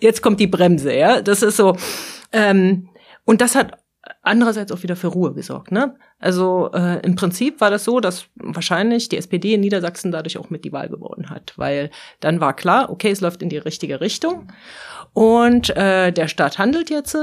jetzt 0.00 0.22
kommt 0.22 0.40
die 0.40 0.46
Bremse, 0.46 0.94
ja. 0.94 1.22
Das 1.22 1.42
ist 1.42 1.56
so. 1.56 1.76
Ähm, 2.32 2.88
und 3.24 3.40
das 3.40 3.54
hat 3.54 3.78
andererseits 4.26 4.72
auch 4.72 4.82
wieder 4.82 4.96
für 4.96 5.06
Ruhe 5.08 5.32
gesorgt. 5.32 5.70
Ne? 5.70 5.96
Also 6.18 6.70
äh, 6.74 7.00
im 7.04 7.14
Prinzip 7.14 7.60
war 7.60 7.70
das 7.70 7.84
so, 7.84 8.00
dass 8.00 8.26
wahrscheinlich 8.34 9.08
die 9.08 9.16
SPD 9.16 9.54
in 9.54 9.60
Niedersachsen 9.60 10.10
dadurch 10.10 10.36
auch 10.38 10.50
mit 10.50 10.64
die 10.64 10.72
Wahl 10.72 10.88
gewonnen 10.88 11.30
hat, 11.30 11.52
weil 11.56 11.90
dann 12.20 12.40
war 12.40 12.54
klar, 12.54 12.90
okay, 12.90 13.10
es 13.10 13.20
läuft 13.20 13.42
in 13.42 13.48
die 13.48 13.58
richtige 13.58 14.00
Richtung 14.00 14.48
und 15.12 15.70
äh, 15.76 16.12
der 16.12 16.28
Staat 16.28 16.58
handelt 16.58 16.90
jetzt 16.90 17.16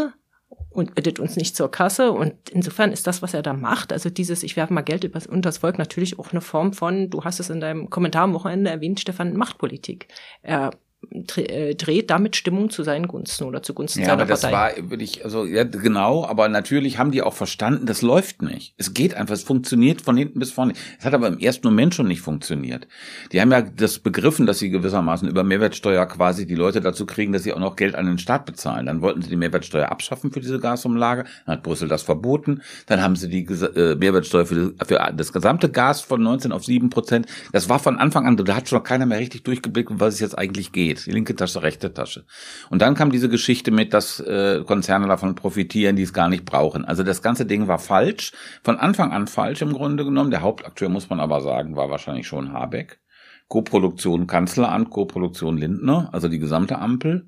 und 0.69 0.95
bittet 0.95 1.19
uns 1.19 1.35
nicht 1.35 1.55
zur 1.55 1.69
Kasse. 1.69 2.11
Und 2.11 2.33
insofern 2.49 2.91
ist 2.91 3.05
das, 3.05 3.21
was 3.21 3.33
er 3.33 3.41
da 3.41 3.53
macht, 3.53 3.91
also 3.91 4.09
dieses, 4.09 4.43
ich 4.43 4.55
werfe 4.55 4.73
mal 4.73 4.81
Geld 4.81 5.03
unter 5.27 5.49
das 5.49 5.59
Volk, 5.59 5.77
natürlich 5.77 6.19
auch 6.19 6.31
eine 6.31 6.41
Form 6.41 6.73
von, 6.73 7.09
du 7.09 7.23
hast 7.23 7.39
es 7.39 7.49
in 7.49 7.59
deinem 7.59 7.89
Kommentar 7.89 8.23
am 8.23 8.33
Wochenende 8.33 8.71
erwähnt, 8.71 8.99
Stefan, 8.99 9.35
Machtpolitik. 9.35 10.07
Er 10.41 10.69
äh, 10.69 10.71
dreht 11.13 12.09
damit 12.09 12.35
Stimmung 12.35 12.71
zu 12.71 12.81
seinen 12.83 13.07
Gunsten 13.07 13.43
oder 13.43 13.61
zugunsten 13.61 13.99
ja, 13.99 14.07
seiner 14.07 14.23
aber 14.23 14.29
das 14.29 14.41
Partei. 14.41 14.81
war 14.81 14.89
wirklich, 14.89 15.23
also 15.23 15.45
ja, 15.45 15.63
genau, 15.63 16.25
aber 16.25 16.49
natürlich 16.49 16.97
haben 16.97 17.11
die 17.11 17.21
auch 17.21 17.33
verstanden, 17.33 17.85
das 17.85 18.01
läuft 18.01 18.41
nicht. 18.41 18.73
Es 18.77 18.95
geht 18.95 19.13
einfach, 19.13 19.35
es 19.35 19.43
funktioniert 19.43 20.01
von 20.01 20.17
hinten 20.17 20.39
bis 20.39 20.51
vorne. 20.51 20.73
Es 20.97 21.05
hat 21.05 21.13
aber 21.13 21.27
im 21.27 21.37
ersten 21.37 21.67
Moment 21.67 21.93
schon 21.93 22.07
nicht 22.07 22.21
funktioniert. 22.21 22.87
Die 23.31 23.39
haben 23.39 23.51
ja 23.51 23.61
das 23.61 23.99
begriffen, 23.99 24.47
dass 24.47 24.57
sie 24.57 24.71
gewissermaßen 24.71 25.27
über 25.27 25.43
Mehrwertsteuer 25.43 26.05
quasi 26.07 26.47
die 26.47 26.55
Leute 26.55 26.81
dazu 26.81 27.05
kriegen, 27.05 27.31
dass 27.31 27.43
sie 27.43 27.53
auch 27.53 27.59
noch 27.59 27.75
Geld 27.75 27.93
an 27.93 28.07
den 28.07 28.17
Staat 28.17 28.45
bezahlen. 28.45 28.87
Dann 28.87 29.01
wollten 29.01 29.21
sie 29.21 29.29
die 29.29 29.35
Mehrwertsteuer 29.35 29.91
abschaffen 29.91 30.31
für 30.31 30.39
diese 30.39 30.59
Gasumlage, 30.59 31.25
dann 31.45 31.57
hat 31.57 31.63
Brüssel 31.63 31.87
das 31.87 32.01
verboten. 32.01 32.63
Dann 32.87 33.03
haben 33.03 33.15
sie 33.15 33.29
die 33.29 33.43
äh, 33.43 33.95
Mehrwertsteuer 33.95 34.47
für, 34.47 34.73
für 34.83 35.13
das 35.15 35.31
gesamte 35.31 35.69
Gas 35.69 36.01
von 36.01 36.23
19 36.23 36.51
auf 36.51 36.65
7 36.65 36.89
Prozent. 36.89 37.27
Das 37.51 37.69
war 37.69 37.77
von 37.77 37.99
Anfang 37.99 38.25
an, 38.25 38.35
da 38.35 38.55
hat 38.55 38.67
schon 38.67 38.81
keiner 38.81 39.05
mehr 39.05 39.19
richtig 39.19 39.43
durchgeblickt, 39.43 39.91
um 39.91 39.99
was 39.99 40.15
es 40.15 40.19
jetzt 40.19 40.37
eigentlich 40.37 40.71
geht 40.71 41.02
die 41.05 41.11
linke 41.11 41.35
Tasche, 41.35 41.61
rechte 41.61 41.93
Tasche. 41.93 42.25
Und 42.69 42.81
dann 42.81 42.95
kam 42.95 43.11
diese 43.11 43.29
Geschichte 43.29 43.71
mit, 43.71 43.93
dass 43.93 44.19
äh, 44.19 44.63
Konzerne 44.65 45.07
davon 45.07 45.35
profitieren, 45.35 45.95
die 45.95 46.03
es 46.03 46.13
gar 46.13 46.29
nicht 46.29 46.45
brauchen. 46.45 46.85
Also 46.85 47.03
das 47.03 47.21
ganze 47.21 47.45
Ding 47.45 47.67
war 47.67 47.79
falsch, 47.79 48.31
von 48.63 48.77
Anfang 48.77 49.11
an 49.11 49.27
falsch 49.27 49.61
im 49.61 49.73
Grunde 49.73 50.05
genommen. 50.05 50.31
Der 50.31 50.41
Hauptakteur, 50.41 50.89
muss 50.89 51.09
man 51.09 51.19
aber 51.19 51.41
sagen, 51.41 51.75
war 51.75 51.89
wahrscheinlich 51.89 52.27
schon 52.27 52.53
Habeck. 52.53 52.99
Koproduktion 53.47 54.25
Kanzleramt, 54.27 54.89
Koproduktion 54.89 55.57
Lindner, 55.57 56.09
also 56.11 56.27
die 56.27 56.39
gesamte 56.39 56.79
Ampel. 56.79 57.27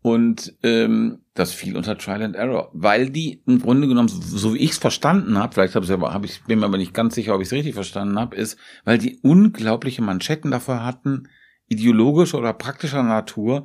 Und 0.00 0.54
ähm, 0.62 1.24
das 1.34 1.52
fiel 1.52 1.76
unter 1.76 1.98
Trial 1.98 2.22
and 2.22 2.36
Error, 2.36 2.70
weil 2.72 3.10
die 3.10 3.42
im 3.46 3.60
Grunde 3.60 3.88
genommen, 3.88 4.08
so 4.08 4.54
wie 4.54 4.58
ich 4.58 4.70
es 4.70 4.78
verstanden 4.78 5.38
habe, 5.38 5.54
vielleicht 5.54 5.74
habe 5.74 5.84
ich, 5.84 5.90
hab 5.90 6.24
ich 6.24 6.44
bin 6.44 6.60
mir 6.60 6.66
aber 6.66 6.78
nicht 6.78 6.94
ganz 6.94 7.14
sicher, 7.14 7.34
ob 7.34 7.40
ich 7.40 7.48
es 7.48 7.52
richtig 7.52 7.74
verstanden 7.74 8.18
habe, 8.18 8.36
ist, 8.36 8.58
weil 8.84 8.98
die 8.98 9.18
unglaubliche 9.22 10.02
Manschetten 10.02 10.50
dafür 10.50 10.84
hatten, 10.84 11.28
ideologischer 11.68 12.38
oder 12.38 12.52
praktischer 12.52 13.02
Natur. 13.02 13.64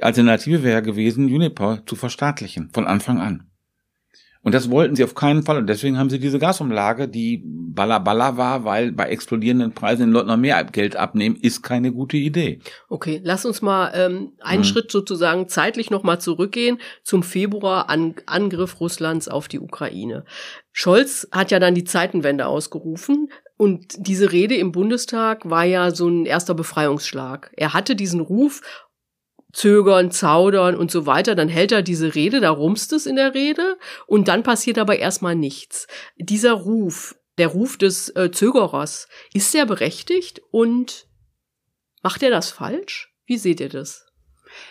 Alternative 0.00 0.62
wäre 0.62 0.82
gewesen, 0.82 1.28
Juniper 1.28 1.82
zu 1.86 1.96
verstaatlichen, 1.96 2.70
von 2.72 2.86
Anfang 2.86 3.20
an. 3.20 3.50
Und 4.42 4.54
das 4.54 4.70
wollten 4.70 4.96
sie 4.96 5.04
auf 5.04 5.14
keinen 5.14 5.42
Fall. 5.42 5.58
Und 5.58 5.66
deswegen 5.66 5.98
haben 5.98 6.08
sie 6.08 6.18
diese 6.18 6.38
Gasumlage, 6.38 7.08
die 7.08 7.42
balla 7.44 8.36
war, 8.36 8.64
weil 8.64 8.90
bei 8.92 9.08
explodierenden 9.10 9.72
Preisen 9.72 10.06
den 10.06 10.12
Leuten 10.12 10.28
noch 10.28 10.38
mehr 10.38 10.64
Geld 10.64 10.96
abnehmen, 10.96 11.36
ist 11.36 11.62
keine 11.62 11.92
gute 11.92 12.16
Idee. 12.16 12.60
Okay, 12.88 13.20
lass 13.22 13.44
uns 13.44 13.60
mal 13.60 13.92
ähm, 13.94 14.32
einen 14.40 14.60
mhm. 14.60 14.64
Schritt 14.64 14.90
sozusagen 14.90 15.48
zeitlich 15.48 15.90
nochmal 15.90 16.20
zurückgehen 16.20 16.78
zum 17.02 17.22
Februar 17.22 17.90
an 17.90 18.14
Angriff 18.26 18.80
Russlands 18.80 19.28
auf 19.28 19.46
die 19.46 19.60
Ukraine. 19.60 20.24
Scholz 20.72 21.28
hat 21.32 21.50
ja 21.50 21.58
dann 21.58 21.74
die 21.74 21.84
Zeitenwende 21.84 22.46
ausgerufen. 22.46 23.28
Und 23.60 23.94
diese 23.98 24.32
Rede 24.32 24.54
im 24.54 24.72
Bundestag 24.72 25.50
war 25.50 25.64
ja 25.64 25.90
so 25.90 26.08
ein 26.08 26.24
erster 26.24 26.54
Befreiungsschlag. 26.54 27.52
Er 27.58 27.74
hatte 27.74 27.94
diesen 27.94 28.20
Ruf, 28.20 28.62
zögern, 29.52 30.10
zaudern 30.10 30.76
und 30.76 30.90
so 30.90 31.04
weiter, 31.04 31.34
dann 31.34 31.50
hält 31.50 31.70
er 31.70 31.82
diese 31.82 32.14
Rede, 32.14 32.40
da 32.40 32.48
rumst 32.52 32.90
es 32.94 33.04
in 33.04 33.16
der 33.16 33.34
Rede 33.34 33.76
und 34.06 34.28
dann 34.28 34.44
passiert 34.44 34.78
aber 34.78 34.98
erstmal 34.98 35.34
nichts. 35.34 35.88
Dieser 36.16 36.54
Ruf, 36.54 37.16
der 37.36 37.48
Ruf 37.48 37.76
des 37.76 38.08
äh, 38.16 38.30
Zögerers, 38.30 39.08
ist 39.34 39.52
der 39.52 39.66
berechtigt 39.66 40.40
und 40.50 41.06
macht 42.02 42.22
er 42.22 42.30
das 42.30 42.50
falsch? 42.50 43.14
Wie 43.26 43.36
seht 43.36 43.60
ihr 43.60 43.68
das? 43.68 44.09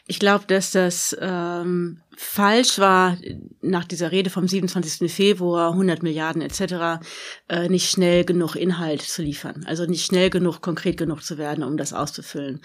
Ich 0.07 0.19
glaube, 0.19 0.45
dass 0.47 0.71
das 0.71 1.15
ähm, 1.19 2.01
falsch 2.17 2.79
war, 2.79 3.17
nach 3.61 3.85
dieser 3.85 4.11
Rede 4.11 4.29
vom 4.29 4.47
27. 4.47 5.09
Februar, 5.09 5.71
100 5.71 6.03
Milliarden 6.03 6.41
etc., 6.41 7.01
äh, 7.47 7.69
nicht 7.69 7.89
schnell 7.89 8.25
genug 8.25 8.55
Inhalt 8.55 9.01
zu 9.01 9.21
liefern. 9.21 9.63
Also 9.65 9.85
nicht 9.85 10.05
schnell 10.05 10.29
genug, 10.29 10.61
konkret 10.61 10.97
genug 10.97 11.23
zu 11.23 11.37
werden, 11.37 11.63
um 11.63 11.77
das 11.77 11.93
auszufüllen. 11.93 12.61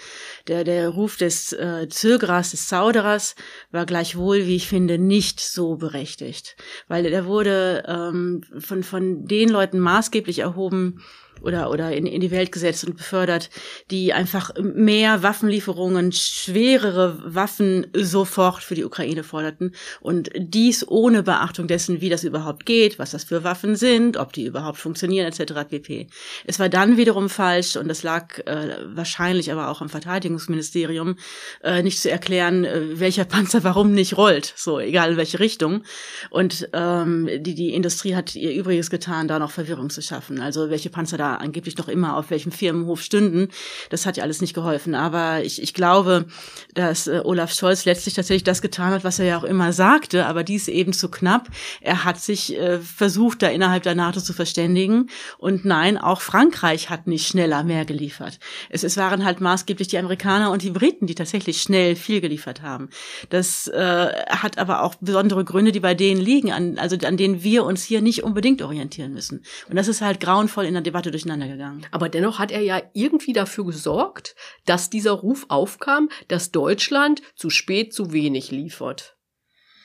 Der, 0.49 0.65
der 0.65 0.89
Ruf 0.89 1.17
des 1.17 1.53
äh, 1.53 1.89
Zögerers, 1.89 2.51
des 2.51 2.67
Zauderers 2.67 3.37
war 3.71 3.87
gleichwohl, 3.87 4.47
wie 4.47 4.57
ich 4.57 4.67
finde, 4.67 4.99
nicht 4.99 5.39
so 5.39 5.77
berechtigt. 5.77 6.57
Weil 6.89 7.05
der 7.05 7.27
wurde 7.27 7.85
ähm, 7.87 8.43
von, 8.59 8.83
von 8.83 9.27
den 9.27 9.51
Leuten 9.51 9.79
maßgeblich 9.79 10.41
erhoben, 10.41 11.01
oder, 11.43 11.71
oder 11.71 11.93
in, 11.93 12.07
in 12.07 12.21
die 12.21 12.31
Welt 12.31 12.53
gesetzt 12.53 12.85
und 12.85 12.97
befördert, 12.97 13.51
die 13.91 14.13
einfach 14.13 14.51
mehr 14.61 15.23
Waffenlieferungen, 15.23 16.13
schwerere 16.13 17.19
Waffen 17.25 17.87
sofort 17.95 18.63
für 18.63 18.75
die 18.75 18.85
Ukraine 18.85 19.25
forderten. 19.25 19.75
Und 20.01 20.31
dies 20.37 20.87
ohne 20.87 21.23
Beachtung 21.23 21.67
dessen, 21.67 22.01
wie 22.01 22.09
das 22.09 22.25
überhaupt 22.25 22.67
geht, 22.67 22.99
was 22.99 23.11
das 23.11 23.25
für 23.25 23.45
Waffen 23.45 23.77
sind, 23.77 24.17
ob 24.17 24.33
die 24.33 24.47
überhaupt 24.47 24.79
funktionieren, 24.79 25.27
etc. 25.27 25.69
pp. 25.69 26.09
Es 26.47 26.59
war 26.59 26.69
dann 26.69 26.97
wiederum 26.97 27.29
falsch, 27.29 27.77
und 27.77 27.89
das 27.89 28.03
lag 28.03 28.39
äh, 28.47 28.79
wahrscheinlich 28.87 29.53
aber 29.53 29.69
auch 29.69 29.81
am 29.81 29.89
Verteidigungsministerium, 29.89 31.17
äh, 31.63 31.83
nicht 31.83 32.01
zu 32.01 32.11
erklären, 32.11 32.65
äh, 32.65 33.01
welcher 33.01 33.25
Panzer 33.25 33.65
warum 33.65 33.93
nicht 33.93 34.17
rollt, 34.17 34.53
so 34.57 34.79
egal 34.79 35.13
in 35.13 35.17
welche 35.17 35.41
Richtung. 35.41 35.83
Und 36.31 36.69
ähm, 36.73 37.29
die, 37.39 37.55
die 37.55 37.75
Industrie 37.75 38.15
hat 38.15 38.35
ihr 38.35 38.53
Übriges 38.53 38.91
getan, 38.91 39.29
da 39.29 39.39
noch 39.39 39.51
Verwirrung 39.51 39.91
zu 39.91 40.03
schaffen. 40.03 40.41
Also 40.41 40.71
welche 40.71 40.91
Panzer 40.91 41.19
da 41.19 41.24
angeblich 41.25 41.77
noch 41.77 41.89
immer 41.89 42.17
auf 42.17 42.31
welchem 42.31 42.53
Firmenhof 42.53 43.03
stünden. 43.03 43.49
Das 43.91 44.07
hat 44.07 44.17
ja 44.17 44.23
alles 44.23 44.41
nicht 44.41 44.55
geholfen. 44.55 44.95
Aber 44.95 45.43
ich, 45.45 45.63
ich 45.63 45.75
glaube, 45.75 46.27
dass 46.75 47.07
äh, 47.07 47.21
Olaf 47.25 47.53
Scholz 47.53 47.85
letztlich 47.85 48.15
tatsächlich 48.15 48.45
das 48.45 48.63
getan 48.63 48.93
hat, 48.93 49.05
was 49.05 49.19
er 49.19 49.27
ja 49.27 49.39
auch 49.39 49.45
immer 49.45 49.73
sagte, 49.73 50.27
aber 50.27 50.45
dies 50.45 50.69
eben 50.69 50.93
zu 50.93 51.11
knapp. 51.11 51.49
Er 51.81 52.05
hat 52.05 52.21
sich 52.21 52.57
äh, 52.59 52.79
versucht, 52.79 53.43
da 53.43 53.49
innerhalb 53.49 53.83
der 53.83 53.95
NATO 53.95 54.21
zu 54.21 54.33
verständigen. 54.33 55.09
Und 55.39 55.65
nein, 55.65 55.99
auch 55.99 56.21
Frankreich 56.21 56.91
hat 56.91 57.07
nicht 57.07 57.27
schneller 57.27 57.65
mehr 57.65 57.85
geliefert. 57.85 58.39
Es, 58.71 58.85
es 58.85 58.97
waren 58.97 59.25
halt 59.25 59.41
maßgeblich 59.41 59.89
die 59.89 59.99
Amerikaner 59.99 60.51
und 60.51 60.63
die 60.63 60.71
Briten, 60.71 61.07
die 61.07 61.15
tatsächlich 61.15 61.63
schnell 61.63 61.97
viel 61.97 62.21
geliefert 62.21 62.63
haben. 62.63 62.89
Das 63.31 63.69
äh, 63.69 64.09
hat 64.29 64.59
aber 64.59 64.83
auch 64.83 64.95
besondere 64.97 65.45
Gründe, 65.45 65.73
die 65.73 65.81
bei 65.81 65.95
denen 65.95 66.21
liegen, 66.21 66.53
an, 66.53 66.79
also 66.79 66.97
an 67.07 67.17
denen 67.17 67.43
wir 67.43 67.65
uns 67.65 67.85
hier 67.85 68.01
nicht 68.01 68.23
unbedingt 68.23 68.63
orientieren 68.63 69.13
müssen. 69.13 69.43
Und 69.69 69.77
das 69.77 69.89
ist 69.89 70.01
halt 70.01 70.21
grauenvoll 70.21 70.65
in 70.65 70.75
der 70.75 70.83
Debatte 70.83 71.11
durcheinander 71.15 71.49
gegangen. 71.49 71.87
Aber 71.91 72.09
dennoch 72.09 72.39
hat 72.39 72.51
er 72.51 72.61
ja 72.61 72.83
irgendwie 72.93 73.33
dafür 73.33 73.65
gesorgt, 73.65 74.35
dass 74.67 74.91
dieser 74.91 75.13
Ruf 75.13 75.47
aufkam, 75.49 76.09
dass 76.29 76.51
Deutschland 76.51 77.23
zu 77.35 77.51
spät 77.51 77.95
zu 77.95 78.13
wenig 78.13 78.51
liefert. 78.51 79.17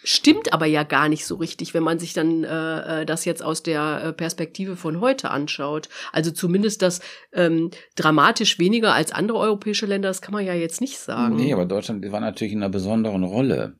Stimmt 0.03 0.53
aber 0.53 0.65
ja 0.65 0.83
gar 0.83 1.09
nicht 1.09 1.25
so 1.25 1.35
richtig, 1.35 1.73
wenn 1.73 1.83
man 1.83 1.99
sich 1.99 2.13
dann 2.13 2.45
äh, 2.45 3.01
äh 3.01 3.05
das 3.05 3.25
jetzt 3.25 3.43
aus 3.43 3.63
der 3.63 4.01
äh, 4.03 4.13
Perspektive 4.13 4.77
von 4.77 5.01
heute 5.01 5.29
anschaut. 5.29 5.89
Also 6.13 6.31
zumindest 6.31 6.81
das 6.81 7.01
ähm, 7.33 7.71
dramatisch 7.95 8.59
weniger 8.59 8.93
als 8.93 9.11
andere 9.11 9.39
europäische 9.39 9.85
Länder, 9.85 10.07
das 10.07 10.21
kann 10.21 10.33
man 10.33 10.45
ja 10.45 10.53
jetzt 10.53 10.79
nicht 10.79 10.99
sagen. 10.99 11.35
Nee, 11.35 11.53
aber 11.53 11.65
Deutschland 11.65 12.09
war 12.11 12.21
natürlich 12.21 12.53
in 12.53 12.59
einer 12.59 12.69
besonderen 12.69 13.23
Rolle. 13.23 13.78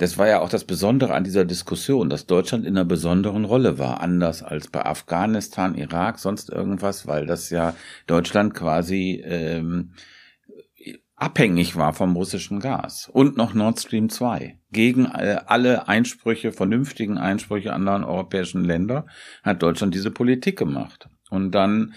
Das 0.00 0.16
war 0.16 0.26
ja 0.26 0.40
auch 0.40 0.48
das 0.48 0.64
Besondere 0.64 1.12
an 1.12 1.24
dieser 1.24 1.44
Diskussion, 1.44 2.08
dass 2.08 2.24
Deutschland 2.24 2.64
in 2.64 2.74
einer 2.74 2.86
besonderen 2.86 3.44
Rolle 3.44 3.78
war, 3.78 4.00
anders 4.00 4.42
als 4.42 4.68
bei 4.68 4.82
Afghanistan, 4.82 5.74
Irak, 5.74 6.18
sonst 6.18 6.48
irgendwas, 6.48 7.06
weil 7.06 7.26
das 7.26 7.50
ja 7.50 7.74
Deutschland 8.06 8.54
quasi 8.54 9.22
ähm, 9.22 9.92
abhängig 11.16 11.76
war 11.76 11.92
vom 11.92 12.16
russischen 12.16 12.60
Gas 12.60 13.10
und 13.12 13.36
noch 13.36 13.52
Nord 13.52 13.78
Stream 13.78 14.08
2. 14.08 14.58
Gegen 14.72 15.04
äh, 15.04 15.42
alle 15.44 15.86
Einsprüche, 15.86 16.52
vernünftigen 16.52 17.18
Einsprüche 17.18 17.74
anderer 17.74 18.08
europäischen 18.08 18.64
Länder 18.64 19.04
hat 19.42 19.62
Deutschland 19.62 19.94
diese 19.94 20.10
Politik 20.10 20.58
gemacht. 20.58 21.10
Und 21.28 21.50
dann 21.50 21.92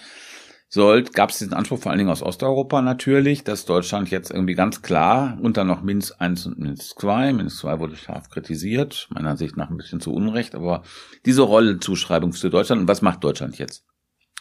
sollt, 0.74 1.14
gab 1.14 1.30
es 1.30 1.38
diesen 1.38 1.54
Anspruch 1.54 1.78
vor 1.78 1.92
allen 1.92 2.00
Dingen 2.00 2.10
aus 2.10 2.24
Osteuropa 2.24 2.82
natürlich, 2.82 3.44
dass 3.44 3.66
Deutschland 3.66 4.10
jetzt 4.10 4.32
irgendwie 4.32 4.56
ganz 4.56 4.82
klar 4.82 5.38
unter 5.40 5.64
noch 5.64 5.84
Minsk 5.84 6.16
1 6.18 6.48
und 6.48 6.58
Minsk 6.58 7.00
2, 7.00 7.32
Minsk 7.34 7.58
2 7.60 7.80
wurde 7.80 7.96
scharf 7.96 8.32
kritisiert, 8.32 9.08
meiner 9.12 9.30
Ansicht 9.30 9.56
nach 9.56 9.70
ein 9.70 9.78
bisschen 9.78 10.02
zu 10.02 10.12
Unrecht, 10.12 10.56
aber 10.56 10.82
diese 11.28 11.44
Rollenzuschreibung 11.44 12.34
für 12.34 12.50
Deutschland 12.50 12.82
und 12.82 12.88
was 12.88 13.04
macht 13.04 13.24
Deutschland 13.24 13.60
jetzt? 13.60 13.86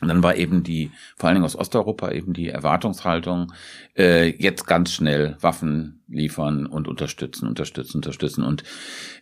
Und 0.01 0.09
dann 0.09 0.23
war 0.23 0.35
eben 0.35 0.63
die, 0.63 0.91
vor 1.19 1.29
allen 1.29 1.37
Dingen 1.37 1.45
aus 1.45 1.55
Osteuropa, 1.55 2.11
eben 2.11 2.33
die 2.33 2.49
Erwartungshaltung, 2.49 3.53
äh, 3.95 4.35
jetzt 4.43 4.67
ganz 4.67 4.91
schnell 4.91 5.37
Waffen 5.43 6.03
liefern 6.09 6.65
und 6.65 6.89
unterstützen, 6.89 7.47
unterstützen, 7.47 7.99
unterstützen. 7.99 8.43
Und 8.43 8.65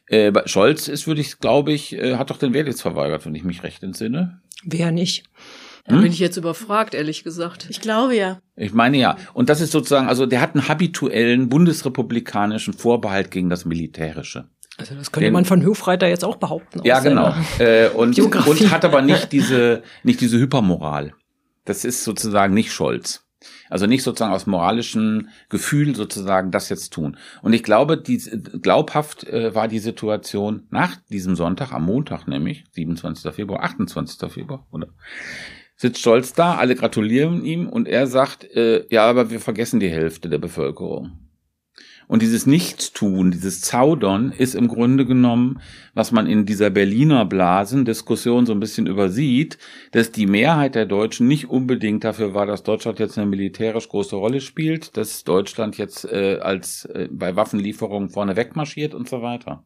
äh, 0.06 0.32
Scholz 0.46 0.86
ist, 0.86 1.08
würde 1.08 1.22
ich, 1.22 1.40
glaube 1.40 1.72
ich, 1.72 1.92
äh, 1.92 2.16
hat 2.16 2.30
doch 2.30 2.38
den 2.38 2.54
Wehrdienst 2.54 2.80
verweigert, 2.80 3.26
wenn 3.26 3.34
ich 3.34 3.42
mich 3.42 3.64
recht 3.64 3.82
entsinne. 3.82 4.40
Wer 4.62 4.92
nicht? 4.92 5.24
Da 5.86 5.96
bin 5.96 6.12
ich 6.12 6.18
jetzt 6.18 6.36
überfragt, 6.36 6.94
ehrlich 6.94 7.24
gesagt. 7.24 7.66
Ich 7.68 7.80
glaube 7.80 8.14
ja. 8.14 8.40
Ich 8.56 8.72
meine 8.72 8.98
ja. 8.98 9.16
Und 9.32 9.48
das 9.48 9.60
ist 9.60 9.72
sozusagen, 9.72 10.08
also 10.08 10.26
der 10.26 10.40
hat 10.40 10.54
einen 10.54 10.68
habituellen 10.68 11.48
bundesrepublikanischen 11.48 12.74
Vorbehalt 12.74 13.30
gegen 13.30 13.50
das 13.50 13.64
Militärische. 13.64 14.48
Also 14.78 14.94
das 14.94 15.12
könnte 15.12 15.26
Den, 15.26 15.34
man 15.34 15.44
von 15.44 15.64
Hofreiter 15.66 16.08
jetzt 16.08 16.24
auch 16.24 16.36
behaupten. 16.36 16.80
Ja, 16.84 17.00
genau. 17.00 17.34
Äh, 17.58 17.88
und, 17.90 18.18
und 18.18 18.70
hat 18.70 18.84
aber 18.84 19.02
nicht 19.02 19.32
diese, 19.32 19.82
nicht 20.02 20.20
diese 20.20 20.38
Hypermoral. 20.38 21.12
Das 21.64 21.84
ist 21.84 22.04
sozusagen 22.04 22.54
nicht 22.54 22.72
Scholz. 22.72 23.26
Also 23.68 23.86
nicht 23.86 24.02
sozusagen 24.02 24.32
aus 24.32 24.46
moralischem 24.46 25.28
Gefühl 25.48 25.94
sozusagen 25.94 26.50
das 26.50 26.68
jetzt 26.68 26.92
tun. 26.92 27.16
Und 27.42 27.52
ich 27.52 27.62
glaube, 27.62 27.96
die, 27.96 28.18
glaubhaft 28.60 29.24
äh, 29.24 29.54
war 29.54 29.68
die 29.68 29.78
Situation 29.78 30.66
nach 30.70 30.96
diesem 31.10 31.36
Sonntag, 31.36 31.72
am 31.72 31.86
Montag 31.86 32.26
nämlich, 32.26 32.64
27. 32.72 33.32
Februar, 33.32 33.62
28. 33.62 34.30
Februar, 34.30 34.66
oder? 34.70 34.88
Sitzt 35.80 36.02
Scholz 36.02 36.34
da, 36.34 36.56
alle 36.56 36.74
gratulieren 36.74 37.42
ihm 37.42 37.66
und 37.66 37.88
er 37.88 38.06
sagt, 38.06 38.44
äh, 38.54 38.84
ja, 38.90 39.08
aber 39.08 39.30
wir 39.30 39.40
vergessen 39.40 39.80
die 39.80 39.88
Hälfte 39.88 40.28
der 40.28 40.36
Bevölkerung. 40.36 41.12
Und 42.11 42.22
dieses 42.22 42.44
Nichtstun, 42.44 43.30
dieses 43.30 43.61
Zaudern 43.61 44.32
ist 44.36 44.56
im 44.56 44.66
Grunde 44.66 45.06
genommen, 45.06 45.61
was 45.94 46.11
man 46.11 46.26
in 46.26 46.44
dieser 46.44 46.68
Berliner 46.68 47.24
Blasendiskussion 47.24 48.46
so 48.46 48.52
ein 48.52 48.58
bisschen 48.58 48.88
übersieht, 48.88 49.58
dass 49.92 50.11
die 50.11 50.26
Mehrheit 50.26 50.74
der 50.74 50.86
Deutschen 50.86 51.28
nicht 51.28 51.48
unbedingt 51.48 52.02
dafür 52.02 52.34
war, 52.34 52.46
dass 52.46 52.64
Deutschland 52.64 52.98
jetzt 52.98 53.16
eine 53.16 53.28
militärisch 53.28 53.88
große 53.88 54.16
Rolle 54.16 54.40
spielt, 54.40 54.96
dass 54.96 55.22
Deutschland 55.22 55.78
jetzt 55.78 56.04
äh, 56.04 56.38
als 56.42 56.84
äh, 56.86 57.08
bei 57.12 57.36
Waffenlieferungen 57.36 58.11
vorne 58.11 58.34
wegmarschiert 58.34 58.92
und 58.92 59.08
so 59.08 59.22
weiter. 59.22 59.62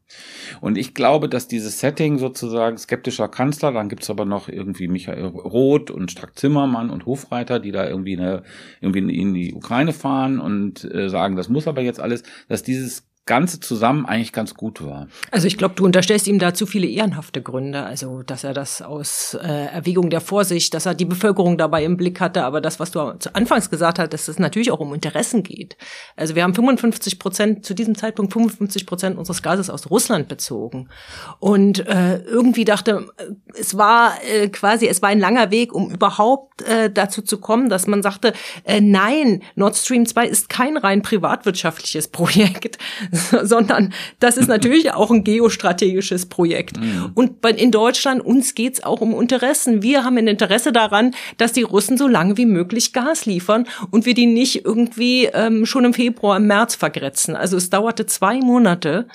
Und 0.61 0.77
ich 0.77 0.93
glaube, 0.93 1.31
dass 1.31 1.49
dieses 1.49 1.81
Setting 1.81 2.19
sozusagen 2.19 2.77
skeptischer 2.77 3.29
Kanzler, 3.29 3.73
dann 3.73 3.89
gibt's 3.89 4.11
aber 4.11 4.27
noch 4.27 4.51
irgendwie 4.51 4.89
Michael 4.89 5.25
Roth 5.25 5.91
und 5.91 6.11
Strack 6.11 6.39
Zimmermann 6.39 6.91
und 6.91 7.07
Hofreiter, 7.07 7.59
die 7.59 7.73
da 7.73 7.89
irgendwie, 7.89 8.19
eine, 8.19 8.43
irgendwie 8.83 9.19
in 9.19 9.33
die 9.33 9.55
Ukraine 9.55 9.95
fahren 9.95 10.41
und 10.41 10.85
äh, 10.93 11.09
sagen, 11.09 11.37
das 11.37 11.49
muss 11.49 11.67
aber 11.67 11.81
jetzt 11.81 12.01
alles, 12.01 12.23
dass 12.49 12.63
dieses 12.63 13.05
Ganze 13.27 13.59
zusammen 13.59 14.05
eigentlich 14.05 14.35
ganz 14.35 14.55
gut 14.55 14.85
war. 14.85 15.09
Also 15.31 15.47
ich 15.47 15.57
glaube, 15.57 15.75
du 15.77 15.85
unterstellst 15.85 16.27
ihm 16.27 16.39
da 16.39 16.53
zu 16.53 16.67
viele 16.67 16.87
ehrenhafte 16.87 17.41
Gründe. 17.41 17.83
Also, 17.85 18.23
dass 18.23 18.45
er 18.45 18.53
das 18.53 18.83
aus 18.83 19.33
äh, 19.43 19.47
Erwägung 19.47 20.11
der 20.11 20.21
Vorsicht, 20.21 20.75
dass 20.75 20.85
er 20.85 20.95
die 20.95 21.07
Bevölkerung 21.07 21.57
dabei 21.57 21.85
im 21.85 21.97
Blick 21.97 22.21
hatte. 22.21 22.45
Aber 22.45 22.61
das, 22.61 22.81
was 22.81 22.91
du 22.91 23.15
zu 23.19 23.35
Anfangs 23.35 23.71
gesagt 23.71 23.99
hast, 23.99 24.13
dass 24.13 24.29
es 24.29 24.39
natürlich 24.39 24.71
auch 24.71 24.81
um 24.81 24.93
Interessen 24.93 25.43
geht. 25.43 25.79
Also 26.17 26.35
wir 26.35 26.43
haben 26.43 26.55
55 26.55 27.19
Prozent, 27.19 27.65
zu 27.65 27.73
diesem 27.73 27.95
Zeitpunkt 27.95 28.33
55 28.35 28.85
Prozent 28.85 29.17
unseres 29.17 29.43
Gases 29.43 29.71
aus 29.71 29.91
Russland 29.91 30.29
bezogen. 30.29 30.91
Und 31.41 31.87
äh, 31.87 32.19
irgendwie 32.19 32.67
dachte, 32.67 33.07
es 33.59 33.79
war 33.79 34.19
äh, 34.23 34.49
quasi, 34.49 34.87
es 34.87 35.01
war 35.01 35.09
ein 35.09 35.19
langer 35.19 35.51
Weg, 35.51 35.73
um 35.73 35.91
überhaupt 35.91 36.61
äh, 36.63 36.91
dazu 36.91 37.23
zu 37.23 37.39
kommen, 37.41 37.71
dass 37.71 37.87
man 37.87 38.03
sagte, 38.03 38.35
äh, 38.65 38.83
nein, 38.83 39.43
Nord 39.55 39.77
Stream 39.77 40.05
2 40.05 40.27
ist 40.27 40.49
kein 40.51 40.77
rein 40.77 41.01
privatwirtschaftliches 41.01 42.09
Projekt, 42.15 42.79
sondern 43.43 43.93
das 44.21 44.37
ist 44.37 44.49
natürlich 44.49 44.93
auch 44.93 45.11
ein 45.11 45.25
geostrategisches 45.25 46.27
Projekt. 46.27 46.79
Mhm. 46.79 47.13
Und 47.15 47.47
in 47.57 47.71
Deutschland, 47.71 48.25
uns 48.25 48.55
geht's 48.55 48.83
auch 48.83 49.01
um 49.01 49.19
Interessen. 49.21 49.83
Wir 49.83 50.05
haben 50.05 50.17
ein 50.17 50.29
Interesse 50.29 50.73
daran, 50.73 51.15
dass 51.39 51.53
die 51.53 51.63
Russen 51.63 51.97
so 51.97 52.09
lange 52.09 52.37
wie 52.37 52.47
möglich 52.47 52.93
Gas 52.93 53.27
liefern 53.27 53.67
und 53.91 54.07
wir 54.07 54.15
die 54.15 54.27
nicht 54.27 54.65
irgendwie 54.65 55.27
ähm, 55.33 55.67
schon 55.67 55.85
im 55.85 55.95
Februar, 55.95 56.37
im 56.37 56.47
März 56.47 56.75
vergrätzen. 56.75 57.37
Also 57.37 57.57
es 57.57 57.71
dauerte 57.71 58.07
zwei 58.07 58.39
Monate, 58.39 59.07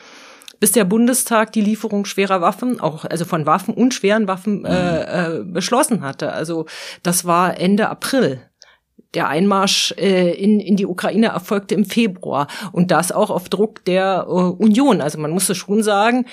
bis 0.60 0.72
der 0.74 0.84
Bundestag 0.84 1.54
die 1.54 1.62
Lieferung 1.62 2.06
schwerer 2.06 2.42
Waffen, 2.42 2.80
auch 2.80 3.06
also 3.06 3.26
von 3.26 3.46
Waffen 3.46 3.74
und 3.74 3.94
schweren 3.94 4.28
Waffen 4.28 4.66
äh, 4.66 5.40
äh, 5.40 5.44
beschlossen 5.44 6.02
hatte. 6.02 6.34
Also 6.34 6.66
das 7.04 7.26
war 7.26 7.60
Ende 7.60 7.90
April 7.90 8.42
der 9.14 9.28
Einmarsch 9.28 9.94
äh, 9.98 10.32
in, 10.32 10.60
in 10.60 10.76
die 10.76 10.86
Ukraine 10.86 11.28
erfolgte 11.28 11.76
im 11.76 11.86
Februar 11.86 12.48
und 12.72 12.92
das 12.92 13.12
auch 13.12 13.30
auf 13.30 13.50
Druck 13.50 13.84
der 13.86 14.26
äh, 14.28 14.32
Union. 14.32 15.02
Also 15.02 15.18
man 15.20 15.32
musste 15.32 15.56
schon 15.56 15.84
sagen, 15.84 16.26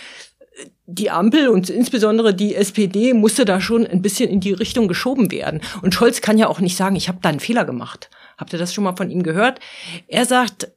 die 0.87 1.11
Ampel 1.11 1.49
und 1.49 1.69
insbesondere 1.69 2.33
die 2.35 2.55
SPD 2.55 3.13
musste 3.13 3.45
da 3.45 3.61
schon 3.61 3.87
ein 3.87 4.03
bisschen 4.03 4.31
in 4.31 4.41
die 4.41 4.53
Richtung 4.53 4.89
geschoben 4.89 5.31
werden. 5.31 5.61
Und 5.83 5.95
Scholz 5.95 6.21
kann 6.21 6.39
ja 6.39 6.49
auch 6.49 6.61
nicht 6.61 6.77
sagen, 6.77 6.97
ich 6.97 7.09
habe 7.09 7.19
da 7.21 7.29
einen 7.29 7.41
Fehler 7.41 7.65
gemacht. 7.65 8.09
Habt 8.39 8.53
ihr 8.53 8.59
das 8.59 8.73
schon 8.73 8.85
mal 8.85 8.97
von 8.97 9.11
ihm 9.11 9.23
gehört? 9.23 9.61
Er 10.07 10.25
sagt, 10.25 10.69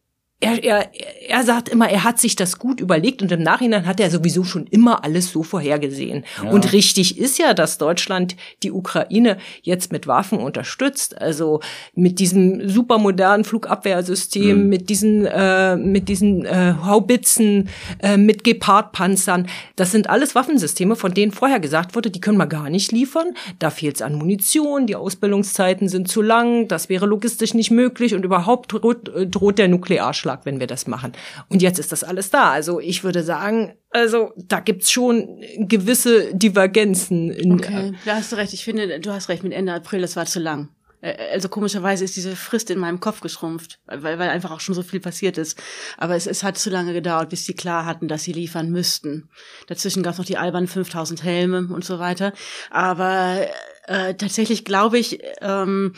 er, 0.41 0.63
er, 0.63 0.89
er 1.27 1.43
sagt 1.43 1.67
immer, 1.67 1.89
er 1.89 2.05
hat 2.05 2.19
sich 2.19 2.35
das 2.35 2.59
gut 2.59 2.79
überlegt 2.79 3.21
und 3.21 3.31
im 3.31 3.43
Nachhinein 3.43 3.85
hat 3.85 3.99
er 3.99 4.09
sowieso 4.09 4.45
schon 4.45 4.67
immer 4.67 5.03
alles 5.03 5.31
so 5.31 5.43
vorhergesehen. 5.43 6.23
Ja. 6.41 6.49
Und 6.49 6.71
richtig 6.71 7.17
ist 7.17 7.39
ja, 7.39 7.53
dass 7.53 7.77
Deutschland 7.77 8.37
die 8.63 8.71
Ukraine 8.71 9.37
jetzt 9.63 9.91
mit 9.91 10.07
Waffen 10.07 10.39
unterstützt, 10.39 11.19
also 11.19 11.59
mit 11.93 12.19
diesem 12.19 12.69
supermodernen 12.69 13.43
Flugabwehrsystem, 13.43 14.63
mhm. 14.63 14.69
mit 14.69 14.89
diesen 14.89 15.25
äh, 15.25 15.75
mit 15.75 16.07
diesen 16.07 16.45
äh, 16.45 16.75
Haubitzen, 16.85 17.67
äh, 18.01 18.15
mit 18.15 18.45
Gepard-Panzern. 18.45 19.47
Das 19.75 19.91
sind 19.91 20.09
alles 20.09 20.35
Waffensysteme, 20.35 20.95
von 20.95 21.13
denen 21.13 21.33
vorher 21.33 21.59
gesagt 21.59 21.95
wurde, 21.95 22.11
die 22.11 22.21
können 22.21 22.37
wir 22.37 22.47
gar 22.47 22.69
nicht 22.69 22.93
liefern. 22.93 23.33
Da 23.59 23.69
fehlt 23.71 23.97
es 23.97 24.01
an 24.01 24.15
Munition, 24.15 24.87
die 24.87 24.95
Ausbildungszeiten 24.95 25.89
sind 25.89 26.07
zu 26.07 26.21
lang, 26.21 26.69
das 26.69 26.87
wäre 26.87 27.05
logistisch 27.05 27.53
nicht 27.53 27.71
möglich 27.71 28.15
und 28.15 28.23
überhaupt 28.23 28.71
droht, 28.71 29.09
äh, 29.09 29.27
droht 29.27 29.57
der 29.57 29.67
Nuklearschlag 29.67 30.28
Ausschlag, 30.29 30.45
wenn 30.45 30.59
wir 30.59 30.67
das 30.67 30.87
machen. 30.87 31.13
Und 31.49 31.61
jetzt 31.61 31.79
ist 31.79 31.91
das 31.91 32.03
alles 32.03 32.29
da. 32.29 32.51
Also 32.51 32.79
ich 32.79 33.03
würde 33.03 33.23
sagen, 33.23 33.73
also 33.89 34.33
da 34.37 34.59
gibt's 34.59 34.91
schon 34.91 35.41
gewisse 35.57 36.33
Divergenzen. 36.33 37.31
In, 37.31 37.53
okay, 37.53 37.93
da 38.05 38.15
hast 38.15 38.31
du 38.31 38.37
recht. 38.37 38.53
Ich 38.53 38.63
finde, 38.63 38.99
du 38.99 39.11
hast 39.11 39.29
recht 39.29 39.43
mit 39.43 39.53
Ende 39.53 39.73
April, 39.73 40.01
das 40.01 40.15
war 40.15 40.25
zu 40.25 40.39
lang. 40.39 40.69
Äh, 41.01 41.15
also 41.33 41.49
komischerweise 41.49 42.03
ist 42.03 42.15
diese 42.15 42.35
Frist 42.35 42.69
in 42.69 42.79
meinem 42.79 42.99
Kopf 42.99 43.21
geschrumpft, 43.21 43.79
weil, 43.85 44.19
weil 44.19 44.29
einfach 44.29 44.51
auch 44.51 44.59
schon 44.59 44.75
so 44.75 44.83
viel 44.83 44.99
passiert 44.99 45.37
ist. 45.37 45.59
Aber 45.97 46.15
es, 46.15 46.27
es 46.27 46.43
hat 46.43 46.57
zu 46.57 46.69
lange 46.69 46.93
gedauert, 46.93 47.29
bis 47.29 47.45
sie 47.45 47.53
klar 47.53 47.85
hatten, 47.85 48.07
dass 48.07 48.23
sie 48.23 48.33
liefern 48.33 48.69
müssten. 48.69 49.29
Dazwischen 49.67 50.03
gab 50.03 50.13
es 50.13 50.19
noch 50.19 50.25
die 50.25 50.37
albernen 50.37 50.67
5000 50.67 51.23
Helme 51.23 51.69
und 51.73 51.83
so 51.83 51.99
weiter. 51.99 52.33
Aber 52.69 53.47
äh, 53.87 54.13
tatsächlich 54.13 54.65
glaube 54.65 54.99
ich, 54.99 55.19
ähm, 55.41 55.93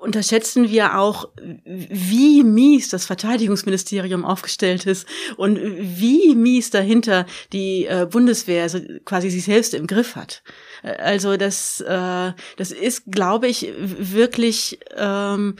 unterschätzen 0.00 0.70
wir 0.70 0.98
auch, 0.98 1.28
wie 1.64 2.42
mies 2.42 2.88
das 2.88 3.04
Verteidigungsministerium 3.04 4.24
aufgestellt 4.24 4.86
ist 4.86 5.06
und 5.36 5.58
wie 5.60 6.34
mies 6.34 6.70
dahinter 6.70 7.26
die 7.52 7.84
äh, 7.84 8.06
Bundeswehr 8.10 8.62
also 8.62 8.80
quasi 9.04 9.28
sich 9.28 9.44
selbst 9.44 9.74
im 9.74 9.86
Griff 9.86 10.16
hat. 10.16 10.42
Also 10.82 11.36
das, 11.36 11.82
äh, 11.82 12.32
das 12.56 12.72
ist, 12.72 13.04
glaube 13.06 13.48
ich, 13.48 13.72
wirklich 13.78 14.80
ähm, 14.96 15.56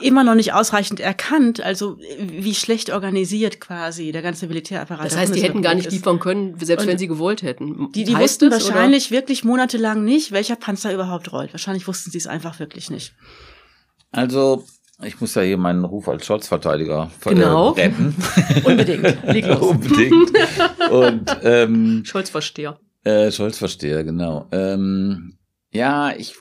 immer 0.00 0.24
noch 0.24 0.34
nicht 0.34 0.52
ausreichend 0.52 1.00
erkannt, 1.00 1.60
also 1.60 1.98
wie 2.18 2.54
schlecht 2.54 2.90
organisiert 2.90 3.60
quasi 3.60 4.12
der 4.12 4.22
ganze 4.22 4.46
Militärapparat. 4.46 5.06
Das 5.06 5.16
heißt, 5.16 5.34
die 5.34 5.42
hätten 5.42 5.62
gar 5.62 5.74
nicht 5.74 5.86
ist. 5.86 5.92
liefern 5.92 6.20
können, 6.20 6.58
selbst 6.60 6.84
Und 6.84 6.90
wenn 6.90 6.98
sie 6.98 7.08
gewollt 7.08 7.42
hätten. 7.42 7.90
Die, 7.92 8.04
die 8.04 8.16
wussten 8.16 8.50
das, 8.50 8.68
wahrscheinlich 8.68 9.06
oder? 9.06 9.18
wirklich 9.18 9.44
monatelang 9.44 10.04
nicht, 10.04 10.32
welcher 10.32 10.56
Panzer 10.56 10.92
überhaupt 10.92 11.32
rollt. 11.32 11.52
Wahrscheinlich 11.52 11.86
wussten 11.88 12.10
sie 12.10 12.18
es 12.18 12.26
einfach 12.26 12.58
wirklich 12.58 12.90
nicht. 12.90 13.14
Also 14.10 14.64
ich 15.02 15.20
muss 15.20 15.34
ja 15.34 15.42
hier 15.42 15.56
meinen 15.56 15.84
Ruf 15.84 16.08
als 16.08 16.26
Scholz-Verteidiger 16.26 17.10
genau. 17.24 17.70
retten. 17.70 18.14
Unbedingt. 18.64 19.24
Leg 19.26 19.46
los. 19.46 19.60
Unbedingt. 19.60 20.32
Und 20.90 21.36
ähm, 21.42 22.02
Scholz-Versteher. 22.04 22.78
Äh, 23.04 23.32
Scholz-Versteher, 23.32 24.04
genau. 24.04 24.46
Ähm, 24.52 25.38
ja, 25.72 26.12
ich 26.16 26.36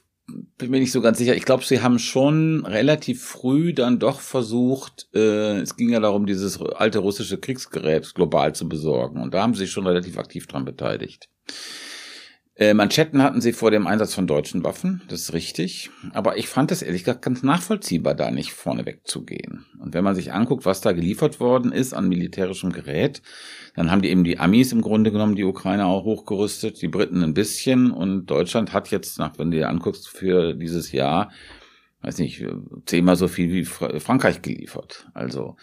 bin 0.57 0.71
mir 0.71 0.79
nicht 0.79 0.91
so 0.91 1.01
ganz 1.01 1.17
sicher. 1.17 1.35
Ich 1.35 1.45
glaube, 1.45 1.63
sie 1.63 1.81
haben 1.81 1.99
schon 1.99 2.65
relativ 2.65 3.23
früh 3.23 3.73
dann 3.73 3.99
doch 3.99 4.19
versucht, 4.19 5.07
äh, 5.13 5.59
es 5.59 5.75
ging 5.75 5.89
ja 5.89 5.99
darum, 5.99 6.25
dieses 6.25 6.61
alte 6.61 6.99
russische 6.99 7.37
Kriegsgerät 7.37 8.13
global 8.15 8.53
zu 8.53 8.67
besorgen. 8.67 9.21
Und 9.21 9.33
da 9.33 9.43
haben 9.43 9.53
sie 9.53 9.61
sich 9.61 9.71
schon 9.71 9.87
relativ 9.87 10.17
aktiv 10.17 10.47
dran 10.47 10.65
beteiligt. 10.65 11.29
Äh, 12.61 12.75
Manschetten 12.75 13.23
hatten 13.23 13.41
sie 13.41 13.53
vor 13.53 13.71
dem 13.71 13.87
Einsatz 13.87 14.13
von 14.13 14.27
deutschen 14.27 14.63
Waffen, 14.63 15.01
das 15.07 15.21
ist 15.21 15.33
richtig. 15.33 15.89
Aber 16.13 16.37
ich 16.37 16.47
fand 16.47 16.71
es 16.71 16.83
ehrlich 16.83 17.03
gesagt 17.03 17.23
ganz 17.23 17.41
nachvollziehbar, 17.41 18.13
da 18.13 18.29
nicht 18.29 18.53
vorneweg 18.53 19.07
zu 19.07 19.25
gehen. 19.25 19.65
Und 19.79 19.95
wenn 19.95 20.03
man 20.03 20.13
sich 20.13 20.31
anguckt, 20.31 20.63
was 20.63 20.79
da 20.79 20.91
geliefert 20.91 21.39
worden 21.39 21.71
ist 21.71 21.93
an 21.93 22.07
militärischem 22.07 22.71
Gerät, 22.71 23.23
dann 23.73 23.89
haben 23.89 24.03
die 24.03 24.11
eben 24.11 24.23
die 24.23 24.37
Amis 24.37 24.73
im 24.73 24.83
Grunde 24.83 25.11
genommen 25.11 25.35
die 25.35 25.43
Ukraine 25.43 25.87
auch 25.87 26.03
hochgerüstet, 26.03 26.79
die 26.83 26.87
Briten 26.87 27.23
ein 27.23 27.33
bisschen 27.33 27.89
und 27.89 28.27
Deutschland 28.27 28.73
hat 28.73 28.91
jetzt, 28.91 29.17
nach, 29.17 29.39
wenn 29.39 29.49
du 29.49 29.57
dir 29.57 29.67
anguckst, 29.67 30.07
für 30.07 30.53
dieses 30.53 30.91
Jahr, 30.91 31.31
weiß 32.03 32.19
nicht, 32.19 32.45
zehnmal 32.85 33.15
so 33.15 33.27
viel 33.27 33.51
wie 33.51 33.65
Frankreich 33.65 34.43
geliefert. 34.43 35.07
Also, 35.15 35.55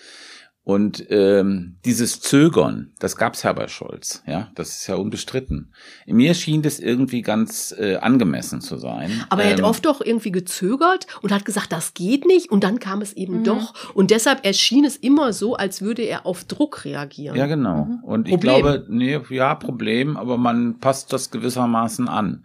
Und 0.69 1.07
ähm, 1.09 1.77
dieses 1.87 2.21
Zögern, 2.21 2.93
das 2.99 3.17
gab's 3.17 3.43
ja 3.43 3.55
bei 3.55 3.69
Scholz, 3.69 4.23
ja, 4.27 4.51
das 4.55 4.69
ist 4.69 4.87
ja 4.87 4.97
unbestritten. 4.97 5.73
Mir 6.05 6.35
schien 6.35 6.61
das 6.61 6.79
irgendwie 6.79 7.23
ganz 7.23 7.75
äh, 7.79 7.97
angemessen 7.97 8.61
zu 8.61 8.77
sein. 8.77 9.25
Aber 9.31 9.45
er 9.45 9.53
hat 9.53 9.61
Ähm, 9.61 9.65
oft 9.65 9.87
doch 9.87 10.03
irgendwie 10.03 10.31
gezögert 10.31 11.07
und 11.23 11.33
hat 11.33 11.47
gesagt, 11.47 11.73
das 11.73 11.95
geht 11.95 12.27
nicht 12.27 12.51
und 12.51 12.65
dann 12.65 12.81
kam 12.81 13.01
es 13.01 13.15
eben 13.15 13.45
doch. 13.45 13.73
Und 13.95 14.11
deshalb 14.11 14.45
erschien 14.45 14.85
es 14.85 14.99
immer 14.99 15.33
so, 15.33 15.55
als 15.55 15.81
würde 15.81 16.03
er 16.03 16.27
auf 16.27 16.45
Druck 16.45 16.85
reagieren. 16.85 17.35
Ja, 17.35 17.47
genau. 17.47 17.89
Und 18.03 18.29
ich 18.29 18.35
Problem. 18.35 18.61
glaube, 18.61 18.85
nee, 18.91 19.19
ja, 19.31 19.55
Problem, 19.55 20.19
aber 20.19 20.37
man 20.37 20.81
passt 20.81 21.15
das 21.15 21.31
gewissermaßen 21.31 22.09
an. 22.09 22.45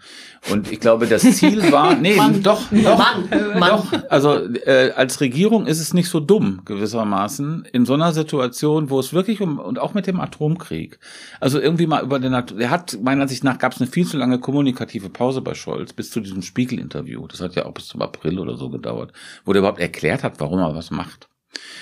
Und 0.50 0.72
ich 0.72 0.80
glaube, 0.80 1.08
das 1.08 1.24
Ziel 1.24 1.74
war, 1.74 1.96
nee, 2.00 2.16
doch, 2.42 2.62
doch, 2.72 2.98
Mann, 2.98 3.60
Mann. 3.60 3.70
doch. 3.70 4.10
Also 4.10 4.46
äh, 4.66 4.92
als 4.96 5.20
Regierung 5.20 5.68
ist 5.68 5.82
es 5.82 5.94
nicht 5.94 6.08
so 6.08 6.22
dumm 6.22 6.62
gewissermaßen 6.64 7.68
in 7.74 7.86
so 7.86 7.96
einer 7.96 8.13
Situation, 8.14 8.90
wo 8.90 9.00
es 9.00 9.14
wirklich 9.14 9.42
um 9.42 9.60
und 9.60 9.80
auch 9.80 9.94
mit 9.94 10.08
dem 10.08 10.20
Atomkrieg, 10.20 11.00
also 11.40 11.60
irgendwie 11.60 11.88
mal 11.88 12.04
über 12.04 12.20
den, 12.20 12.34
At- 12.34 12.58
der 12.58 12.70
hat 12.70 12.98
meiner 13.02 13.24
Ansicht 13.24 13.44
nach 13.44 13.58
gab 13.58 13.74
es 13.74 13.82
eine 13.82 13.90
viel 13.90 14.08
zu 14.08 14.18
lange 14.18 14.40
kommunikative 14.40 15.10
Pause 15.10 15.42
bei 15.42 15.54
Scholz 15.54 15.94
bis 15.94 16.12
zu 16.12 16.20
diesem 16.20 16.42
Spiegel-Interview. 16.42 17.28
Das 17.28 17.42
hat 17.42 17.56
ja 17.56 17.66
auch 17.66 17.74
bis 17.74 17.88
zum 17.88 18.02
April 18.02 18.40
oder 18.40 18.56
so 18.58 18.70
gedauert, 18.70 19.14
wo 19.46 19.54
der 19.54 19.60
überhaupt 19.60 19.80
erklärt 19.80 20.24
hat, 20.24 20.40
warum 20.40 20.60
er 20.60 20.76
was 20.76 20.92
macht. 20.92 21.30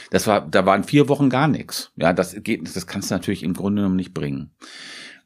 Das 0.10 0.28
war, 0.28 0.42
da 0.42 0.66
waren 0.66 0.84
vier 0.84 1.08
Wochen 1.08 1.30
gar 1.30 1.48
nichts. 1.48 1.92
Ja, 1.96 2.14
das 2.14 2.36
geht, 2.44 2.76
das 2.76 2.88
kannst 2.88 3.10
du 3.10 3.16
natürlich 3.16 3.44
im 3.44 3.54
Grunde 3.54 3.82
genommen 3.82 3.96
nicht 3.96 4.14
bringen. 4.14 4.52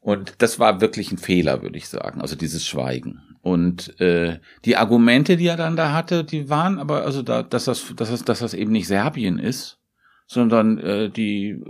Und 0.01 0.35
das 0.37 0.59
war 0.59 0.81
wirklich 0.81 1.11
ein 1.11 1.17
Fehler, 1.17 1.63
würde 1.63 1.77
ich 1.79 1.89
sagen. 1.89 2.21
Also 2.21 2.35
dieses 2.35 2.65
Schweigen. 2.67 3.23
Und 3.41 3.99
äh, 3.99 4.39
die 4.63 4.77
Argumente, 4.77 5.35
die 5.37 5.47
er 5.47 5.57
dann 5.57 5.75
da 5.75 5.93
hatte, 5.93 6.23
die 6.23 6.47
waren 6.49 6.77
aber, 6.77 7.03
also 7.03 7.23
da, 7.23 7.41
dass 7.41 7.65
das, 7.65 7.93
dass 7.95 8.11
das, 8.11 8.23
dass 8.23 8.39
das 8.39 8.53
eben 8.53 8.71
nicht 8.71 8.87
Serbien 8.87 9.39
ist, 9.39 9.79
sondern 10.27 10.79
äh, 10.79 11.09
die 11.09 11.49
äh, 11.49 11.61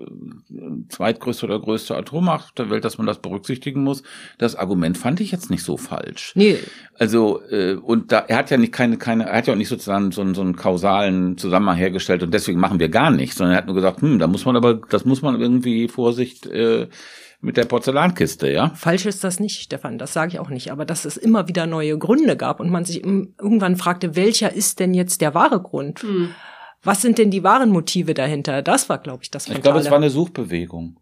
zweitgrößte 0.89 1.45
oder 1.45 1.59
größte 1.59 1.95
Atommacht 1.95 2.57
der 2.57 2.69
Welt, 2.69 2.85
dass 2.85 2.97
man 2.97 3.05
das 3.05 3.19
berücksichtigen 3.19 3.83
muss. 3.83 4.03
Das 4.37 4.55
Argument 4.55 4.97
fand 4.97 5.19
ich 5.19 5.31
jetzt 5.31 5.49
nicht 5.49 5.63
so 5.63 5.75
falsch. 5.75 6.31
Nee, 6.35 6.59
Also 6.97 7.41
äh, 7.49 7.73
und 7.73 8.11
da 8.11 8.19
er 8.19 8.37
hat 8.37 8.51
ja 8.51 8.57
nicht 8.57 8.71
keine 8.71 8.97
keine 8.97 9.25
er 9.25 9.37
hat 9.37 9.47
ja 9.47 9.53
auch 9.53 9.57
nicht 9.57 9.67
sozusagen 9.67 10.11
so, 10.11 10.21
einen 10.21 10.35
so 10.35 10.41
einen 10.41 10.55
kausalen 10.55 11.37
Zusammenhang 11.37 11.77
hergestellt 11.77 12.23
und 12.23 12.33
deswegen 12.33 12.59
machen 12.59 12.79
wir 12.79 12.89
gar 12.89 13.11
nichts, 13.11 13.37
sondern 13.37 13.55
er 13.55 13.57
hat 13.57 13.65
nur 13.65 13.75
gesagt, 13.75 14.01
hm, 14.01 14.19
da 14.19 14.27
muss 14.27 14.45
man 14.45 14.55
aber 14.55 14.75
das 14.75 15.03
muss 15.03 15.21
man 15.21 15.39
irgendwie 15.39 15.89
Vorsicht 15.89 16.45
äh, 16.45 16.87
mit 17.41 17.57
der 17.57 17.65
Porzellankiste, 17.65 18.49
ja? 18.49 18.71
falsch 18.75 19.05
ist 19.05 19.23
das 19.23 19.39
nicht, 19.39 19.61
Stefan, 19.61 19.97
das 19.99 20.13
sage 20.13 20.33
ich 20.33 20.39
auch 20.39 20.49
nicht. 20.49 20.71
Aber 20.71 20.83
dass 20.83 21.05
es 21.05 21.15
immer 21.15 21.47
wieder 21.47 21.67
neue 21.67 21.97
Gründe 21.97 22.35
gab 22.37 22.59
und 22.59 22.71
man 22.71 22.85
sich 22.85 23.03
irgendwann 23.03 23.75
fragte, 23.75 24.15
welcher 24.15 24.51
ist 24.51 24.79
denn 24.79 24.95
jetzt 24.95 25.21
der 25.21 25.35
wahre 25.35 25.61
Grund? 25.61 26.01
Hm. 26.01 26.29
Was 26.85 27.01
sind 27.01 27.17
denn 27.17 27.31
die 27.31 27.43
wahren 27.43 27.69
Motive 27.71 28.13
dahinter? 28.13 28.61
Das 28.61 28.87
war, 28.89 28.99
glaube 28.99 29.23
ich, 29.23 29.31
das 29.31 29.43
Ich 29.43 29.47
Fatale. 29.47 29.61
glaube, 29.63 29.79
es 29.79 29.89
war 29.89 29.97
eine 29.97 30.09
Suchbewegung. 30.09 30.97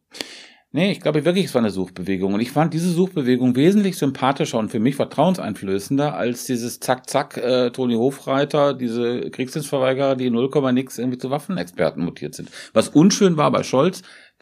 Nee, 0.76 0.92
ich 0.92 1.02
glaube 1.02 1.24
wirklich, 1.24 1.46
es 1.46 1.54
war 1.54 1.62
eine 1.62 1.70
Suchbewegung. 1.70 2.34
Und 2.34 2.40
ich 2.40 2.50
fand 2.52 2.74
diese 2.74 2.90
Suchbewegung 2.90 3.56
wesentlich 3.56 3.96
sympathischer 3.96 4.58
und 4.58 4.72
für 4.72 4.80
mich 4.80 4.96
vertrauenseinflößender 4.96 6.16
als 6.16 6.46
dieses 6.46 6.80
Zack-Zack, 6.80 7.38
äh, 7.38 7.70
Toni 7.70 7.94
Hofreiter, 7.94 8.74
diese 8.74 9.30
Kriegsdienstverweigerer, 9.30 10.16
die 10.16 10.32
0, 10.32 10.50
nix 10.74 10.98
irgendwie 10.98 11.20
zu 11.20 11.30
Waffenexperten 11.30 12.04
mutiert 12.04 12.34
sind. 12.34 12.50
Was 12.74 12.90
unschön 12.90 13.38
war 13.38 13.52
bei 13.52 13.62
Scholz, 13.62 14.02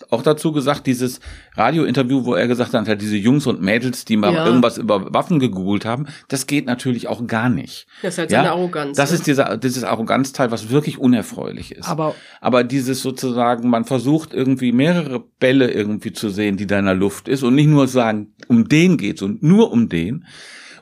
auch 0.10 0.24
dazu 0.24 0.52
gesagt, 0.52 0.88
dieses 0.88 1.20
Radiointerview, 1.56 2.26
wo 2.26 2.34
er 2.34 2.48
gesagt 2.48 2.74
hat, 2.74 2.88
halt 2.88 3.02
diese 3.02 3.18
Jungs 3.18 3.46
und 3.46 3.62
Mädels, 3.62 4.04
die 4.06 4.18
mal 4.18 4.34
Ja. 4.34 4.46
irgendwas 4.48 4.78
über 4.78 5.14
Waffen 5.14 5.39
gegoogelt 5.39 5.86
haben, 5.86 6.08
das 6.28 6.48
geht 6.48 6.66
natürlich 6.66 7.08
auch 7.08 7.28
gar 7.28 7.50
nicht. 7.50 7.86
Das 8.02 8.16
ist 8.16 8.18
halt 8.18 8.30
seine 8.32 8.50
Arroganz, 8.52 8.98
Das 8.98 9.12
ne? 9.12 9.18
ist 9.18 9.28
dieser, 9.28 9.58
dieses 9.58 9.84
Arroganzteil, 9.84 10.50
was 10.50 10.70
wirklich 10.70 10.98
unerfreulich 10.98 11.74
ist. 11.74 11.88
Aber 11.88 12.16
Aber 12.39 12.64
dieses 12.64 13.02
sozusagen, 13.02 13.70
man 13.70 13.86
versucht 13.86 14.34
irgendwie 14.34 14.72
mehrere 14.72 15.20
Bälle 15.39 15.70
irgendwie 15.72 16.14
zu 16.14 16.30
sehen, 16.30 16.58
die 16.58 16.66
da 16.68 16.80
in 16.80 16.86
der 16.86 16.96
Luft 16.96 17.28
ist 17.28 17.44
und 17.44 17.54
nicht 17.54 17.68
nur 17.68 17.88
sagen, 17.88 18.34
um 18.48 18.68
den 18.68 18.98
geht's 18.98 19.22
und 19.22 19.44
nur 19.44 19.72
um 19.72 19.88
den. 19.89 20.26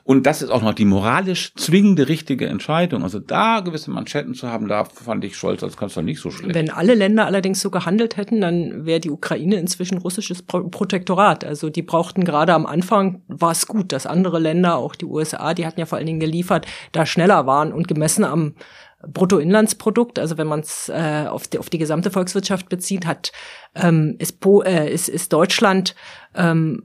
Und 0.04 0.26
das 0.26 0.42
ist 0.42 0.50
auch 0.50 0.62
noch 0.62 0.74
die 0.74 0.84
moralisch 0.84 1.54
zwingende 1.54 2.08
richtige 2.08 2.46
Entscheidung. 2.46 3.02
Also 3.02 3.18
da 3.18 3.60
gewisse 3.60 3.90
Manschetten 3.90 4.34
zu 4.34 4.48
haben, 4.48 4.68
da 4.68 4.84
fand 4.84 5.24
ich 5.24 5.36
Scholz 5.36 5.62
als 5.62 5.76
Kanzler 5.76 6.02
nicht 6.02 6.20
so 6.20 6.30
schlecht. 6.30 6.54
Wenn 6.54 6.70
alle 6.70 6.94
Länder 6.94 7.26
allerdings 7.26 7.60
so 7.60 7.70
gehandelt 7.70 8.16
hätten, 8.16 8.40
dann 8.40 8.86
wäre 8.86 9.00
die 9.00 9.10
Ukraine 9.10 9.56
inzwischen 9.56 9.98
russisches 9.98 10.42
Pro 10.42 10.68
Protektorat. 10.68 11.44
Also 11.44 11.70
die 11.70 11.82
brauchten 11.82 12.24
gerade 12.24 12.54
am 12.54 12.66
Anfang, 12.66 13.22
war 13.28 13.52
es 13.52 13.66
gut, 13.66 13.92
dass 13.92 14.06
andere 14.06 14.38
Länder, 14.38 14.76
auch 14.76 14.94
die 14.94 15.06
USA, 15.06 15.54
die 15.54 15.66
hatten 15.66 15.80
ja 15.80 15.86
vor 15.86 15.98
allen 15.98 16.06
Dingen 16.06 16.20
geliefert, 16.20 16.66
da 16.92 17.06
schneller 17.06 17.46
waren 17.46 17.72
und 17.72 17.88
gemessen 17.88 18.24
am 18.24 18.54
Bruttoinlandsprodukt, 19.06 20.18
also 20.18 20.36
wenn 20.36 20.46
man 20.46 20.60
es 20.60 20.90
äh, 20.90 21.24
auf, 21.26 21.48
die, 21.48 21.58
auf 21.58 21.70
die 21.70 21.78
gesamte 21.78 22.10
Volkswirtschaft 22.10 22.68
bezieht, 22.68 23.06
hat 23.06 23.32
ähm, 23.74 24.16
ist, 24.18 24.40
po, 24.40 24.62
äh, 24.62 24.92
ist, 24.92 25.08
ist 25.08 25.32
Deutschland 25.32 25.94
ähm, 26.32 26.84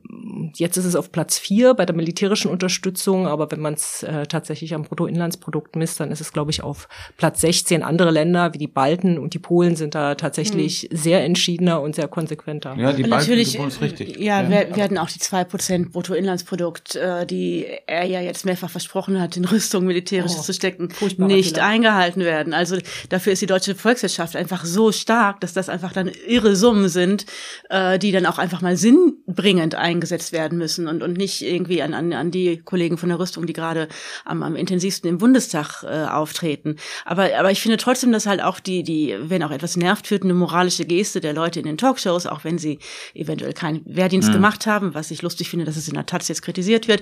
jetzt 0.56 0.76
ist 0.78 0.86
es 0.86 0.96
auf 0.96 1.12
Platz 1.12 1.38
vier 1.38 1.76
bei 1.76 1.86
der 1.86 1.96
militärischen 1.96 2.50
Unterstützung, 2.50 3.28
aber 3.28 3.52
wenn 3.52 3.60
man 3.60 3.76
es 3.76 4.02
äh, 4.02 4.26
tatsächlich 4.26 4.74
am 4.74 4.82
Bruttoinlandsprodukt 4.84 5.76
misst, 5.76 6.00
dann 6.00 6.12
ist 6.12 6.20
es, 6.20 6.34
glaube 6.34 6.50
ich, 6.50 6.64
auf 6.64 6.88
Platz 7.18 7.42
16. 7.42 7.84
Andere 7.84 8.10
Länder 8.10 8.56
wie 8.56 8.58
die 8.58 8.68
Balten 8.68 9.20
und 9.20 9.36
die 9.36 9.40
Polen 9.40 9.76
sind 9.76 9.94
da 9.94 10.16
tatsächlich 10.16 10.90
sehr 10.92 11.24
entschiedener 11.24 11.80
und 11.82 11.94
sehr 11.96 12.08
konsequenter. 12.08 12.76
ja, 12.76 12.92
die 12.92 13.04
Und 13.04 13.10
beiden 13.12 13.28
natürlich, 13.28 13.52
die 13.52 13.60
ist 13.60 13.82
richtig. 13.82 14.18
ja, 14.18 14.50
Wir, 14.50 14.76
wir 14.76 14.84
hatten 14.84 14.98
auch 14.98 15.10
die 15.12 15.20
2% 15.20 15.92
Bruttoinlandsprodukt, 15.92 16.96
äh, 16.96 17.28
die 17.28 17.68
er 17.86 18.06
ja 18.06 18.22
jetzt 18.22 18.46
mehrfach 18.46 18.72
versprochen 18.72 19.22
hat, 19.22 19.38
in 19.38 19.46
Rüstung 19.46 19.86
militärisches 19.86 20.40
Oh, 20.40 20.44
zu 20.44 20.54
stecken, 20.54 20.90
nicht 21.18 21.56
Fehler. 21.56 21.68
eingehalten 21.68 22.22
werden. 22.24 22.56
Also 22.56 22.78
dafür 23.10 23.34
ist 23.34 23.44
die 23.44 23.46
deutsche 23.46 23.76
Volkswirtschaft 23.76 24.36
einfach 24.36 24.66
so 24.66 24.92
stark, 24.92 25.40
dass 25.42 25.54
das 25.54 25.70
einfach 25.70 25.94
dann 25.94 26.10
irre 26.28 26.56
Summen 26.56 26.75
sind, 26.90 27.26
äh, 27.70 27.98
die 27.98 28.12
dann 28.12 28.26
auch 28.26 28.38
einfach 28.38 28.62
mal 28.62 28.78
sinnbringend 28.78 29.76
eingesetzt 29.76 30.32
werden 30.32 30.58
müssen 30.58 30.88
und, 30.88 31.02
und 31.02 31.18
nicht 31.18 31.42
irgendwie 31.42 31.82
an, 31.82 31.94
an, 31.94 32.14
an 32.14 32.32
die 32.32 32.58
Kollegen 32.58 32.98
von 32.98 33.10
der 33.10 33.20
Rüstung, 33.20 33.46
die 33.46 33.54
gerade 33.54 33.88
am, 34.26 34.44
am 34.44 34.56
intensivsten 34.56 35.10
im 35.10 35.18
Bundestag 35.18 35.84
äh, 35.84 36.06
auftreten. 36.06 36.76
Aber, 37.06 37.30
aber 37.38 37.52
ich 37.52 37.62
finde 37.62 37.78
trotzdem, 37.78 38.12
dass 38.12 38.26
halt 38.26 38.42
auch 38.42 38.60
die, 38.60 38.84
die, 38.84 39.16
wenn 39.20 39.44
auch 39.44 39.52
etwas 39.52 39.78
nervt, 39.78 40.08
führt 40.08 40.24
eine 40.24 40.34
moralische 40.34 40.86
Geste 40.86 41.22
der 41.22 41.34
Leute 41.34 41.60
in 41.60 41.66
den 41.66 41.78
Talkshows, 41.78 42.28
auch 42.28 42.44
wenn 42.44 42.58
sie 42.58 42.80
eventuell 43.14 43.54
keinen 43.54 43.82
Wehrdienst 43.86 44.32
gemacht 44.32 44.68
haben, 44.68 44.94
was 44.94 45.12
ich 45.12 45.22
lustig 45.22 45.50
finde, 45.50 45.66
dass 45.66 45.78
es 45.78 45.88
in 45.88 45.94
der 45.94 46.06
Taz 46.06 46.28
jetzt 46.28 46.42
kritisiert 46.42 46.88
wird. 46.88 47.02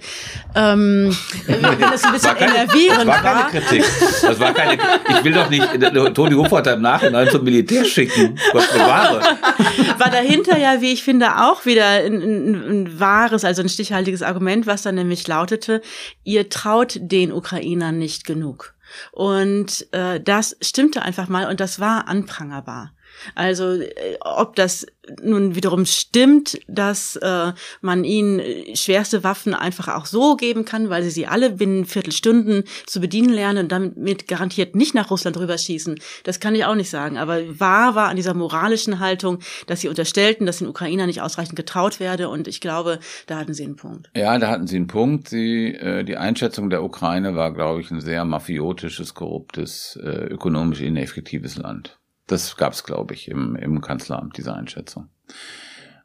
Ähm, 0.56 1.16
wenn 1.46 1.62
das 1.62 2.04
ein 2.04 2.14
bisschen 2.14 2.30
war 2.30 2.36
keine, 2.36 2.68
das 2.68 3.08
war 3.08 3.24
war. 3.24 3.50
keine 3.50 3.66
Kritik. 3.66 3.86
Das 4.22 4.40
war 4.40 4.54
keine, 4.54 4.82
ich 5.10 5.24
will 5.24 5.34
doch 5.34 5.50
nicht 5.50 6.14
Toni 6.14 6.36
Hofreiter 6.36 6.74
im 6.74 6.82
Nachhinein 6.82 7.30
zum 7.30 7.44
Militär 7.44 7.86
schicken. 7.86 8.38
Gott 8.52 8.72
bewahre. 8.72 9.22
war 9.98 10.10
dahinter 10.10 10.58
ja, 10.58 10.82
wie 10.82 10.94
ich 10.94 11.04
finde, 11.04 11.44
auch 11.44 11.66
wieder 11.66 11.86
ein, 11.86 12.22
ein, 12.22 12.56
ein 12.56 13.00
wahres, 13.00 13.46
also 13.46 13.62
ein 13.62 13.70
stichhaltiges 13.70 14.22
Argument, 14.22 14.68
was 14.68 14.84
dann 14.84 14.96
nämlich 14.96 15.28
lautete, 15.28 15.82
ihr 16.24 16.50
traut 16.50 16.98
den 17.00 17.32
Ukrainern 17.32 17.98
nicht 17.98 18.26
genug. 18.26 18.74
Und 19.12 19.88
äh, 19.92 20.20
das 20.20 20.56
stimmte 20.62 21.02
einfach 21.02 21.28
mal 21.28 21.50
und 21.50 21.60
das 21.60 21.80
war 21.80 22.08
anprangerbar. 22.08 22.92
Also 23.36 23.74
äh, 23.74 24.18
ob 24.22 24.56
das 24.56 24.86
nun 25.22 25.56
wiederum 25.56 25.86
stimmt, 25.86 26.60
dass 26.68 27.16
äh, 27.18 27.52
man 27.82 28.04
ihnen 28.04 28.40
äh, 28.40 28.76
schwerste 28.76 29.24
Waffen 29.24 29.54
einfach 29.54 29.90
auch 29.90 30.06
so 30.06 30.36
geben 30.36 30.66
kann, 30.66 30.90
weil 30.90 31.04
sie 31.04 31.10
sie 31.10 31.28
alle 31.28 31.52
binnen 31.52 31.86
Viertelstunden 31.86 32.64
zu 32.86 33.02
bedienen 33.02 33.34
lernen 33.34 33.66
und 33.66 33.72
damit 33.72 34.28
garantiert 34.28 34.76
nicht 34.76 34.96
nach 34.96 35.12
Russland 35.12 35.38
rüberschießen. 35.38 36.00
Das 36.24 36.40
kann 36.40 36.56
ich 36.56 36.66
auch 36.66 36.76
nicht 36.76 36.90
sagen. 36.90 37.18
Aber 37.18 37.60
wahr 37.60 37.96
war 37.96 38.10
an 38.10 38.16
dieser 38.16 38.34
moralischen 38.34 39.00
Haltung, 39.00 39.40
dass 39.68 39.82
sie 39.82 39.90
unterstellten, 39.90 40.46
dass 40.46 40.60
den 40.60 40.68
Ukrainern 40.68 41.08
nicht 41.08 41.22
ausreichend 41.22 41.56
getraut 41.56 42.00
werde. 42.00 42.30
Und 42.30 42.48
ich 42.48 42.62
glaube, 42.62 43.00
da 43.28 43.38
hatten 43.38 43.54
sie 43.54 43.64
einen 43.64 43.76
Punkt. 43.76 44.10
Ja, 44.16 44.38
da 44.38 44.50
hatten 44.50 44.68
Sie 44.68 44.78
einen 44.78 44.88
Punkt. 44.88 45.28
Sie, 45.30 45.74
äh, 45.74 46.04
die 46.04 46.18
Einschätzung 46.18 46.70
der 46.70 46.84
Ukraine 46.84 47.36
war, 47.36 47.54
glaube 47.54 47.82
ich, 47.82 47.92
ein 47.92 48.02
sehr 48.02 48.26
mafiotisches, 48.26 49.14
korruptes, 49.14 50.00
äh, 50.02 50.26
ökonomisch 50.28 50.82
ineffektives 50.82 51.58
Land. 51.58 52.00
Das 52.28 52.56
gab 52.56 52.74
es, 52.74 52.84
glaube 52.84 53.14
ich, 53.14 53.28
im, 53.28 53.56
im 53.56 53.82
Kanzleramt, 53.82 54.38
diese 54.38 54.54
Einschätzung. 54.54 55.10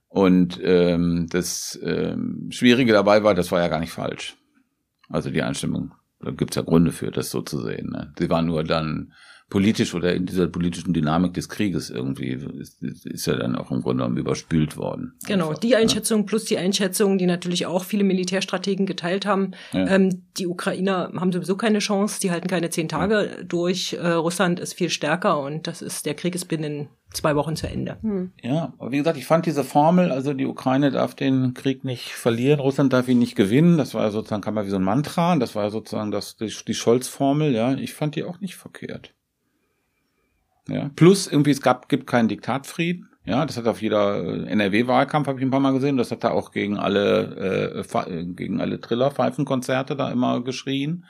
Und 0.08 0.58
ähm, 0.62 1.26
das 1.30 1.78
ähm, 1.82 2.48
Schwierige 2.50 2.92
dabei 2.92 3.22
war, 3.22 3.34
das 3.34 3.52
war 3.52 3.60
ja 3.60 3.68
gar 3.68 3.80
nicht 3.80 3.92
falsch. 3.92 4.36
Also 5.08 5.30
die 5.30 5.42
Einstimmung, 5.42 5.94
da 6.20 6.30
gibt's 6.30 6.56
ja 6.56 6.62
Gründe 6.62 6.92
für, 6.92 7.10
das 7.10 7.30
so 7.30 7.42
zu 7.42 7.60
sehen. 7.62 7.90
Ne? 7.90 8.12
Sie 8.18 8.30
war 8.30 8.42
nur 8.42 8.64
dann 8.64 9.12
politisch 9.50 9.94
oder 9.94 10.14
in 10.14 10.26
dieser 10.26 10.46
politischen 10.46 10.92
Dynamik 10.92 11.34
des 11.34 11.48
Krieges 11.48 11.88
irgendwie, 11.88 12.32
ist, 12.60 12.82
ist 12.82 13.26
ja 13.26 13.36
dann 13.36 13.56
auch 13.56 13.70
im 13.70 13.80
Grunde 13.80 14.02
genommen 14.02 14.18
überspült 14.18 14.76
worden. 14.76 15.14
Genau, 15.26 15.48
Einfach, 15.48 15.60
die 15.60 15.74
Einschätzung 15.74 16.26
plus 16.26 16.44
die 16.44 16.58
Einschätzung, 16.58 17.16
die 17.16 17.26
natürlich 17.26 17.64
auch 17.64 17.84
viele 17.84 18.04
Militärstrategen 18.04 18.84
geteilt 18.84 19.24
haben. 19.24 19.52
Ja. 19.72 19.86
Ähm, 19.88 20.24
die 20.36 20.46
Ukrainer 20.46 21.10
haben 21.16 21.32
sowieso 21.32 21.56
keine 21.56 21.78
Chance, 21.78 22.20
die 22.20 22.30
halten 22.30 22.48
keine 22.48 22.68
zehn 22.68 22.88
Tage 22.88 23.44
durch. 23.46 23.94
Äh, 23.94 24.08
Russland 24.08 24.60
ist 24.60 24.74
viel 24.74 24.90
stärker 24.90 25.40
und 25.40 25.66
das 25.66 25.80
ist, 25.80 26.04
der 26.04 26.14
Krieg 26.14 26.34
ist 26.34 26.46
binnen 26.46 26.88
zwei 27.12 27.34
Wochen 27.36 27.56
zu 27.56 27.66
Ende. 27.66 27.96
Ja, 28.42 28.74
aber 28.78 28.92
wie 28.92 28.98
gesagt, 28.98 29.16
ich 29.16 29.24
fand 29.24 29.46
diese 29.46 29.64
Formel, 29.64 30.12
also 30.12 30.34
die 30.34 30.44
Ukraine 30.44 30.90
darf 30.90 31.14
den 31.14 31.54
Krieg 31.54 31.84
nicht 31.84 32.10
verlieren, 32.10 32.60
Russland 32.60 32.92
darf 32.92 33.08
ihn 33.08 33.18
nicht 33.18 33.34
gewinnen, 33.34 33.78
das 33.78 33.94
war 33.94 34.02
ja 34.02 34.10
sozusagen, 34.10 34.42
kam 34.42 34.56
ja 34.56 34.66
wie 34.66 34.70
so 34.70 34.76
ein 34.76 34.82
Mantra, 34.82 35.34
das 35.36 35.54
war 35.54 35.64
ja 35.64 35.70
sozusagen 35.70 36.10
das, 36.10 36.36
die, 36.36 36.52
die 36.66 36.74
Scholz-Formel, 36.74 37.52
ja, 37.52 37.72
ich 37.72 37.94
fand 37.94 38.14
die 38.14 38.24
auch 38.24 38.40
nicht 38.40 38.56
verkehrt. 38.56 39.14
Ja, 40.68 40.90
plus 40.94 41.26
irgendwie, 41.26 41.50
es 41.50 41.62
gab, 41.62 41.88
gibt 41.88 42.06
keinen 42.06 42.28
Diktatfrieden, 42.28 43.08
Ja, 43.24 43.44
das 43.46 43.56
hat 43.56 43.66
auf 43.66 43.82
jeder 43.82 44.22
äh, 44.22 44.50
NRW-Wahlkampf 44.50 45.26
habe 45.26 45.38
ich 45.38 45.44
ein 45.44 45.50
paar 45.50 45.60
Mal 45.60 45.72
gesehen. 45.72 45.96
Das 45.96 46.10
hat 46.10 46.24
er 46.24 46.32
auch 46.32 46.50
gegen 46.52 46.76
alle 46.76 47.84
äh, 47.84 48.24
gegen 48.24 48.60
alle 48.60 48.80
Trillerpfeifenkonzerte 48.80 49.96
da 49.96 50.10
immer 50.10 50.42
geschrien. 50.42 51.04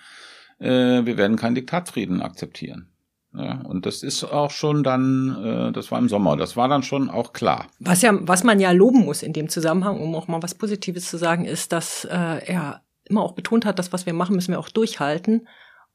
Äh, 0.59 1.05
wir 1.05 1.17
werden 1.17 1.37
keinen 1.37 1.55
Diktatfrieden 1.55 2.23
akzeptieren. 2.23 2.89
Ja, 3.35 3.61
und 3.61 3.85
das 3.85 4.03
ist 4.03 4.25
auch 4.25 4.51
schon 4.51 4.83
dann, 4.83 5.69
äh, 5.69 5.73
das 5.73 5.91
war 5.91 5.99
im 5.99 6.09
Sommer, 6.09 6.37
das 6.37 6.57
war 6.57 6.69
dann 6.69 6.83
schon 6.83 7.11
auch 7.11 7.33
klar. 7.33 7.67
Was 7.79 8.03
ja, 8.03 8.13
was 8.27 8.43
man 8.43 8.59
ja 8.59 8.73
loben 8.73 9.05
muss 9.05 9.23
in 9.23 9.33
dem 9.33 9.49
Zusammenhang, 9.49 10.01
um 10.01 10.15
auch 10.15 10.29
mal 10.29 10.43
was 10.43 10.55
Positives 10.55 11.09
zu 11.09 11.19
sagen, 11.19 11.45
ist, 11.45 11.73
dass 11.73 12.05
äh, 12.05 12.45
er 12.47 12.83
immer 13.05 13.23
auch 13.23 13.33
betont 13.33 13.65
hat, 13.65 13.79
dass 13.79 13.93
was 13.93 14.07
wir 14.07 14.15
machen, 14.15 14.35
müssen 14.35 14.53
wir 14.53 14.59
auch 14.59 14.71
durchhalten 14.71 15.47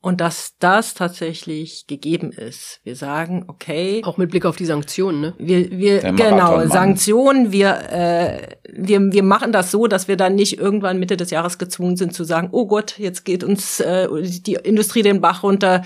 und 0.04 0.20
dass 0.20 0.56
das 0.60 0.96
tatsächlich 0.96 1.88
gegeben 1.88 2.34
ist. 2.34 2.82
Wir 2.84 2.98
sagen, 2.98 3.46
okay. 3.48 4.02
Auch 4.04 4.18
mit 4.18 4.32
Blick 4.32 4.46
auf 4.46 4.58
die 4.58 4.66
Sanktionen, 4.66 5.22
ne? 5.22 5.34
Wir, 5.38 5.72
wir 5.72 6.00
genau, 6.12 6.68
Sanktionen, 6.68 7.54
wir, 7.54 7.90
äh, 7.90 8.58
wir, 8.70 9.00
wir 9.14 9.24
machen 9.24 9.54
das 9.54 9.72
so, 9.72 9.88
dass 9.88 10.10
wir 10.10 10.18
dann 10.18 10.36
nicht 10.36 10.60
irgendwann 10.60 11.00
Mitte 11.00 11.16
des 11.16 11.30
Jahres 11.30 11.58
gezwungen 11.58 11.96
sind 11.96 12.14
zu 12.14 12.26
sagen, 12.26 12.50
oh 12.52 12.68
Gott, 12.68 13.00
jetzt 13.00 13.24
geht 13.24 13.46
uns 13.46 13.80
äh, 13.80 14.10
die 14.42 14.56
Industrie 14.56 15.04
den 15.04 15.22
Bach 15.22 15.42
runter, 15.42 15.84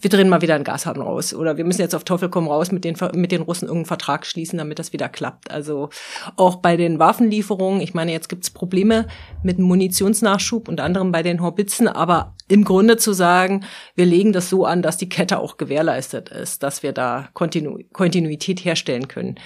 wir 0.00 0.08
drehen 0.08 0.30
mal 0.30 0.40
wieder 0.40 0.54
einen 0.54 0.64
Gashahn 0.64 0.98
raus. 0.98 1.34
Oder 1.34 1.58
wir 1.58 1.66
müssen 1.66 1.82
jetzt 1.82 1.94
auf 1.94 2.04
Teufel 2.04 2.30
komm 2.30 2.48
raus 2.48 2.72
mit 2.72 2.82
den, 2.82 2.96
mit 3.12 3.30
den 3.30 3.42
Russen 3.42 3.66
irgendeinen 3.66 3.84
Vertrag 3.84 4.24
schließen, 4.24 4.56
damit 4.56 4.78
das 4.78 4.94
wieder 4.94 5.10
klappt. 5.10 5.50
Also 5.50 5.90
auch 6.36 6.56
bei 6.56 6.78
den 6.78 6.98
Waffenlieferungen, 6.98 7.82
ich 7.82 7.92
meine, 7.92 8.12
jetzt 8.12 8.30
gibt's 8.30 8.48
Probleme 8.48 9.06
mit 9.42 9.58
Munitionsnachschub 9.58 10.66
und 10.66 10.80
anderem 10.80 11.12
bei 11.12 11.22
den 11.22 11.42
Horbitzen, 11.42 11.88
aber 11.88 12.34
im 12.48 12.64
Grunde 12.64 12.96
zu 12.96 13.12
sagen, 13.12 13.49
wir 13.94 14.06
legen 14.06 14.32
das 14.32 14.48
so 14.48 14.64
an, 14.64 14.82
dass 14.82 14.96
die 14.96 15.08
Kette 15.08 15.38
auch 15.38 15.56
gewährleistet 15.56 16.28
ist, 16.28 16.62
dass 16.62 16.82
wir 16.82 16.92
da 16.92 17.28
Kontinu 17.34 17.78
Kontinuität 17.92 18.64
herstellen 18.64 19.08
können. 19.08 19.36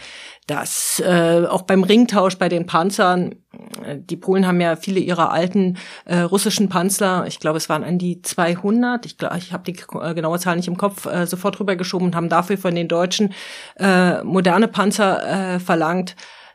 Das 0.46 1.02
äh, 1.04 1.46
auch 1.46 1.62
beim 1.62 1.84
Ringtausch 1.84 2.36
bei 2.36 2.50
den 2.50 2.66
Panzern, 2.66 3.36
äh, 3.82 3.96
die 3.98 4.16
Polen 4.16 4.46
haben 4.46 4.60
ja 4.60 4.76
viele 4.76 5.00
ihrer 5.00 5.32
alten 5.32 5.78
äh, 6.04 6.18
russischen 6.18 6.68
Panzer, 6.68 7.26
ich 7.26 7.40
glaube 7.40 7.56
es 7.56 7.70
waren 7.70 7.82
an 7.82 7.98
die 7.98 8.20
200, 8.20 9.06
ich 9.06 9.16
glaube 9.16 9.38
ich 9.38 9.54
habe 9.54 9.64
die 9.64 9.76
äh, 10.00 10.14
genaue 10.14 10.38
Zahl 10.38 10.56
nicht 10.56 10.68
im 10.68 10.76
Kopf, 10.76 11.06
äh, 11.06 11.26
sofort 11.26 11.58
rübergeschoben 11.60 12.08
und 12.08 12.14
haben 12.14 12.28
dafür 12.28 12.58
von 12.58 12.74
den 12.74 12.88
Deutschen 12.88 13.32
äh, 13.76 14.22
moderne 14.22 14.68
Panzer 14.68 15.54
äh, 15.54 15.60
verlangt 15.60 16.14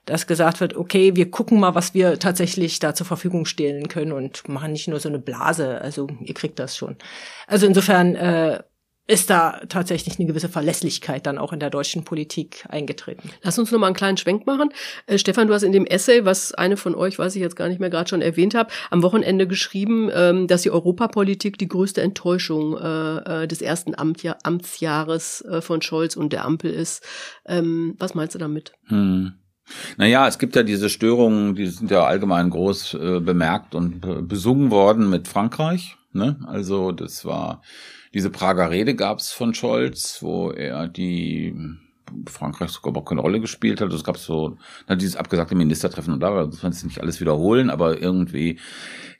dass 0.09 0.27
gesagt 0.27 0.59
wird, 0.59 0.75
okay, 0.75 1.15
wir 1.15 1.29
gucken 1.29 1.59
mal, 1.59 1.75
was 1.75 1.93
wir 1.93 2.19
tatsächlich 2.19 2.79
da 2.79 2.93
zur 2.93 3.05
Verfügung 3.05 3.45
stellen 3.45 3.87
können 3.87 4.11
und 4.11 4.47
machen 4.49 4.71
nicht 4.71 4.87
nur 4.87 4.99
so 4.99 5.09
eine 5.09 5.19
Blase. 5.19 5.79
Also 5.81 6.07
ihr 6.21 6.33
kriegt 6.33 6.59
das 6.59 6.75
schon. 6.75 6.95
Also 7.47 7.67
insofern 7.67 8.15
äh, 8.15 8.59
ist 9.09 9.29
da 9.31 9.61
tatsächlich 9.67 10.19
eine 10.19 10.27
gewisse 10.27 10.49
Verlässlichkeit 10.49 11.25
dann 11.25 11.39
auch 11.39 11.51
in 11.51 11.59
der 11.59 11.71
deutschen 11.71 12.03
Politik 12.03 12.63
eingetreten. 12.69 13.31
Lass 13.41 13.57
uns 13.57 13.71
noch 13.71 13.79
mal 13.79 13.87
einen 13.87 13.95
kleinen 13.95 14.17
Schwenk 14.17 14.45
machen. 14.45 14.69
Äh, 15.07 15.17
Stefan, 15.17 15.47
du 15.47 15.53
hast 15.53 15.63
in 15.63 15.71
dem 15.71 15.85
Essay, 15.85 16.25
was 16.25 16.53
eine 16.53 16.77
von 16.77 16.93
euch, 16.93 17.17
weiß 17.17 17.35
ich 17.35 17.41
jetzt 17.41 17.55
gar 17.55 17.69
nicht 17.69 17.79
mehr, 17.79 17.89
gerade 17.89 18.07
schon 18.07 18.21
erwähnt 18.21 18.53
habe, 18.53 18.71
am 18.91 19.01
Wochenende 19.01 19.47
geschrieben, 19.47 20.11
ähm, 20.13 20.47
dass 20.47 20.61
die 20.61 20.71
Europapolitik 20.71 21.57
die 21.57 21.67
größte 21.67 22.01
Enttäuschung 22.01 22.77
äh, 22.77 23.43
äh 23.43 23.47
des 23.47 23.61
ersten 23.61 23.95
Amtja 23.95 24.37
Amtsjahres 24.43 25.41
äh, 25.41 25.61
von 25.61 25.81
Scholz 25.81 26.15
und 26.15 26.31
der 26.31 26.45
Ampel 26.45 26.71
ist. 26.71 27.03
Ähm, 27.47 27.95
was 27.97 28.13
meinst 28.13 28.35
du 28.35 28.39
damit? 28.39 28.73
Hm. 28.87 29.33
Naja, 29.97 30.27
es 30.27 30.39
gibt 30.39 30.55
ja 30.55 30.63
diese 30.63 30.89
Störungen, 30.89 31.55
die 31.55 31.67
sind 31.67 31.91
ja 31.91 32.05
allgemein 32.05 32.49
groß 32.49 32.93
äh, 32.95 33.19
bemerkt 33.19 33.75
und 33.75 34.27
besungen 34.27 34.71
worden 34.71 35.09
mit 35.09 35.27
Frankreich. 35.27 35.95
Ne? 36.13 36.37
Also 36.47 36.91
das 36.91 37.25
war 37.25 37.61
diese 38.13 38.29
Prager 38.29 38.71
Rede 38.71 38.95
gab's 38.95 39.31
von 39.31 39.53
Scholz, 39.53 40.19
wo 40.21 40.51
er 40.51 40.87
die 40.87 41.55
Frankreich 42.27 42.71
sogar 42.71 42.91
überhaupt 42.91 43.09
keine 43.09 43.21
Rolle 43.21 43.39
gespielt 43.39 43.81
hat. 43.81 43.93
Es 43.93 44.03
gab 44.03 44.17
so 44.17 44.57
na, 44.87 44.95
dieses 44.95 45.15
abgesagte 45.15 45.55
Ministertreffen 45.55 46.13
und 46.13 46.19
da, 46.19 46.45
das 46.45 46.63
man 46.63 46.71
jetzt 46.71 46.83
nicht 46.83 47.01
alles 47.01 47.21
wiederholen, 47.21 47.69
aber 47.69 48.01
irgendwie 48.01 48.59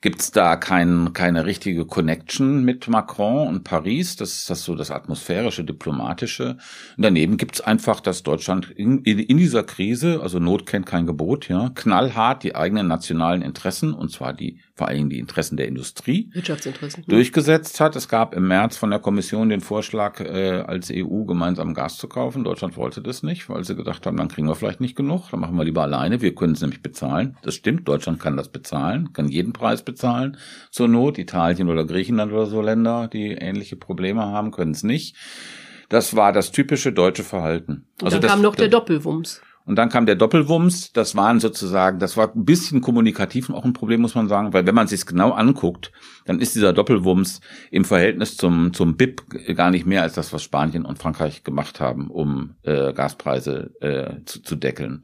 gibt's 0.02 0.32
da 0.32 0.56
kein, 0.56 1.12
keine 1.14 1.46
richtige 1.46 1.86
Connection 1.86 2.64
mit 2.64 2.88
Macron 2.88 3.48
und 3.48 3.64
Paris. 3.64 4.16
Das 4.16 4.34
ist 4.34 4.50
das 4.50 4.64
so 4.64 4.76
das 4.76 4.92
atmosphärische, 4.92 5.66
diplomatische. 5.66 6.58
Und 6.96 7.04
daneben 7.04 7.36
gibt's 7.38 7.60
einfach, 7.60 8.00
dass 8.00 8.24
Deutschland 8.24 8.72
in, 8.72 9.00
in, 9.00 9.20
in 9.20 9.38
dieser 9.38 9.64
Krise, 9.64 10.22
also 10.22 10.40
Not 10.40 10.66
kennt 10.66 10.86
kein 10.86 11.06
Gebot, 11.06 11.50
ja, 11.50 11.72
knallhart 11.76 12.44
die 12.44 12.56
eigenen 12.56 12.88
nationalen 12.88 13.42
Interessen, 13.42 13.94
und 13.94 14.10
zwar 14.12 14.34
die 14.34 14.60
vor 14.74 14.88
allem 14.88 15.10
die 15.10 15.20
Interessen 15.20 15.58
der 15.58 15.68
Industrie 15.68 16.30
Wirtschaftsinteressen. 16.32 17.04
durchgesetzt 17.06 17.82
hat. 17.82 17.98
Es 17.98 18.08
gab 18.08 18.34
im 18.34 18.48
März 18.48 18.78
von 18.78 18.90
der 18.90 19.00
Kommission 19.00 19.50
den 19.50 19.60
Vorschlag, 19.60 20.22
äh, 20.22 20.64
als 20.66 20.90
EU 20.90 21.26
gemeinsam 21.26 21.74
Gas 21.74 21.98
zu 21.98 22.08
kaufen. 22.08 22.46
Deutschland 22.46 22.78
wollte 22.78 23.02
das 23.02 23.22
nicht, 23.22 23.50
weil 23.50 23.66
sie 23.66 23.76
gedacht 23.76 24.06
haben, 24.06 24.16
dann 24.16 24.30
kriegen 24.30 24.48
wir 24.48 24.56
vielleicht 24.56 24.80
nicht 24.80 24.96
genug, 24.96 25.30
dann 25.32 25.42
machen 25.42 25.58
wir 25.58 25.66
lieber 25.66 25.82
alleine. 25.82 26.22
Wir 26.22 26.34
können 26.34 26.54
es 26.54 26.62
nämlich 26.62 26.82
bezahlen. 26.82 27.36
Das 27.42 27.56
stimmt, 27.56 27.86
Deutschland 27.90 28.22
kann 28.22 28.38
das 28.38 28.48
bezahlen, 28.48 29.12
kann 29.12 29.28
jeden 29.28 29.52
Preis 29.52 29.84
bezahlen 29.84 29.89
zur 29.96 30.88
Not. 30.88 31.18
Italien 31.18 31.70
oder 31.70 31.86
Griechenland 31.86 32.32
oder 32.32 32.46
so 32.46 32.62
Länder, 32.62 33.08
die 33.12 33.32
ähnliche 33.32 33.76
Probleme 33.76 34.22
haben, 34.22 34.52
können 34.52 34.72
es 34.72 34.84
nicht. 34.84 35.16
Das 35.90 36.16
war 36.16 36.32
das 36.32 36.52
typische 36.52 36.94
deutsche 36.94 37.24
Verhalten. 37.24 37.88
Und 38.00 38.06
also 38.06 38.16
dann 38.18 38.22
das, 38.22 38.32
kam 38.32 38.42
noch 38.42 38.56
der 38.56 38.68
Doppelwumms. 38.68 39.42
Und 39.66 39.76
dann 39.76 39.90
kam 39.90 40.06
der 40.06 40.16
Doppelwumms. 40.16 40.94
Das 40.94 41.16
waren 41.16 41.40
sozusagen, 41.40 42.00
das 42.00 42.18
war 42.18 42.34
ein 42.34 42.46
bisschen 42.46 42.82
kommunikativ 42.82 43.50
auch 43.50 43.66
ein 43.66 43.74
Problem, 43.74 44.02
muss 44.02 44.16
man 44.16 44.28
sagen, 44.28 44.54
weil 44.54 44.66
wenn 44.66 44.76
man 44.76 44.88
sich 44.88 45.06
genau 45.06 45.32
anguckt, 45.32 45.92
dann 46.26 46.40
ist 46.40 46.56
dieser 46.56 46.74
Doppelwumms 46.74 47.42
im 47.72 47.86
Verhältnis 47.86 48.38
zum, 48.38 48.74
zum 48.74 48.98
BIP 48.98 49.24
gar 49.56 49.72
nicht 49.72 49.86
mehr 49.86 50.04
als 50.04 50.14
das, 50.14 50.34
was 50.34 50.44
Spanien 50.44 50.86
und 50.86 51.00
Frankreich 51.00 51.44
gemacht 51.44 51.80
haben, 51.80 52.10
um 52.10 52.56
äh, 52.64 52.94
Gaspreise 52.94 53.72
äh, 53.82 54.26
zu, 54.26 54.42
zu 54.42 54.56
deckeln. 54.56 55.04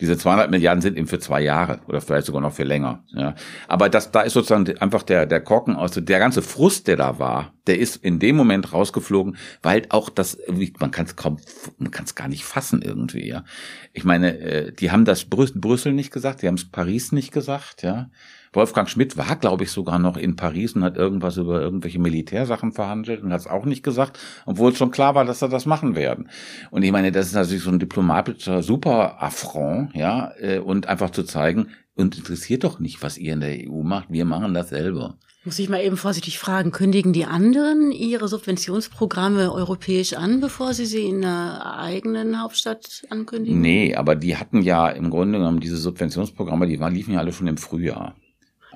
Diese 0.00 0.16
200 0.16 0.50
Milliarden 0.50 0.82
sind 0.82 0.96
eben 0.96 1.06
für 1.06 1.18
zwei 1.18 1.40
Jahre 1.40 1.80
oder 1.86 2.00
vielleicht 2.00 2.26
sogar 2.26 2.40
noch 2.40 2.52
für 2.52 2.64
länger. 2.64 3.04
Ja. 3.08 3.34
Aber 3.68 3.88
das, 3.88 4.12
da 4.12 4.22
ist 4.22 4.34
sozusagen 4.34 4.78
einfach 4.78 5.02
der, 5.02 5.26
der 5.26 5.40
Korken 5.40 5.76
aus, 5.76 5.92
der 5.92 6.18
ganze 6.18 6.42
Frust, 6.42 6.88
der 6.88 6.96
da 6.96 7.18
war, 7.18 7.52
der 7.66 7.78
ist 7.78 7.96
in 7.96 8.18
dem 8.18 8.36
Moment 8.36 8.72
rausgeflogen, 8.72 9.36
weil 9.62 9.86
auch 9.88 10.08
das, 10.08 10.38
man 10.78 10.90
kann 10.90 11.06
es 11.06 11.16
kaum, 11.16 11.38
man 11.78 11.90
kann 11.90 12.04
es 12.04 12.14
gar 12.14 12.28
nicht 12.28 12.44
fassen 12.44 12.82
irgendwie. 12.82 13.26
Ja. 13.26 13.44
Ich 13.92 14.04
meine, 14.04 14.38
äh, 14.38 14.72
die 14.72 14.90
haben 14.90 15.04
das 15.04 15.24
Brüssel 15.24 15.92
nicht 15.92 16.12
gesagt, 16.12 16.42
die 16.42 16.48
haben 16.48 16.54
es 16.54 16.70
Paris 16.70 17.12
nicht 17.12 17.32
gesagt, 17.32 17.82
ja. 17.82 18.10
Wolfgang 18.56 18.88
Schmidt 18.88 19.16
war, 19.16 19.36
glaube 19.36 19.64
ich, 19.64 19.70
sogar 19.70 19.98
noch 19.98 20.16
in 20.16 20.34
Paris 20.34 20.72
und 20.72 20.82
hat 20.82 20.96
irgendwas 20.96 21.36
über 21.36 21.60
irgendwelche 21.60 22.00
Militärsachen 22.00 22.72
verhandelt 22.72 23.22
und 23.22 23.32
hat 23.32 23.40
es 23.40 23.46
auch 23.46 23.64
nicht 23.64 23.84
gesagt, 23.84 24.18
obwohl 24.46 24.72
es 24.72 24.78
schon 24.78 24.90
klar 24.90 25.14
war, 25.14 25.24
dass 25.24 25.42
er 25.42 25.48
das 25.48 25.66
machen 25.66 25.94
werden. 25.94 26.28
Und 26.70 26.82
ich 26.82 26.90
meine, 26.90 27.12
das 27.12 27.26
ist 27.26 27.34
natürlich 27.34 27.62
so 27.62 27.70
ein 27.70 27.78
diplomatischer 27.78 28.62
super 28.62 29.22
Affront, 29.22 29.94
ja, 29.94 30.32
äh, 30.40 30.58
und 30.58 30.88
einfach 30.88 31.10
zu 31.10 31.22
zeigen, 31.22 31.68
und 31.96 32.18
interessiert 32.18 32.64
doch 32.64 32.78
nicht, 32.78 33.02
was 33.02 33.16
ihr 33.16 33.32
in 33.32 33.40
der 33.40 33.56
EU 33.70 33.82
macht, 33.82 34.10
wir 34.10 34.24
machen 34.24 34.52
das 34.52 34.68
selber. 34.68 35.16
Muss 35.44 35.58
ich 35.60 35.68
mal 35.68 35.80
eben 35.80 35.96
vorsichtig 35.96 36.40
fragen, 36.40 36.72
kündigen 36.72 37.12
die 37.12 37.24
anderen 37.24 37.92
ihre 37.92 38.26
Subventionsprogramme 38.26 39.52
europäisch 39.52 40.14
an, 40.14 40.40
bevor 40.40 40.74
sie 40.74 40.86
sie 40.86 41.06
in 41.06 41.22
der 41.22 41.78
eigenen 41.78 42.42
Hauptstadt 42.42 43.04
ankündigen? 43.10 43.60
Nee, 43.60 43.94
aber 43.94 44.16
die 44.16 44.36
hatten 44.36 44.60
ja 44.60 44.88
im 44.88 45.08
Grunde 45.08 45.38
genommen 45.38 45.60
diese 45.60 45.76
Subventionsprogramme, 45.76 46.66
die 46.66 46.80
waren, 46.80 46.94
liefen 46.94 47.14
ja 47.14 47.20
alle 47.20 47.32
schon 47.32 47.46
im 47.46 47.58
Frühjahr. 47.58 48.16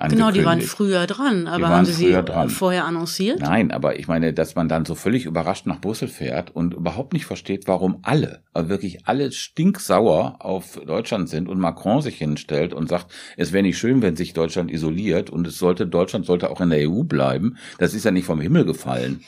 Genau, 0.09 0.31
die 0.31 0.45
waren 0.45 0.61
früher 0.61 1.07
dran, 1.07 1.47
aber 1.47 1.69
haben 1.69 1.85
Sie 1.85 1.93
sie 1.93 2.11
dran. 2.11 2.49
vorher 2.49 2.85
annonciert? 2.85 3.39
Nein, 3.39 3.71
aber 3.71 3.99
ich 3.99 4.07
meine, 4.07 4.33
dass 4.33 4.55
man 4.55 4.67
dann 4.67 4.85
so 4.85 4.95
völlig 4.95 5.25
überrascht 5.25 5.65
nach 5.65 5.79
Brüssel 5.79 6.07
fährt 6.07 6.55
und 6.55 6.73
überhaupt 6.73 7.13
nicht 7.13 7.25
versteht, 7.25 7.67
warum 7.67 7.99
alle, 8.03 8.43
aber 8.53 8.69
wirklich 8.69 9.07
alle 9.07 9.31
stinksauer 9.31 10.37
auf 10.39 10.79
Deutschland 10.85 11.29
sind 11.29 11.47
und 11.47 11.59
Macron 11.59 12.01
sich 12.01 12.17
hinstellt 12.17 12.73
und 12.73 12.89
sagt, 12.89 13.07
es 13.37 13.51
wäre 13.53 13.63
nicht 13.63 13.77
schön, 13.77 14.01
wenn 14.01 14.15
sich 14.15 14.33
Deutschland 14.33 14.71
isoliert 14.71 15.29
und 15.29 15.47
es 15.47 15.57
sollte, 15.57 15.87
Deutschland 15.87 16.25
sollte 16.25 16.49
auch 16.49 16.61
in 16.61 16.69
der 16.69 16.89
EU 16.89 17.03
bleiben. 17.03 17.57
Das 17.77 17.93
ist 17.93 18.05
ja 18.05 18.11
nicht 18.11 18.25
vom 18.25 18.41
Himmel 18.41 18.65
gefallen. 18.65 19.21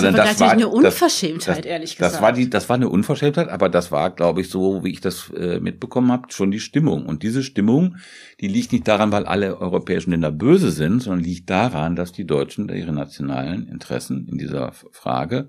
Sondern 0.00 0.14
das, 0.14 0.30
das 0.30 0.40
war 0.40 0.50
eine 0.50 0.68
Unverschämtheit, 0.68 1.64
das, 1.64 1.66
ehrlich 1.66 1.96
gesagt. 1.96 2.14
Das 2.14 2.22
war 2.22 2.32
die, 2.32 2.50
das 2.50 2.68
war 2.68 2.76
eine 2.76 2.88
Unverschämtheit, 2.88 3.48
aber 3.48 3.68
das 3.68 3.92
war, 3.92 4.10
glaube 4.10 4.40
ich, 4.40 4.48
so, 4.48 4.84
wie 4.84 4.90
ich 4.90 5.00
das 5.00 5.30
äh, 5.30 5.60
mitbekommen 5.60 6.10
habe, 6.12 6.32
schon 6.32 6.50
die 6.50 6.60
Stimmung. 6.60 7.06
Und 7.06 7.22
diese 7.22 7.42
Stimmung, 7.42 7.96
die 8.40 8.48
liegt 8.48 8.72
nicht 8.72 8.86
daran, 8.88 9.12
weil 9.12 9.26
alle 9.26 9.60
europäischen 9.60 10.10
Länder 10.10 10.32
böse 10.32 10.70
sind, 10.70 11.00
sondern 11.00 11.24
liegt 11.24 11.50
daran, 11.50 11.96
dass 11.96 12.12
die 12.12 12.26
Deutschen 12.26 12.68
ihre 12.68 12.92
nationalen 12.92 13.68
Interessen 13.68 14.28
in 14.30 14.38
dieser 14.38 14.72
Frage 14.72 15.48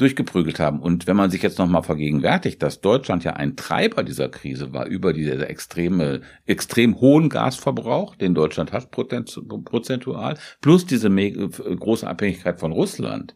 durchgeprügelt 0.00 0.58
haben. 0.58 0.80
Und 0.80 1.06
wenn 1.06 1.16
man 1.16 1.30
sich 1.30 1.42
jetzt 1.42 1.58
nochmal 1.58 1.82
vergegenwärtigt, 1.82 2.62
dass 2.62 2.80
Deutschland 2.80 3.24
ja 3.24 3.34
ein 3.34 3.56
Treiber 3.56 4.02
dieser 4.02 4.28
Krise 4.28 4.72
war, 4.72 4.86
über 4.86 5.12
diese 5.12 5.48
extreme, 5.48 6.22
extrem 6.46 7.00
hohen 7.00 7.28
Gasverbrauch, 7.28 8.16
den 8.16 8.34
Deutschland 8.34 8.72
hat 8.72 8.90
prozentual, 8.90 10.38
plus 10.60 10.86
diese 10.86 11.10
große 11.10 12.06
Abhängigkeit 12.06 12.60
von 12.60 12.72
Russland, 12.72 13.34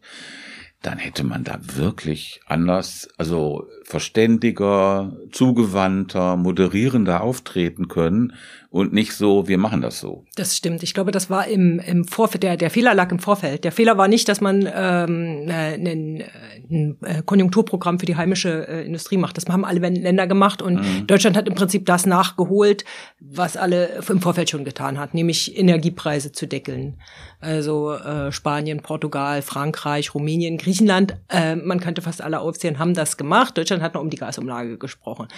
dann 0.84 0.98
hätte 0.98 1.24
man 1.24 1.44
da 1.44 1.58
wirklich 1.62 2.40
anders, 2.46 3.08
also 3.16 3.66
verständiger, 3.84 5.16
zugewandter, 5.32 6.36
moderierender 6.36 7.22
auftreten 7.22 7.88
können 7.88 8.34
und 8.74 8.92
nicht 8.92 9.12
so, 9.12 9.46
wir 9.46 9.56
machen 9.56 9.82
das 9.82 10.00
so. 10.00 10.24
Das 10.34 10.56
stimmt. 10.56 10.82
Ich 10.82 10.94
glaube, 10.94 11.12
das 11.12 11.30
war 11.30 11.46
im, 11.46 11.78
im 11.78 12.04
Vorfeld, 12.08 12.42
der, 12.42 12.56
der 12.56 12.70
Fehler 12.70 12.92
lag 12.92 13.12
im 13.12 13.20
Vorfeld. 13.20 13.62
Der 13.62 13.70
Fehler 13.70 13.98
war 13.98 14.08
nicht, 14.08 14.28
dass 14.28 14.40
man 14.40 14.62
ähm, 14.62 15.46
äh, 15.46 15.74
ein, 15.74 16.24
ein 16.68 16.96
äh, 17.02 17.22
Konjunkturprogramm 17.24 18.00
für 18.00 18.06
die 18.06 18.16
heimische 18.16 18.66
äh, 18.66 18.84
Industrie 18.84 19.16
macht. 19.16 19.36
Das 19.36 19.46
haben 19.46 19.64
alle 19.64 19.78
Länder 19.78 20.26
gemacht 20.26 20.60
und 20.60 20.80
mhm. 20.80 21.06
Deutschland 21.06 21.36
hat 21.36 21.46
im 21.46 21.54
Prinzip 21.54 21.86
das 21.86 22.04
nachgeholt, 22.04 22.84
was 23.20 23.56
alle 23.56 24.02
im 24.08 24.20
Vorfeld 24.20 24.50
schon 24.50 24.64
getan 24.64 24.98
hat, 24.98 25.14
nämlich 25.14 25.56
Energiepreise 25.56 26.32
zu 26.32 26.48
deckeln. 26.48 27.00
Also 27.38 27.92
äh, 27.92 28.32
Spanien, 28.32 28.80
Portugal, 28.80 29.42
Frankreich, 29.42 30.16
Rumänien, 30.16 30.58
Griechenland, 30.58 31.16
äh, 31.28 31.54
man 31.54 31.78
könnte 31.78 32.02
fast 32.02 32.22
alle 32.22 32.40
aufzählen, 32.40 32.80
haben 32.80 32.94
das 32.94 33.16
gemacht. 33.18 33.56
Deutschland 33.56 33.84
hat 33.84 33.94
noch 33.94 34.00
um 34.00 34.10
die 34.10 34.16
Gasumlage 34.16 34.78
gesprochen. 34.78 35.28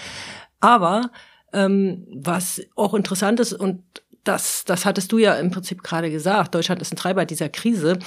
Aber 0.59 1.11
ähm, 1.57 2.07
was 2.13 2.63
auch 2.77 2.95
interessant 2.95 3.41
ist 3.41 3.53
und 3.53 3.83
das, 4.27 4.65
das 4.65 4.85
hattest 4.85 5.13
du 5.13 5.19
ja 5.19 5.35
im 5.35 5.51
Prinzip 5.51 5.83
gerade 5.83 6.11
gesagt. 6.11 6.55
Deutschland 6.55 6.83
ist 6.83 6.93
ein 6.93 6.97
Treiber 6.97 7.25
dieser 7.25 7.49
Krise. 7.49 7.99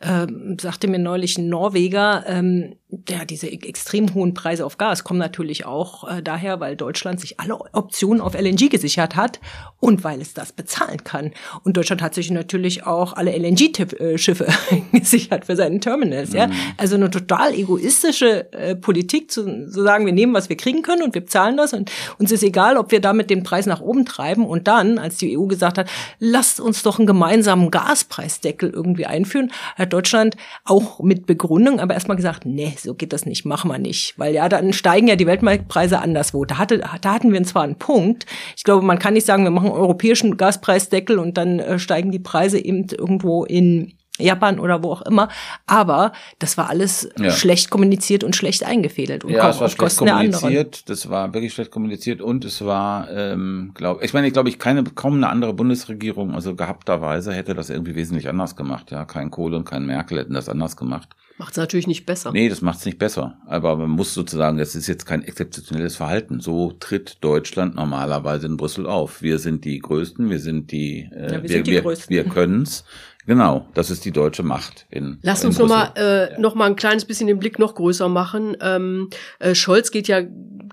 Ähm, 0.00 0.56
sagte 0.60 0.88
mir 0.88 0.98
neulich 0.98 1.38
ein 1.38 1.48
Norweger, 1.48 2.24
ähm, 2.26 2.74
ja, 3.06 3.26
diese 3.26 3.52
extrem 3.52 4.14
hohen 4.14 4.32
Preise 4.32 4.64
auf 4.64 4.78
Gas 4.78 5.04
kommen 5.04 5.18
natürlich 5.18 5.66
auch 5.66 6.08
äh, 6.08 6.22
daher, 6.22 6.58
weil 6.58 6.74
Deutschland 6.74 7.20
sich 7.20 7.38
alle 7.38 7.58
Optionen 7.74 8.22
auf 8.22 8.32
LNG 8.32 8.70
gesichert 8.70 9.14
hat 9.14 9.40
und 9.78 10.04
weil 10.04 10.22
es 10.22 10.32
das 10.32 10.52
bezahlen 10.52 11.04
kann. 11.04 11.32
Und 11.64 11.76
Deutschland 11.76 12.00
hat 12.00 12.14
sich 12.14 12.30
natürlich 12.30 12.86
auch 12.86 13.12
alle 13.12 13.36
LNG-Schiffe 13.36 14.46
gesichert 14.92 15.44
für 15.44 15.54
seine 15.54 15.80
Terminals. 15.80 16.30
Mhm. 16.30 16.36
Ja? 16.36 16.50
Also 16.78 16.94
eine 16.94 17.10
total 17.10 17.52
egoistische 17.52 18.50
äh, 18.54 18.74
Politik, 18.74 19.30
zu, 19.30 19.68
zu 19.68 19.82
sagen, 19.82 20.06
wir 20.06 20.14
nehmen, 20.14 20.32
was 20.32 20.48
wir 20.48 20.56
kriegen 20.56 20.80
können 20.80 21.02
und 21.02 21.14
wir 21.14 21.20
bezahlen 21.20 21.58
das 21.58 21.74
und 21.74 21.92
uns 22.18 22.32
ist 22.32 22.42
egal, 22.42 22.78
ob 22.78 22.90
wir 22.90 23.00
damit 23.00 23.28
den 23.28 23.42
Preis 23.42 23.66
nach 23.66 23.82
oben 23.82 24.06
treiben. 24.06 24.46
Und 24.46 24.66
dann, 24.66 24.98
als 24.98 25.18
die 25.18 25.36
EU 25.36 25.44
gesagt 25.44 25.76
hat, 25.76 25.90
lasst 26.20 26.58
uns 26.58 26.82
doch 26.82 26.98
einen 26.98 27.06
gemeinsamen 27.06 27.70
Gaspreisdeckel 27.70 28.70
irgendwie 28.70 29.04
einführen, 29.04 29.52
hat 29.76 29.92
Deutschland 29.92 30.38
auch 30.64 31.00
mit 31.00 31.26
Begründung 31.26 31.80
aber 31.80 31.92
erstmal 31.92 32.16
gesagt, 32.16 32.46
nee, 32.46 32.72
so 32.80 32.94
geht 32.94 33.12
das 33.12 33.26
nicht, 33.26 33.44
machen 33.44 33.70
wir 33.70 33.78
nicht. 33.78 34.18
Weil 34.18 34.34
ja, 34.34 34.48
dann 34.48 34.72
steigen 34.72 35.08
ja 35.08 35.16
die 35.16 35.26
Weltmarktpreise 35.26 35.98
anderswo. 36.00 36.44
Da, 36.44 36.58
hatte, 36.58 36.78
da 36.78 37.12
hatten 37.12 37.32
wir 37.32 37.42
zwar 37.44 37.62
einen 37.62 37.76
Punkt. 37.76 38.26
Ich 38.56 38.64
glaube, 38.64 38.84
man 38.84 38.98
kann 38.98 39.14
nicht 39.14 39.26
sagen, 39.26 39.44
wir 39.44 39.50
machen 39.50 39.70
einen 39.70 39.80
europäischen 39.80 40.36
Gaspreisdeckel 40.36 41.18
und 41.18 41.36
dann 41.36 41.58
äh, 41.58 41.78
steigen 41.78 42.10
die 42.10 42.18
Preise 42.18 42.58
eben 42.58 42.86
irgendwo 42.90 43.44
in 43.44 43.97
Japan 44.18 44.58
oder 44.58 44.82
wo 44.82 44.92
auch 44.92 45.02
immer. 45.02 45.28
Aber 45.66 46.12
das 46.38 46.58
war 46.58 46.68
alles 46.68 47.08
ja. 47.18 47.30
schlecht 47.30 47.70
kommuniziert 47.70 48.24
und 48.24 48.36
schlecht 48.36 48.64
eingefädelt 48.64 49.24
und 49.24 49.30
ja, 49.30 49.48
es 49.50 49.60
war 49.60 49.68
schlecht 49.68 49.96
kommuniziert. 49.96 50.88
Das 50.88 51.08
war 51.08 51.32
wirklich 51.34 51.52
schlecht 51.52 51.70
kommuniziert 51.70 52.20
und 52.20 52.44
es 52.44 52.64
war, 52.64 53.10
ähm, 53.10 53.72
glaube 53.74 54.04
ich, 54.04 54.12
meine, 54.12 54.26
ich 54.26 54.32
glaube, 54.32 54.48
ich 54.48 54.58
keine 54.58 54.84
kaum 54.84 55.14
eine 55.14 55.28
andere 55.28 55.52
Bundesregierung, 55.52 56.34
also 56.34 56.54
gehabterweise 56.54 57.32
hätte 57.32 57.54
das 57.54 57.70
irgendwie 57.70 57.94
wesentlich 57.94 58.28
anders 58.28 58.56
gemacht. 58.56 58.90
Ja, 58.90 59.04
kein 59.04 59.30
Kohl 59.30 59.54
und 59.54 59.64
kein 59.64 59.86
Merkel 59.86 60.18
hätten 60.18 60.34
das 60.34 60.48
anders 60.48 60.76
gemacht. 60.76 61.08
Macht 61.38 61.52
es 61.52 61.56
natürlich 61.56 61.86
nicht 61.86 62.04
besser. 62.04 62.32
Nee, 62.32 62.48
das 62.48 62.62
macht 62.62 62.80
es 62.80 62.84
nicht 62.84 62.98
besser. 62.98 63.38
Aber 63.46 63.76
man 63.76 63.90
muss 63.90 64.12
sozusagen, 64.12 64.58
das 64.58 64.74
ist 64.74 64.88
jetzt 64.88 65.06
kein 65.06 65.22
exzeptionelles 65.22 65.94
Verhalten. 65.94 66.40
So 66.40 66.72
tritt 66.72 67.18
Deutschland 67.20 67.76
normalerweise 67.76 68.48
in 68.48 68.56
Brüssel 68.56 68.88
auf. 68.88 69.22
Wir 69.22 69.38
sind 69.38 69.64
die 69.64 69.78
Größten, 69.78 70.30
wir 70.30 70.40
sind 70.40 70.72
die, 70.72 71.08
äh, 71.12 71.34
ja, 71.34 71.42
wir, 71.44 71.66
wir, 71.66 71.84
wir, 71.84 71.96
wir 72.08 72.24
können's. 72.24 72.84
Genau, 73.28 73.68
das 73.74 73.90
ist 73.90 74.06
die 74.06 74.10
deutsche 74.10 74.42
Macht. 74.42 74.86
In, 74.88 75.18
Lass 75.20 75.44
uns 75.44 75.58
nochmal 75.58 75.92
äh, 75.98 76.32
ja. 76.32 76.38
noch 76.38 76.54
mal 76.54 76.64
ein 76.64 76.76
kleines 76.76 77.04
bisschen 77.04 77.26
den 77.26 77.38
Blick 77.38 77.58
noch 77.58 77.74
größer 77.74 78.08
machen. 78.08 78.56
Ähm, 78.62 79.10
äh, 79.38 79.54
Scholz 79.54 79.90
geht 79.90 80.08
ja 80.08 80.22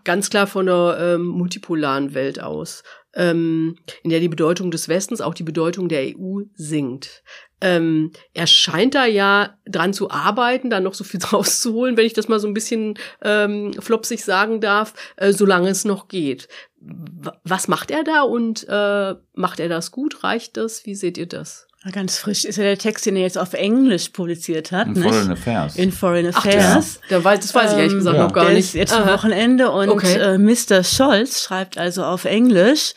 ganz 0.05 0.29
klar 0.29 0.47
von 0.47 0.69
einer 0.69 0.97
ähm, 0.97 1.25
multipolaren 1.25 2.13
Welt 2.13 2.41
aus, 2.41 2.83
ähm, 3.13 3.75
in 4.03 4.09
der 4.09 4.21
die 4.21 4.29
Bedeutung 4.29 4.71
des 4.71 4.87
Westens, 4.87 5.19
auch 5.19 5.33
die 5.33 5.43
Bedeutung 5.43 5.89
der 5.89 6.05
EU 6.17 6.43
sinkt. 6.53 7.23
Ähm, 7.59 8.11
er 8.33 8.47
scheint 8.47 8.95
da 8.95 9.05
ja 9.05 9.57
dran 9.65 9.91
zu 9.91 10.09
arbeiten, 10.09 10.69
da 10.69 10.79
noch 10.79 10.93
so 10.93 11.03
viel 11.03 11.19
rauszuholen, 11.33 11.97
wenn 11.97 12.05
ich 12.05 12.13
das 12.13 12.29
mal 12.29 12.39
so 12.39 12.47
ein 12.47 12.53
bisschen 12.53 12.97
ähm, 13.21 13.73
flopsig 13.73 14.23
sagen 14.23 14.61
darf, 14.61 14.93
äh, 15.17 15.33
solange 15.33 15.67
es 15.67 15.83
noch 15.83 16.07
geht. 16.07 16.47
W 16.79 17.31
was 17.43 17.67
macht 17.67 17.91
er 17.91 18.05
da 18.05 18.21
und 18.21 18.65
äh, 18.69 19.15
macht 19.33 19.59
er 19.59 19.67
das 19.67 19.91
gut? 19.91 20.23
Reicht 20.23 20.55
das? 20.55 20.85
Wie 20.85 20.95
seht 20.95 21.17
ihr 21.17 21.25
das? 21.25 21.64
Ganz 21.91 22.17
frisch 22.17 22.45
ist 22.45 22.55
ja 22.57 22.63
der 22.63 22.79
Text, 22.79 23.05
den 23.05 23.15
er 23.15 23.21
jetzt 23.21 23.37
auf 23.37 23.53
Englisch 23.53 24.09
publiziert 24.09 24.71
hat. 24.71 24.87
In 24.87 24.93
nicht? 24.93 25.03
Foreign 25.03 25.31
Affairs. 25.31 25.75
In 25.75 25.91
Foreign 25.91 26.27
Affairs. 26.27 26.99
Ach, 27.03 27.09
das, 27.09 27.23
weiß, 27.23 27.39
das 27.41 27.53
weiß 27.53 27.71
ich 27.73 27.77
ehrlich 27.77 27.93
gesagt 27.93 28.17
ähm, 28.17 28.23
noch 28.23 28.33
gar 28.33 28.45
der 28.45 28.55
nicht. 28.55 28.65
Ist 28.65 28.73
jetzt 28.73 28.93
am 28.93 29.07
Wochenende 29.07 29.69
und 29.69 29.89
okay. 29.89 30.17
äh, 30.17 30.37
Mr. 30.39 30.83
Scholz 30.83 31.43
schreibt 31.43 31.77
also 31.77 32.03
auf 32.03 32.25
Englisch 32.25 32.93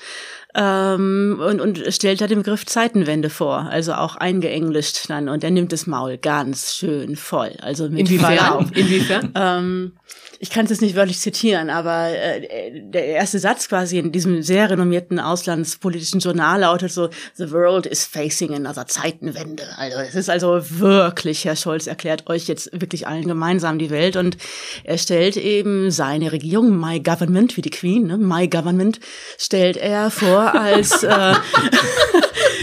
ähm, 0.55 1.39
und, 1.45 1.61
und 1.61 1.83
stellt 1.93 2.23
da 2.23 2.27
den 2.27 2.39
Begriff 2.39 2.65
Zeitenwende 2.65 3.29
vor, 3.29 3.69
also 3.71 3.93
auch 3.93 4.17
eingeenglischt 4.17 5.11
dann. 5.11 5.29
Und 5.29 5.45
er 5.45 5.51
nimmt 5.51 5.73
das 5.73 5.87
Maul 5.87 6.17
ganz 6.17 6.75
schön 6.75 7.17
voll. 7.17 7.53
Also 7.61 7.91
mit 7.91 8.01
Inwiefern? 8.01 8.71
Inwiefern? 8.75 9.33
ähm, 9.35 9.93
ich 10.41 10.51
kann 10.51 10.65
es 10.65 10.71
jetzt 10.71 10.83
nicht 10.83 10.95
wörtlich 10.95 11.19
zitieren, 11.19 11.69
aber 11.69 12.09
äh, 12.11 12.81
der 12.81 13.07
erste 13.07 13.39
Satz 13.39 13.69
quasi 13.69 13.99
in 13.99 14.13
diesem 14.13 14.43
sehr 14.43 14.71
renommierten 14.71 15.19
auslandspolitischen 15.19 16.21
Journal 16.21 16.61
lautet 16.61 16.93
so, 16.93 17.09
The 17.35 17.51
world 17.51 17.87
is 17.87 18.05
facing 18.05 18.55
another 18.55 18.87
Zeitenwende. 18.87 19.65
Also 19.77 19.99
es 19.99 20.15
ist 20.15 20.31
also 20.31 20.61
wirklich, 20.79 21.45
Herr 21.45 21.57
Scholz 21.57 21.87
erklärt 21.87 22.29
euch 22.29 22.47
jetzt 22.47 22.71
wirklich 22.73 23.07
allen 23.07 23.27
gemeinsam 23.27 23.79
die 23.79 23.91
Welt 23.91 24.17
und 24.17 24.37
er 24.85 24.99
stellt 24.99 25.37
eben 25.37 25.91
seine 25.91 26.31
Regierung, 26.31 26.79
My 26.79 27.01
Government, 27.01 27.57
wie 27.57 27.63
die 27.63 27.71
Queen, 27.71 28.07
ne? 28.07 28.17
My 28.17 28.47
Government, 28.47 29.01
stellt 29.39 29.77
er 29.77 30.11
vor 30.11 30.55
als 30.55 31.03
äh, 31.03 31.35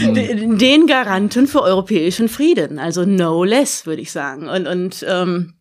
den 0.00 0.86
Garanten 0.86 1.46
für 1.46 1.62
europäischen 1.62 2.28
Frieden. 2.28 2.78
Also 2.78 3.04
no 3.04 3.44
less, 3.44 3.84
würde 3.84 4.02
ich 4.02 4.12
sagen. 4.12 4.48
Und, 4.48 4.66
und 4.66 5.04
ähm, 5.06 5.55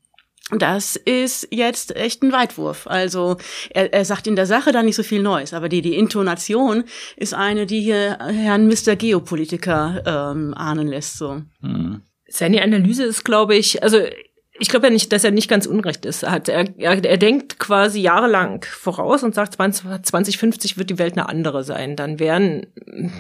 das 0.52 0.96
ist 0.96 1.48
jetzt 1.50 1.96
echt 1.96 2.22
ein 2.22 2.32
Weitwurf. 2.32 2.86
Also 2.86 3.38
er, 3.72 3.92
er 3.94 4.06
sagt 4.06 4.28
in 4.28 4.36
der 4.36 4.46
Sache 4.46 4.72
da 4.72 4.84
nicht 4.84 4.96
so 4.96 5.02
viel 5.02 5.22
Neues, 5.22 5.54
aber 5.54 5.70
die, 5.70 5.82
die 5.82 5.96
Intonation 5.96 6.84
ist 7.18 7.34
eine, 7.34 7.66
die 7.66 7.82
hier 7.82 8.20
Herrn 8.20 8.68
Mr. 8.68 8.96
Geopolitiker 8.96 10.04
ähm, 10.06 10.54
ahnen 10.54 10.88
lässt. 10.88 11.18
So. 11.18 11.42
Hm. 11.62 12.02
Seine 12.28 12.62
Analyse 12.62 13.04
ist, 13.06 13.24
glaube 13.24 13.56
ich, 13.56 13.82
also 13.82 14.00
ich 14.58 14.70
glaube 14.70 14.88
ja 14.88 14.94
nicht, 14.94 15.12
dass 15.12 15.26
er 15.26 15.32
nicht 15.32 15.50
ganz 15.50 15.66
unrecht 15.66 16.06
ist. 16.06 16.24
Er, 16.24 16.32
hat, 16.32 16.48
er, 16.48 16.66
er 16.78 17.18
denkt 17.18 17.60
quasi 17.60 18.00
jahrelang 18.00 18.64
voraus 18.64 19.22
und 19.24 19.36
sagt, 19.36 19.56
2050 19.56 20.78
wird 20.78 20.90
die 20.90 20.98
Welt 20.98 21.14
eine 21.14 21.28
andere 21.28 21.66
sein. 21.66 21.98
Dann 21.98 22.20
werden 22.20 22.68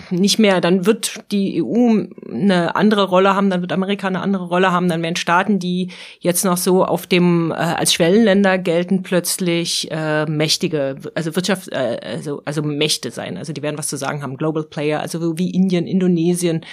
nicht 0.10 0.40
mehr, 0.40 0.62
dann 0.62 0.86
wird 0.86 1.32
die 1.32 1.62
EU 1.62 2.06
eine 2.32 2.76
andere 2.78 3.04
Rolle 3.04 3.36
haben, 3.36 3.50
dann 3.50 3.60
wird 3.60 3.74
Amerika 3.74 4.08
eine 4.08 4.22
andere 4.22 4.46
Rolle 4.46 4.72
haben, 4.72 4.88
dann 4.88 5.04
werden 5.04 5.18
Staaten, 5.18 5.60
die 5.60 5.92
jetzt 6.20 6.46
noch 6.46 6.58
so 6.58 6.86
auf 6.86 7.06
dem 7.06 7.52
äh, 7.52 7.56
als 7.56 7.94
Schwellenländer 7.94 8.58
gelten, 8.58 9.04
plötzlich 9.04 9.92
äh, 9.92 10.26
mächtige, 10.28 10.96
also 11.16 11.36
Wirtschaft, 11.36 11.70
äh, 11.74 12.00
also, 12.02 12.44
also 12.46 12.62
Mächte 12.62 13.12
sein. 13.12 13.38
Also 13.38 13.52
die 13.52 13.62
werden 13.62 13.78
was 13.78 13.88
zu 13.88 13.98
sagen 13.98 14.24
haben, 14.24 14.38
Global 14.38 14.64
Player, 14.64 15.02
also 15.02 15.38
wie 15.38 15.52
Indien, 15.52 15.86
Indonesien. 15.86 16.66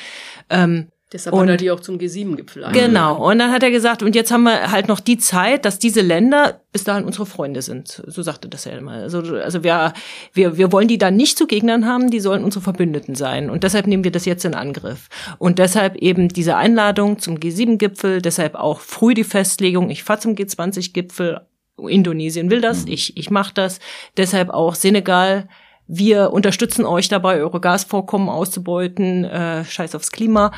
Ähm, 0.50 0.88
Deshalb 1.12 1.34
und, 1.34 1.42
hat 1.42 1.48
er 1.50 1.56
die 1.58 1.70
auch 1.70 1.80
zum 1.80 1.98
G7-Gipfel 1.98 2.64
eingeladen. 2.64 2.92
Genau. 2.92 3.30
Und 3.30 3.38
dann 3.38 3.52
hat 3.52 3.62
er 3.62 3.70
gesagt, 3.70 4.02
und 4.02 4.14
jetzt 4.14 4.32
haben 4.32 4.44
wir 4.44 4.70
halt 4.70 4.88
noch 4.88 5.00
die 5.00 5.18
Zeit, 5.18 5.64
dass 5.64 5.78
diese 5.78 6.00
Länder 6.00 6.60
bis 6.72 6.84
dahin 6.84 7.04
unsere 7.04 7.26
Freunde 7.26 7.60
sind. 7.60 8.02
So 8.06 8.22
sagte 8.22 8.48
das 8.48 8.64
ja 8.64 8.72
immer. 8.72 8.92
Also, 8.92 9.18
also 9.18 9.62
wir, 9.62 9.92
wir, 10.32 10.56
wir 10.56 10.72
wollen 10.72 10.88
die 10.88 10.96
dann 10.96 11.16
nicht 11.16 11.36
zu 11.36 11.46
Gegnern 11.46 11.86
haben, 11.86 12.10
die 12.10 12.20
sollen 12.20 12.44
unsere 12.44 12.62
Verbündeten 12.62 13.14
sein. 13.14 13.50
Und 13.50 13.62
deshalb 13.62 13.86
nehmen 13.86 14.04
wir 14.04 14.10
das 14.10 14.24
jetzt 14.24 14.44
in 14.44 14.54
Angriff. 14.54 15.08
Und 15.38 15.58
deshalb 15.58 15.96
eben 15.96 16.28
diese 16.28 16.56
Einladung 16.56 17.18
zum 17.18 17.36
G7-Gipfel, 17.36 18.22
deshalb 18.22 18.54
auch 18.54 18.80
früh 18.80 19.12
die 19.12 19.24
Festlegung, 19.24 19.90
ich 19.90 20.04
fahre 20.04 20.20
zum 20.20 20.34
G20-Gipfel, 20.34 21.40
Indonesien 21.76 22.50
will 22.50 22.60
das, 22.60 22.86
mhm. 22.86 22.92
ich, 22.92 23.16
ich 23.16 23.30
mache 23.30 23.52
das. 23.54 23.80
Deshalb 24.16 24.50
auch 24.50 24.74
Senegal, 24.74 25.48
wir 25.86 26.32
unterstützen 26.32 26.86
euch 26.86 27.08
dabei, 27.08 27.40
eure 27.40 27.60
Gasvorkommen 27.60 28.28
auszubeuten, 28.28 29.24
äh, 29.24 29.64
scheiß 29.64 29.94
aufs 29.94 30.12
Klima. 30.12 30.52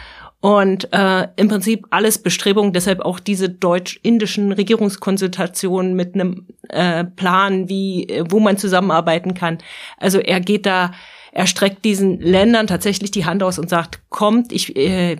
Und 0.44 0.92
äh, 0.92 1.28
im 1.36 1.48
Prinzip 1.48 1.86
alles 1.88 2.18
Bestrebungen, 2.18 2.74
deshalb 2.74 3.00
auch 3.00 3.18
diese 3.18 3.48
deutsch-indischen 3.48 4.52
Regierungskonsultationen 4.52 5.94
mit 5.94 6.14
einem 6.14 6.48
äh, 6.68 7.02
Plan, 7.04 7.70
wie 7.70 8.06
äh, 8.10 8.24
wo 8.28 8.40
man 8.40 8.58
zusammenarbeiten 8.58 9.32
kann. 9.32 9.56
Also 9.96 10.18
er 10.18 10.40
geht 10.40 10.66
da, 10.66 10.92
er 11.32 11.46
streckt 11.46 11.82
diesen 11.86 12.20
Ländern 12.20 12.66
tatsächlich 12.66 13.10
die 13.10 13.24
Hand 13.24 13.42
aus 13.42 13.58
und 13.58 13.70
sagt, 13.70 14.00
kommt, 14.10 14.52
ich 14.52 14.76
äh, 14.76 15.16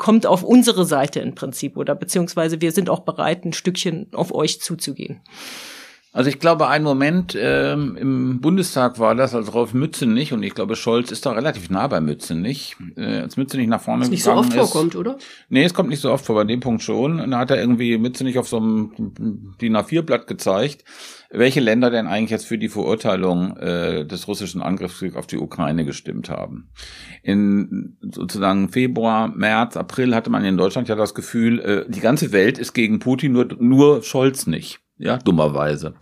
kommt 0.00 0.26
auf 0.26 0.42
unsere 0.42 0.84
Seite 0.84 1.20
im 1.20 1.36
Prinzip 1.36 1.76
oder 1.76 1.94
beziehungsweise 1.94 2.60
wir 2.60 2.72
sind 2.72 2.90
auch 2.90 3.04
bereit, 3.04 3.44
ein 3.44 3.52
Stückchen 3.52 4.08
auf 4.12 4.34
euch 4.34 4.60
zuzugehen. 4.60 5.20
Also 6.14 6.30
ich 6.30 6.38
glaube, 6.38 6.68
ein 6.68 6.84
Moment 6.84 7.36
ähm, 7.36 7.96
im 7.96 8.40
Bundestag 8.40 9.00
war 9.00 9.16
das, 9.16 9.34
als 9.34 9.52
Rolf 9.52 9.74
Mützenich, 9.74 10.32
und 10.32 10.44
ich 10.44 10.54
glaube, 10.54 10.76
Scholz 10.76 11.10
ist 11.10 11.26
da 11.26 11.32
relativ 11.32 11.70
nah 11.70 11.88
bei 11.88 12.00
Mützenich, 12.00 12.76
äh, 12.94 13.18
als 13.18 13.36
Mützenich 13.36 13.66
nach 13.66 13.80
vorne 13.80 14.02
Was 14.02 14.10
nicht 14.10 14.22
so 14.22 14.30
gegangen 14.30 14.46
oft 14.46 14.56
ist. 14.56 14.70
vorkommt, 14.70 14.94
oder? 14.94 15.18
Nee, 15.48 15.64
es 15.64 15.74
kommt 15.74 15.88
nicht 15.88 15.98
so 15.98 16.12
oft 16.12 16.24
vor, 16.24 16.36
bei 16.36 16.44
dem 16.44 16.60
Punkt 16.60 16.84
schon. 16.84 17.18
Und 17.18 17.32
da 17.32 17.38
hat 17.40 17.50
er 17.50 17.58
irgendwie 17.58 17.98
Mützenich 17.98 18.38
auf 18.38 18.46
so 18.46 18.58
einem 18.58 18.92
DIN 19.60 19.76
A4-Blatt 19.76 20.28
gezeigt, 20.28 20.84
welche 21.30 21.58
Länder 21.58 21.90
denn 21.90 22.06
eigentlich 22.06 22.30
jetzt 22.30 22.46
für 22.46 22.58
die 22.58 22.68
Verurteilung 22.68 23.56
äh, 23.56 24.06
des 24.06 24.28
russischen 24.28 24.62
Angriffskriegs 24.62 25.16
auf 25.16 25.26
die 25.26 25.38
Ukraine 25.38 25.84
gestimmt 25.84 26.30
haben. 26.30 26.70
In 27.24 27.96
sozusagen 28.02 28.68
Februar, 28.68 29.34
März, 29.34 29.76
April 29.76 30.14
hatte 30.14 30.30
man 30.30 30.44
in 30.44 30.56
Deutschland 30.56 30.88
ja 30.88 30.94
das 30.94 31.12
Gefühl, 31.12 31.58
äh, 31.58 31.90
die 31.90 31.98
ganze 31.98 32.30
Welt 32.30 32.56
ist 32.56 32.72
gegen 32.72 33.00
Putin, 33.00 33.32
nur, 33.32 33.48
nur 33.58 34.04
Scholz 34.04 34.46
nicht. 34.46 34.83
Ja, 34.96 35.18
dummerweise. 35.18 35.94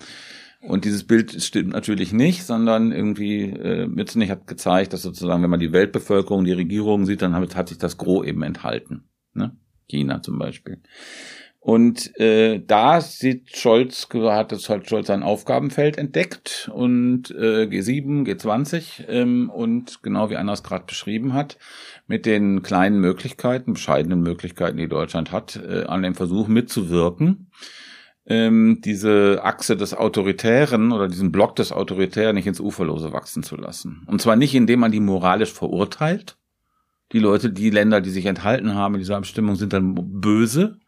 Und 0.61 0.85
dieses 0.85 1.05
Bild 1.05 1.43
stimmt 1.43 1.71
natürlich 1.71 2.13
nicht, 2.13 2.45
sondern 2.45 2.93
irgendwie 2.93 3.51
äh, 3.51 3.87
Mützenich 3.89 4.31
hat 4.31 4.47
gezeigt, 4.47 4.93
dass 4.93 5.03
sozusagen, 5.03 5.43
wenn 5.43 5.51
man 5.51 5.59
die 5.59 5.73
Weltbevölkerung, 5.73 6.45
die 6.45 6.53
Regierung 6.53 7.05
sieht, 7.05 7.23
dann 7.23 7.35
hat, 7.35 7.57
hat 7.57 7.69
sich 7.69 7.79
das 7.79 7.99
Gros 7.99 8.25
eben 8.25 8.43
enthalten. 8.43 9.05
Ne? 9.35 9.57
China 9.89 10.23
zum 10.23 10.39
Beispiel. 10.39 10.81
Und 11.59 12.19
äh, 12.19 12.61
da 12.67 13.01
sieht 13.01 13.57
Scholz, 13.57 14.09
hat 14.13 14.51
das 14.51 14.69
halt 14.69 14.89
Scholz 14.89 15.07
sein 15.07 15.23
Aufgabenfeld 15.23 15.97
entdeckt 15.97 16.69
und 16.75 17.31
äh, 17.31 17.69
G7, 17.71 18.27
G20 18.27 19.09
ähm, 19.09 19.49
und 19.49 20.03
genau 20.03 20.29
wie 20.29 20.37
Anna 20.37 20.55
es 20.55 20.65
gerade 20.65 20.87
beschrieben 20.87 21.35
hat, 21.35 21.59
mit 22.09 22.27
den 22.27 22.63
kleinen 22.63 23.01
Möglichkeiten, 23.01 23.75
bescheidenen 23.75 24.23
Möglichkeiten, 24.23 24.77
die 24.77 24.89
Deutschland 24.89 25.31
hat, 25.31 25.55
äh, 25.55 25.85
an 25.85 26.03
dem 26.03 26.17
Versuch 26.17 26.49
mitzuwirken, 26.49 27.53
ähm, 28.27 28.81
diese 28.85 29.41
Achse 29.43 29.77
des 29.77 29.95
Autoritären 29.95 30.93
oder 30.93 31.09
diesen 31.09 31.33
Block 31.33 31.57
des 31.57 31.73
Autoritären 31.73 32.37
nicht 32.37 32.47
ins 32.47 32.61
Uferlose 32.61 33.13
wachsen 33.13 33.43
zu 33.43 33.57
lassen. 33.57 34.03
Und 34.07 34.21
zwar 34.21 34.37
nicht, 34.37 34.55
indem 34.55 34.81
man 34.81 34.93
die 34.93 35.01
moralisch 35.01 35.53
verurteilt. 35.53 36.37
Die 37.13 37.19
Leute, 37.19 37.51
die 37.51 37.71
Länder, 37.71 38.01
die 38.01 38.11
sich 38.11 38.27
enthalten 38.27 38.75
haben 38.75 38.95
in 38.95 39.01
dieser 39.01 39.17
Abstimmung, 39.17 39.57
sind 39.57 39.73
dann 39.73 39.95
böse, 39.95 40.79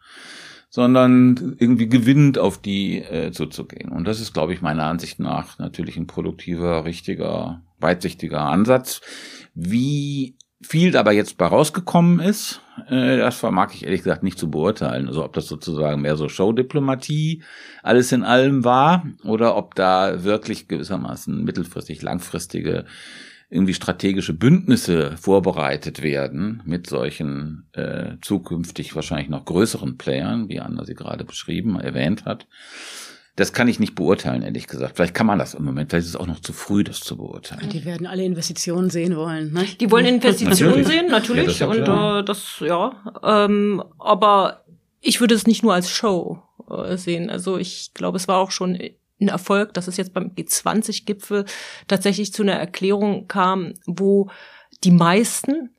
sondern 0.70 1.56
irgendwie 1.58 1.88
gewinnend 1.88 2.38
auf 2.38 2.60
die 2.60 2.98
äh, 2.98 3.30
zuzugehen. 3.30 3.90
Und 3.90 4.08
das 4.08 4.20
ist, 4.20 4.32
glaube 4.32 4.54
ich, 4.54 4.62
meiner 4.62 4.84
Ansicht 4.84 5.18
nach 5.20 5.58
natürlich 5.58 5.96
ein 5.96 6.06
produktiver, 6.06 6.84
richtiger, 6.84 7.62
weitsichtiger 7.78 8.40
Ansatz. 8.40 9.00
Wie 9.54 10.36
viel 10.64 10.90
dabei 10.90 11.14
jetzt 11.14 11.36
bei 11.38 11.46
rausgekommen 11.46 12.20
ist, 12.20 12.60
äh, 12.88 13.18
das 13.18 13.36
vermag 13.36 13.74
ich 13.74 13.84
ehrlich 13.84 14.02
gesagt 14.02 14.22
nicht 14.22 14.38
zu 14.38 14.50
beurteilen. 14.50 15.08
Also 15.08 15.24
ob 15.24 15.32
das 15.32 15.46
sozusagen 15.46 16.02
mehr 16.02 16.16
so 16.16 16.28
Showdiplomatie 16.28 17.42
alles 17.82 18.12
in 18.12 18.22
allem 18.24 18.64
war 18.64 19.06
oder 19.24 19.56
ob 19.56 19.74
da 19.74 20.24
wirklich 20.24 20.68
gewissermaßen 20.68 21.44
mittelfristig, 21.44 22.02
langfristige 22.02 22.84
irgendwie 23.50 23.74
strategische 23.74 24.32
Bündnisse 24.32 25.16
vorbereitet 25.16 26.02
werden 26.02 26.62
mit 26.64 26.88
solchen 26.88 27.68
äh, 27.72 28.16
zukünftig 28.20 28.96
wahrscheinlich 28.96 29.28
noch 29.28 29.44
größeren 29.44 29.96
Playern, 29.96 30.48
wie 30.48 30.60
Anna 30.60 30.84
sie 30.84 30.94
gerade 30.94 31.24
beschrieben, 31.24 31.78
erwähnt 31.78 32.24
hat. 32.24 32.46
Das 33.36 33.52
kann 33.52 33.66
ich 33.66 33.80
nicht 33.80 33.96
beurteilen, 33.96 34.42
ehrlich 34.42 34.68
gesagt. 34.68 34.94
Vielleicht 34.94 35.14
kann 35.14 35.26
man 35.26 35.40
das 35.40 35.54
im 35.54 35.64
Moment, 35.64 35.90
vielleicht 35.90 36.04
ist 36.04 36.14
es 36.14 36.16
auch 36.20 36.28
noch 36.28 36.38
zu 36.38 36.52
früh, 36.52 36.84
das 36.84 37.00
zu 37.00 37.16
beurteilen. 37.16 37.68
Die 37.68 37.84
werden 37.84 38.06
alle 38.06 38.22
Investitionen 38.22 38.90
sehen 38.90 39.16
wollen. 39.16 39.52
Ne? 39.52 39.64
Die 39.80 39.90
wollen 39.90 40.06
Investitionen 40.06 40.82
Natürlich. 40.82 40.86
sehen, 40.86 41.06
natürlich. 41.08 41.58
Ja, 41.58 41.66
das 41.66 41.76
ja 41.76 41.94
und 41.94 42.20
äh, 42.20 42.24
das, 42.24 42.56
ja. 42.60 42.92
Ähm, 43.24 43.82
aber 43.98 44.64
ich 45.00 45.20
würde 45.20 45.34
es 45.34 45.48
nicht 45.48 45.64
nur 45.64 45.74
als 45.74 45.90
Show 45.90 46.42
äh, 46.70 46.96
sehen. 46.96 47.28
Also 47.28 47.58
ich 47.58 47.92
glaube, 47.92 48.18
es 48.18 48.28
war 48.28 48.38
auch 48.38 48.52
schon 48.52 48.78
ein 49.20 49.28
Erfolg, 49.28 49.74
dass 49.74 49.88
es 49.88 49.96
jetzt 49.96 50.14
beim 50.14 50.30
G20-Gipfel 50.30 51.44
tatsächlich 51.88 52.32
zu 52.32 52.42
einer 52.42 52.54
Erklärung 52.54 53.26
kam, 53.26 53.74
wo 53.86 54.30
die 54.84 54.92
meisten, 54.92 55.70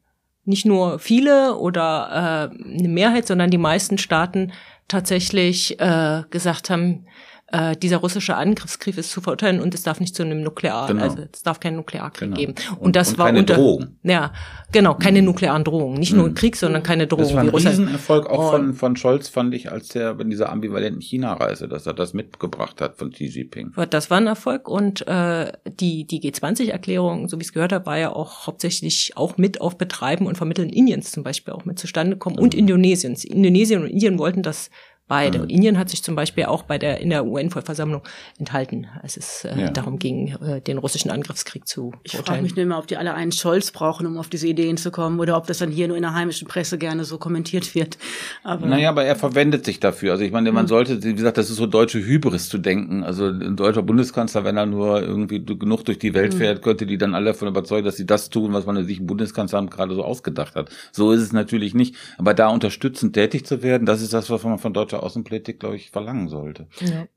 nicht 0.44 0.66
nur 0.66 1.00
viele 1.00 1.56
oder 1.56 2.52
äh, 2.52 2.76
eine 2.78 2.88
Mehrheit, 2.88 3.28
sondern 3.28 3.50
die 3.50 3.58
meisten 3.58 3.98
Staaten 3.98 4.52
tatsächlich 4.88 5.80
äh, 5.80 6.24
gesagt 6.30 6.70
haben, 6.70 7.08
äh, 7.52 7.76
dieser 7.78 7.98
russische 7.98 8.36
Angriffskrieg 8.36 8.98
ist 8.98 9.12
zu 9.12 9.22
verurteilen 9.22 9.62
und 9.62 9.74
es 9.76 9.84
darf 9.84 10.00
nicht 10.00 10.16
zu 10.16 10.24
einem 10.24 10.42
Nuklear, 10.42 10.88
Genau. 10.88 11.04
also 11.04 11.18
es 11.32 11.44
darf 11.44 11.60
keinen 11.60 11.76
Nuklearkrieg 11.78 12.30
Genau. 12.30 12.36
geben. 12.38 12.56
Und, 12.72 12.78
Und- 12.88 12.96
das 12.96 13.12
und 13.12 13.18
war 13.20 13.28
keine 13.28 13.40
unter, 13.40 13.56
Drohung. 13.56 13.88
Ja, 14.04 14.34
genau, 14.72 14.96
keine 14.96 15.22
nuklearen 15.22 15.64
Drohungen, 15.64 16.00
nicht 16.00 16.14
nur 16.14 16.34
Krieg, 16.34 16.56
sondern 16.56 16.82
keine 16.82 17.06
Drohung. 17.06 17.24
Das 17.24 17.34
war 17.36 17.42
ein 17.44 17.50
Riesenerfolg 17.50 18.28
auch 18.30 18.52
von, 18.52 18.74
von 18.74 18.96
Scholz, 18.96 19.30
fand 19.30 19.54
ich, 19.54 19.72
als 19.72 19.90
der 19.90 20.16
bei 20.16 20.24
dieser 20.24 20.52
ambivalenten 20.52 21.02
China-Reise, 21.02 21.68
dass 21.68 21.86
er 21.86 21.94
das 21.94 22.14
mitgebracht 22.14 22.82
hat 22.82 22.98
von 22.98 23.12
Xi 23.12 23.26
Jinping. 23.26 23.74
Das 23.92 24.10
war 24.10 24.18
ein 24.18 24.28
Erfolg 24.28 24.68
und 24.68 25.08
äh, 25.08 25.52
die, 25.68 26.06
die 26.08 26.22
G20-Erklärung, 26.22 27.28
so 27.30 27.38
wie 27.38 27.42
ich 27.42 27.50
es 27.50 27.54
gehört 27.54 27.74
habe, 27.74 27.86
war 27.86 27.98
ja 28.00 28.12
auch 28.12 28.48
hauptsächlich 28.48 29.14
auch 29.16 29.38
mit 29.38 29.62
auf 29.62 29.78
Betreiben 29.78 30.26
und 30.26 30.36
Vermitteln 30.38 30.70
Indiens 30.70 31.12
zum 31.12 31.24
Beispiel 31.24 31.54
auch 31.54 31.66
mit 31.66 31.78
zustande 31.78 32.14
gekommen 32.14 32.40
und 32.40 32.56
Indonesiens. 32.56 33.24
Indonesien 33.24 33.84
und 33.84 33.90
Indien 33.90 34.18
wollten 34.18 34.42
das 34.42 34.70
beide. 35.08 35.40
Mhm. 35.40 35.50
Indien 35.50 35.78
hat 35.78 35.90
sich 35.90 36.04
zum 36.04 36.16
Beispiel 36.16 36.46
auch 36.46 36.64
bei 36.64 36.78
der 36.78 37.00
in 37.00 37.10
der 37.10 37.26
UN-Vollversammlung 37.26 38.02
enthalten, 38.40 38.88
als 39.02 39.18
es 39.18 39.46
äh, 39.46 39.60
Ja. 39.60 39.70
darum 39.70 40.00
ging, 40.00 40.36
äh, 40.42 40.62
den 40.62 40.78
russischen 40.78 41.12
Angriffskrieg 41.12 41.68
zu 41.68 41.92
Ich 42.04 42.18
frage 42.18 42.42
mich 42.42 42.56
nur 42.56 42.64
immer, 42.64 42.80
ob 42.80 42.88
die 42.88 42.98
alle 42.98 43.14
einen 43.14 43.32
Scholz 43.32 43.72
brauchen, 43.72 44.08
um 44.08 44.18
auf 44.18 44.30
diese 44.30 44.48
Ideen 44.48 44.78
zu 44.78 44.92
kommen, 44.92 45.20
oder 45.20 45.38
ob 45.38 45.48
das 45.48 45.60
dann 45.60 45.70
hier 45.72 45.88
nur 45.88 45.98
in 45.98 46.04
der 46.04 46.14
heimischen 46.14 46.48
Presse 46.48 46.78
gerne 46.78 47.06
so 47.06 47.18
kommentiert 47.18 47.76
wird. 47.76 47.98
Aber 48.44 48.66
Naja, 48.66 48.90
aber 48.90 49.04
er 49.06 49.16
verwendet 49.16 49.66
sich 49.66 49.80
dafür. 49.80 50.14
Also 50.14 50.24
ich 50.24 50.32
meine, 50.32 50.52
man 50.52 50.68
sollte, 50.68 51.04
wie 51.04 51.14
gesagt, 51.14 51.38
das 51.38 51.50
ist 51.50 51.58
so 51.58 51.68
deutsche 51.68 52.00
Hybris 52.00 52.50
zu 52.50 52.58
denken. 52.58 53.04
Also 53.04 53.28
ein 53.28 53.56
deutscher 53.56 53.84
Bundeskanzler, 53.84 54.44
wenn 54.44 54.58
er 54.58 54.66
nur 54.66 55.02
irgendwie 55.02 55.44
genug 55.44 55.84
durch 55.86 56.00
die 56.00 56.14
Welt 56.14 56.34
fährt, 56.34 56.62
könnte 56.62 56.86
die 56.86 56.98
dann 56.98 57.14
alle 57.16 57.26
davon 57.28 57.48
überzeugen, 57.48 57.86
dass 57.86 57.96
sie 57.98 58.06
das 58.06 58.30
tun, 58.30 58.54
was 58.54 58.66
man 58.66 58.84
sich 58.86 59.00
im 59.00 59.08
Bundeskanzleramt 59.08 59.72
gerade 59.72 59.94
so 59.96 60.04
ausgedacht 60.04 60.56
hat. 60.56 60.70
So 60.92 61.12
ist 61.12 61.22
es 61.22 61.32
natürlich 61.34 61.74
nicht. 61.74 61.96
Aber 62.18 62.34
da 62.34 62.48
unterstützend 62.50 63.14
tätig 63.14 63.46
zu 63.46 63.62
werden, 63.62 63.86
das 63.86 64.02
ist 64.02 64.14
das, 64.14 64.30
was 64.30 64.44
man 64.44 64.58
von 64.58 64.74
deutscher 64.74 64.95
Außenpolitik, 65.04 65.60
glaube 65.60 65.76
ich, 65.76 65.92
verlangen 65.92 66.30
sollte. 66.30 66.68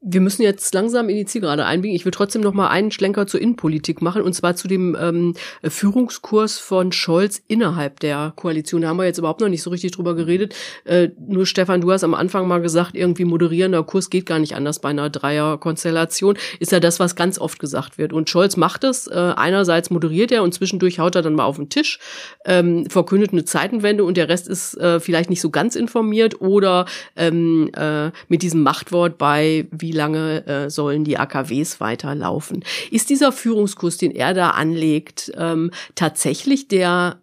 Wir 0.00 0.20
müssen 0.20 0.42
jetzt 0.42 0.74
langsam 0.74 1.08
in 1.08 1.16
die 1.16 1.26
Zielgerade 1.26 1.64
einbiegen. 1.64 1.94
Ich 1.94 2.04
will 2.04 2.12
trotzdem 2.12 2.42
noch 2.42 2.54
mal 2.54 2.68
einen 2.68 2.90
Schlenker 2.90 3.26
zur 3.26 3.40
Innenpolitik 3.40 4.02
machen 4.02 4.22
und 4.22 4.32
zwar 4.32 4.56
zu 4.56 4.68
dem 4.68 4.96
ähm, 5.00 5.34
Führungskurs 5.62 6.58
von 6.58 6.92
Scholz 6.92 7.42
innerhalb 7.48 8.00
der 8.00 8.32
Koalition. 8.36 8.82
Da 8.82 8.88
haben 8.88 8.98
wir 8.98 9.04
jetzt 9.04 9.18
überhaupt 9.18 9.40
noch 9.40 9.48
nicht 9.48 9.62
so 9.62 9.70
richtig 9.70 9.92
drüber 9.92 10.14
geredet. 10.14 10.54
Äh, 10.84 11.10
nur 11.18 11.46
Stefan, 11.46 11.80
du 11.80 11.92
hast 11.92 12.04
am 12.04 12.14
Anfang 12.14 12.48
mal 12.48 12.60
gesagt, 12.60 12.94
irgendwie 12.94 13.24
moderierender 13.24 13.82
Kurs 13.82 14.10
geht 14.10 14.26
gar 14.26 14.38
nicht 14.38 14.54
anders 14.54 14.80
bei 14.80 14.88
einer 14.88 15.10
Dreierkonstellation. 15.10 16.36
Ist 16.60 16.72
ja 16.72 16.80
das, 16.80 17.00
was 17.00 17.16
ganz 17.16 17.38
oft 17.38 17.58
gesagt 17.58 17.98
wird. 17.98 18.12
Und 18.12 18.30
Scholz 18.30 18.56
macht 18.56 18.84
es. 18.84 19.06
Äh, 19.06 19.34
einerseits 19.36 19.90
moderiert 19.90 20.32
er 20.32 20.42
und 20.42 20.54
zwischendurch 20.54 20.98
haut 20.98 21.14
er 21.14 21.22
dann 21.22 21.34
mal 21.34 21.44
auf 21.44 21.56
den 21.56 21.68
Tisch, 21.68 21.98
ähm, 22.44 22.88
verkündet 22.90 23.32
eine 23.32 23.44
Zeitenwende 23.44 24.04
und 24.04 24.16
der 24.16 24.28
Rest 24.28 24.48
ist 24.48 24.76
äh, 24.78 25.00
vielleicht 25.00 25.30
nicht 25.30 25.40
so 25.40 25.50
ganz 25.50 25.76
informiert 25.76 26.40
oder 26.40 26.86
ähm, 27.16 27.67
äh, 27.74 28.10
mit 28.28 28.42
diesem 28.42 28.62
Machtwort 28.62 29.18
bei, 29.18 29.66
wie 29.70 29.92
lange 29.92 30.46
äh, 30.46 30.70
sollen 30.70 31.04
die 31.04 31.18
AKWs 31.18 31.80
weiterlaufen. 31.80 32.64
Ist 32.90 33.10
dieser 33.10 33.32
Führungskurs, 33.32 33.96
den 33.96 34.10
er 34.10 34.34
da 34.34 34.50
anlegt, 34.50 35.32
ähm, 35.36 35.70
tatsächlich 35.94 36.68
der 36.68 37.20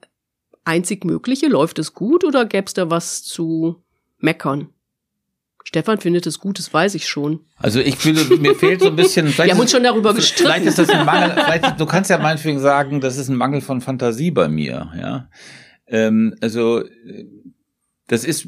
einzig 0.64 1.06
mögliche? 1.06 1.48
Läuft 1.48 1.80
es 1.80 1.94
gut 1.94 2.24
oder 2.24 2.46
gäbe 2.46 2.66
es 2.66 2.74
da 2.74 2.90
was 2.90 3.24
zu 3.24 3.84
meckern? 4.20 4.70
Stefan 5.68 6.00
findet 6.00 6.28
es 6.28 6.40
gut, 6.40 6.60
das 6.60 6.72
weiß 6.72 6.94
ich 6.94 7.08
schon. 7.08 7.40
Also 7.58 7.80
ich 7.80 7.98
fühle, 7.98 8.24
mir 8.38 8.54
fehlt 8.54 8.82
so 8.82 8.88
ein 8.88 8.96
bisschen. 8.96 9.36
Wir 9.36 9.52
haben 9.52 9.60
uns 9.60 9.72
schon 9.72 9.82
darüber 9.82 10.14
Vielleicht 10.14 10.36
gestritten. 10.36 10.68
ist 10.68 10.78
das 10.78 10.90
ein 10.90 11.06
Mangel. 11.06 11.32
Vielleicht, 11.32 11.80
du 11.80 11.86
kannst 11.88 12.12
ja 12.12 12.20
meinetwegen 12.20 12.60
sagen, 12.60 13.02
das 13.02 13.18
ist 13.18 13.30
ein 13.30 13.36
Mangel 13.36 13.62
von 13.62 13.82
Fantasie 13.82 14.30
bei 14.30 14.48
mir. 14.48 14.92
Ja, 14.96 15.28
ähm, 15.88 16.36
also 16.40 16.82
äh, 16.82 17.26
das 18.08 18.24
ist 18.24 18.48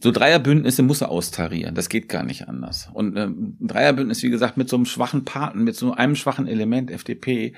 so 0.00 0.10
Dreierbündnisse 0.10 0.82
muss 0.82 1.00
er 1.00 1.10
austarieren. 1.10 1.74
Das 1.74 1.88
geht 1.88 2.08
gar 2.08 2.24
nicht 2.24 2.48
anders. 2.48 2.90
Und 2.92 3.16
ähm, 3.16 3.56
ein 3.60 3.66
Dreierbündnis, 3.68 4.22
wie 4.22 4.30
gesagt, 4.30 4.56
mit 4.56 4.68
so 4.68 4.76
einem 4.76 4.84
schwachen 4.84 5.24
Paten, 5.24 5.64
mit 5.64 5.76
so 5.76 5.92
einem 5.92 6.14
schwachen 6.14 6.46
Element 6.46 6.90
FDP, 6.90 7.54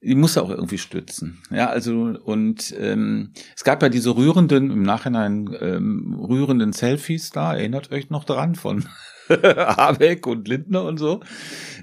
die 0.00 0.14
muss 0.14 0.36
er 0.36 0.44
auch 0.44 0.50
irgendwie 0.50 0.78
stützen. 0.78 1.42
Ja, 1.50 1.68
also 1.68 2.16
und 2.24 2.74
ähm, 2.78 3.32
es 3.56 3.64
gab 3.64 3.82
ja 3.82 3.88
diese 3.88 4.16
rührenden 4.16 4.70
im 4.70 4.82
Nachhinein 4.82 5.50
ähm, 5.60 6.14
rührenden 6.14 6.72
Selfies 6.72 7.30
da. 7.30 7.54
Erinnert 7.54 7.90
euch 7.90 8.08
noch 8.08 8.24
dran 8.24 8.54
von 8.54 8.84
Habeck 9.76 10.26
und 10.26 10.48
Lindner 10.48 10.84
und 10.84 10.98
so. 10.98 11.20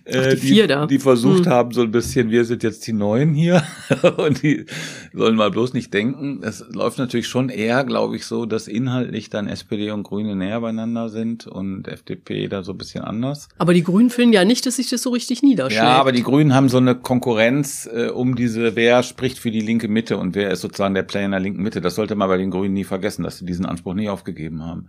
Äh, 0.08 0.36
die 0.36 0.38
vier 0.38 0.68
da. 0.68 0.86
die 0.86 1.00
versucht 1.00 1.46
Hm. 1.46 1.52
haben, 1.52 1.72
so 1.72 1.82
ein 1.82 1.90
bisschen, 1.90 2.30
wir 2.30 2.46
sind 2.46 2.62
jetzt 2.62 2.86
die 2.86 2.94
Neuen 2.94 3.34
hier 3.34 3.64
und 4.18 4.44
die 4.44 4.66
sollen 5.14 5.36
mal 5.36 5.50
bloß 5.50 5.74
nicht 5.74 5.92
denken. 5.96 6.42
Es 6.44 6.64
läuft 6.72 7.00
natürlich 7.00 7.28
schon 7.28 7.50
eher, 7.50 7.84
glaube 7.84 8.16
ich, 8.16 8.26
so, 8.28 8.46
dass 8.46 8.68
inhaltlich 8.68 9.32
dann 9.32 9.48
SPD 9.48 9.90
und 9.90 10.04
Grüne 10.04 10.36
näher 10.36 10.62
beieinander 10.62 11.10
sind 11.10 11.48
und 11.48 11.88
FDP 11.88 12.48
da 12.48 12.62
so 12.62 12.74
ein 12.74 12.78
bisschen 12.78 13.04
anders. 13.04 13.50
Aber 13.58 13.74
die 13.74 13.82
Grünen 13.84 14.12
finden 14.12 14.34
ja 14.34 14.46
nicht, 14.46 14.68
dass 14.68 14.76
sich 14.76 14.90
das 14.92 15.02
so 15.02 15.10
richtig 15.10 15.42
niederschlägt. 15.42 15.84
Ja, 15.84 15.94
aber 15.98 16.12
die 16.12 16.22
Grünen 16.22 16.54
haben 16.54 16.70
so 16.70 16.78
eine 16.78 16.94
Konkurrenz 16.94 17.90
äh, 17.92 18.10
um 18.10 18.36
diese, 18.36 18.76
wer 18.76 19.02
spricht 19.02 19.40
für 19.40 19.50
die 19.50 19.62
linke 19.62 19.88
Mitte 19.88 20.18
und 20.18 20.36
wer 20.36 20.52
ist 20.52 20.62
sozusagen 20.62 20.94
der 20.94 21.02
Player 21.04 21.26
in 21.26 21.32
der 21.32 21.40
linken 21.40 21.64
Mitte. 21.64 21.82
Das 21.82 21.96
sollte 21.96 22.14
man 22.14 22.28
bei 22.28 22.38
den 22.38 22.52
Grünen 22.52 22.76
nie 22.76 22.84
vergessen, 22.84 23.24
dass 23.24 23.40
sie 23.40 23.46
diesen 23.46 23.66
Anspruch 23.66 23.96
nie 23.96 24.08
aufgegeben 24.10 24.64
haben. 24.64 24.88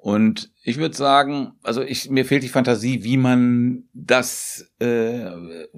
Und 0.00 0.50
ich 0.62 0.78
würde 0.78 0.96
sagen, 0.96 1.52
also 1.62 1.82
ich, 1.82 2.08
mir 2.08 2.24
fehlt 2.24 2.42
die 2.42 2.48
Fantasie, 2.48 3.04
wie 3.04 3.18
man 3.18 3.84
das 3.92 4.72
äh, 4.78 5.26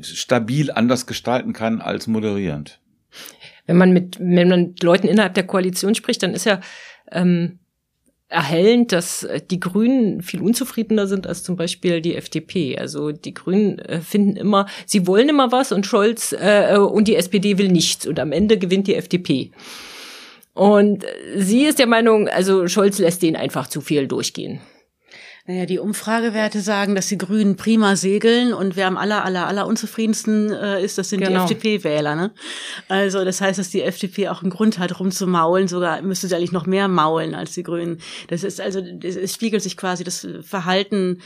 stabil 0.00 0.70
anders 0.70 1.06
gestalten 1.06 1.52
kann 1.52 1.80
als 1.80 2.06
moderierend. 2.06 2.80
Wenn 3.66 3.76
man 3.76 3.92
mit, 3.92 4.20
wenn 4.20 4.48
man 4.48 4.62
mit 4.68 4.82
Leuten 4.84 5.08
innerhalb 5.08 5.34
der 5.34 5.46
Koalition 5.46 5.96
spricht, 5.96 6.22
dann 6.22 6.34
ist 6.34 6.44
ja 6.44 6.60
ähm, 7.10 7.58
erhellend, 8.28 8.92
dass 8.92 9.24
äh, 9.24 9.40
die 9.40 9.58
Grünen 9.58 10.22
viel 10.22 10.40
unzufriedener 10.40 11.08
sind 11.08 11.26
als 11.26 11.42
zum 11.42 11.56
Beispiel 11.56 12.00
die 12.00 12.14
FDP. 12.14 12.78
Also 12.78 13.10
die 13.10 13.34
Grünen 13.34 13.80
äh, 13.80 14.00
finden 14.00 14.36
immer, 14.36 14.66
sie 14.86 15.08
wollen 15.08 15.28
immer 15.28 15.50
was 15.50 15.72
und 15.72 15.84
Scholz 15.84 16.32
äh, 16.32 16.76
und 16.76 17.08
die 17.08 17.16
SPD 17.16 17.58
will 17.58 17.68
nichts 17.68 18.06
und 18.06 18.20
am 18.20 18.30
Ende 18.30 18.56
gewinnt 18.56 18.86
die 18.86 18.94
FDP. 18.94 19.50
Und 20.54 21.04
sie 21.36 21.64
ist 21.64 21.78
der 21.78 21.86
Meinung, 21.86 22.28
also 22.28 22.68
Scholz 22.68 22.98
lässt 22.98 23.22
denen 23.22 23.36
einfach 23.36 23.68
zu 23.68 23.80
viel 23.80 24.06
durchgehen. 24.06 24.60
Naja, 25.44 25.66
die 25.66 25.80
Umfragewerte 25.80 26.60
sagen, 26.60 26.94
dass 26.94 27.08
die 27.08 27.18
Grünen 27.18 27.56
prima 27.56 27.96
segeln 27.96 28.54
und 28.54 28.76
wer 28.76 28.86
am 28.86 28.96
aller, 28.96 29.24
aller, 29.24 29.48
aller 29.48 29.66
unzufriedensten 29.66 30.52
äh, 30.52 30.84
ist, 30.84 30.98
das 30.98 31.08
sind 31.08 31.24
genau. 31.24 31.46
die 31.46 31.54
FDP-Wähler. 31.54 32.14
Ne? 32.14 32.30
Also 32.88 33.24
das 33.24 33.40
heißt, 33.40 33.58
dass 33.58 33.70
die 33.70 33.82
FDP 33.82 34.28
auch 34.28 34.42
einen 34.42 34.50
Grund 34.50 34.78
hat, 34.78 35.00
rumzumaulen. 35.00 35.66
Sogar 35.66 36.00
müsste 36.02 36.28
sie 36.28 36.36
eigentlich 36.36 36.52
noch 36.52 36.66
mehr 36.66 36.86
maulen 36.86 37.34
als 37.34 37.54
die 37.54 37.64
Grünen. 37.64 37.98
Das 38.28 38.44
ist 38.44 38.60
also, 38.60 38.80
es 38.80 39.34
spiegelt 39.34 39.64
sich 39.64 39.76
quasi 39.76 40.04
das 40.04 40.28
Verhalten 40.42 41.20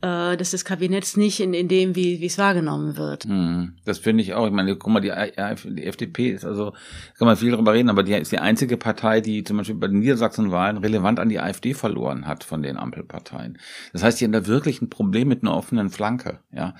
äh, 0.00 0.36
des, 0.36 0.52
des 0.52 0.64
Kabinetts 0.64 1.16
nicht 1.16 1.40
in, 1.40 1.54
in 1.54 1.68
dem, 1.68 1.96
wie 1.96 2.20
wie 2.20 2.26
es 2.26 2.38
wahrgenommen 2.38 2.96
wird. 2.96 3.24
Hm, 3.24 3.74
das 3.84 3.98
finde 3.98 4.22
ich 4.22 4.34
auch. 4.34 4.46
Ich 4.46 4.52
meine, 4.52 4.76
guck 4.76 4.92
mal, 4.92 5.00
die, 5.00 5.10
die 5.10 5.84
FDP 5.84 6.30
ist 6.30 6.44
also, 6.44 6.72
kann 7.18 7.26
man 7.26 7.36
viel 7.36 7.50
darüber 7.50 7.72
reden, 7.72 7.90
aber 7.90 8.02
die 8.02 8.12
ist 8.12 8.32
die 8.32 8.38
einzige 8.38 8.76
Partei, 8.76 9.20
die 9.20 9.42
zum 9.44 9.56
Beispiel 9.56 9.76
bei 9.76 9.88
den 9.88 9.98
Niedersachsenwahlen 9.98 10.78
relevant 10.78 11.18
an 11.18 11.28
die 11.28 11.40
AfD 11.40 11.74
verloren 11.74 12.26
hat 12.26 12.44
von 12.44 12.62
den 12.62 12.76
Ampelparteien. 12.76 13.58
Das 13.92 14.02
heißt, 14.02 14.20
die 14.20 14.24
haben 14.24 14.32
da 14.32 14.46
wirklich 14.46 14.80
ein 14.80 14.90
Problem 14.90 15.28
mit 15.28 15.42
einer 15.42 15.56
offenen 15.56 15.90
Flanke, 15.90 16.40
ja. 16.52 16.74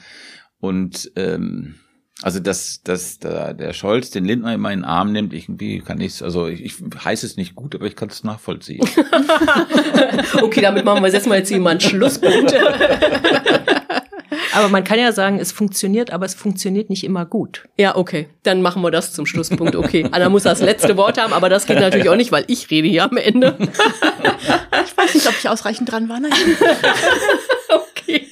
Und 0.61 1.12
ähm, 1.16 1.77
also 2.23 2.41
dass, 2.41 2.83
dass 2.83 3.21
der, 3.21 3.55
der 3.55 3.73
Scholz 3.73 4.11
den 4.11 4.25
Lindner 4.25 4.53
immer 4.53 4.73
in 4.73 4.81
den 4.81 4.85
Arm 4.85 5.12
nimmt, 5.12 5.33
irgendwie 5.33 5.81
kann 5.81 6.01
ich 6.01 6.21
also 6.23 6.49
ich, 6.49 6.64
ich 6.64 6.75
heiße 7.05 7.25
es 7.25 7.37
nicht 7.37 7.55
gut, 7.55 7.77
aber 7.77 7.87
ich 7.87 7.95
kann 7.95 8.09
es 8.09 8.25
nachvollziehen. 8.25 8.81
okay, 10.43 10.61
damit 10.61 10.85
machen 10.85 11.03
wir 11.05 11.12
jetzt 11.12 11.29
mal 11.29 11.39
jetzt 11.39 11.51
jemand 11.51 11.81
Schlusspunkt. 11.83 12.53
aber 14.53 14.69
man 14.69 14.83
kann 14.83 14.99
ja 14.99 15.12
sagen, 15.12 15.39
es 15.39 15.53
funktioniert, 15.53 16.11
aber 16.11 16.27
es 16.27 16.35
funktioniert 16.35 16.91
nicht 16.91 17.05
immer 17.05 17.25
gut. 17.25 17.69
Ja, 17.77 17.95
okay. 17.95 18.29
Dann 18.43 18.62
machen 18.62 18.83
wir 18.83 18.91
das 18.91 19.12
zum 19.12 19.25
Schlusspunkt. 19.25 19.77
Okay. 19.77 20.09
Anna 20.11 20.29
muss 20.29 20.43
das 20.43 20.61
letzte 20.61 20.97
Wort 20.97 21.19
haben, 21.19 21.33
aber 21.33 21.49
das 21.49 21.66
geht 21.66 21.79
natürlich 21.79 22.09
auch 22.09 22.16
nicht, 22.16 22.33
weil 22.33 22.45
ich 22.49 22.69
rede 22.71 22.89
hier 22.89 23.05
am 23.05 23.16
Ende. 23.16 23.57
ich 23.61 24.97
weiß 24.97 25.14
nicht, 25.14 25.29
ob 25.29 25.35
ich 25.39 25.49
ausreichend 25.49 25.93
dran 25.93 26.09
war. 26.09 26.19
Nein. 26.19 26.33
okay. 27.69 28.27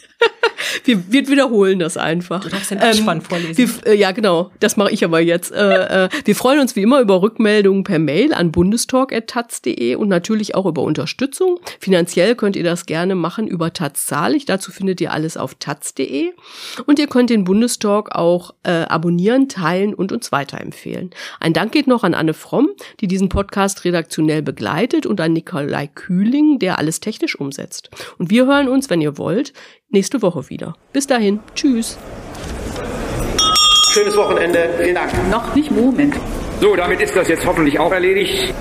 Wir, 0.85 1.11
wir 1.11 1.29
wiederholen 1.29 1.79
das 1.79 1.97
einfach. 1.97 2.43
Du 2.43 2.49
darfst 2.49 2.71
den 2.71 2.79
Abspann 2.79 3.19
ähm, 3.19 3.25
vorlesen. 3.25 3.57
Wir, 3.57 3.93
äh, 3.93 3.97
ja, 3.97 4.13
genau. 4.13 4.51
Das 4.61 4.77
mache 4.77 4.93
ich 4.93 5.05
aber 5.05 5.21
jetzt. 5.21 5.53
Äh, 5.53 6.05
äh, 6.05 6.09
wir 6.25 6.37
freuen 6.37 6.61
uns 6.61 6.77
wie 6.77 6.83
immer 6.83 7.01
über 7.01 7.23
Rückmeldungen 7.23 7.85
per 7.85 7.99
Mail 7.99 8.33
an 8.33 8.53
bundestalk.taz.de 8.53 9.95
und 9.95 10.09
natürlich 10.09 10.55
auch 10.55 10.67
über 10.67 10.83
Unterstützung. 10.83 11.59
Finanziell 11.81 12.35
könnt 12.35 12.57
ihr 12.57 12.65
das 12.65 12.87
gerne 12.87 13.15
machen 13.15 13.47
über 13.47 13.73
Taz 13.73 14.07
zahlig. 14.07 14.45
Dazu 14.45 14.71
findet 14.71 15.01
ihr 15.01 15.13
alles 15.13 15.37
auf 15.37 15.55
taz.de. 15.55 16.33
Und 16.87 16.99
ihr 16.99 17.07
könnt 17.07 17.31
den 17.31 17.45
Bundestalk 17.45 18.15
auch 18.15 18.55
äh, 18.63 18.71
abonnieren, 18.71 19.49
teilen 19.49 19.95
und 19.95 20.13
uns 20.13 20.33
weiterempfehlen. 20.33 21.11
Ein 21.41 21.53
Dank 21.53 21.73
geht 21.73 21.87
noch 21.87 22.05
an 22.05 22.15
Anne 22.15 22.35
Fromm, 22.35 22.71
die 23.01 23.09
diesen 23.09 23.29
Podcast 23.29 23.85
redaktionell 23.85 24.43
begleitet 24.43 25.07
und 25.07 25.21
an 25.21 25.33
Nikolai 25.33 25.89
Kühling, 25.89 26.59
der 26.59 26.79
alles 26.79 27.01
technisch 27.01 27.39
umsetzt. 27.39 27.91
Und 28.19 28.31
wir 28.31 28.47
hören 28.47 28.69
uns, 28.69 28.91
wenn 28.91 29.01
ihr 29.01 29.19
wollt, 29.19 29.53
nächste 29.91 30.23
Woche 30.37 30.51
wieder. 30.51 30.75
Bis 30.93 31.07
dahin, 31.07 31.41
tschüss. 31.55 31.99
Schönes 33.93 34.17
Wochenende, 34.17 34.69
vielen 34.79 34.95
Dank. 34.95 35.11
Noch 35.31 35.55
nicht 35.55 35.71
Moment. 35.71 36.15
So, 36.61 36.77
damit 36.77 37.01
ist 37.01 37.17
das 37.17 37.29
jetzt 37.29 37.47
hoffentlich 37.47 37.79
auch 37.79 37.93
erledigt. 37.93 38.55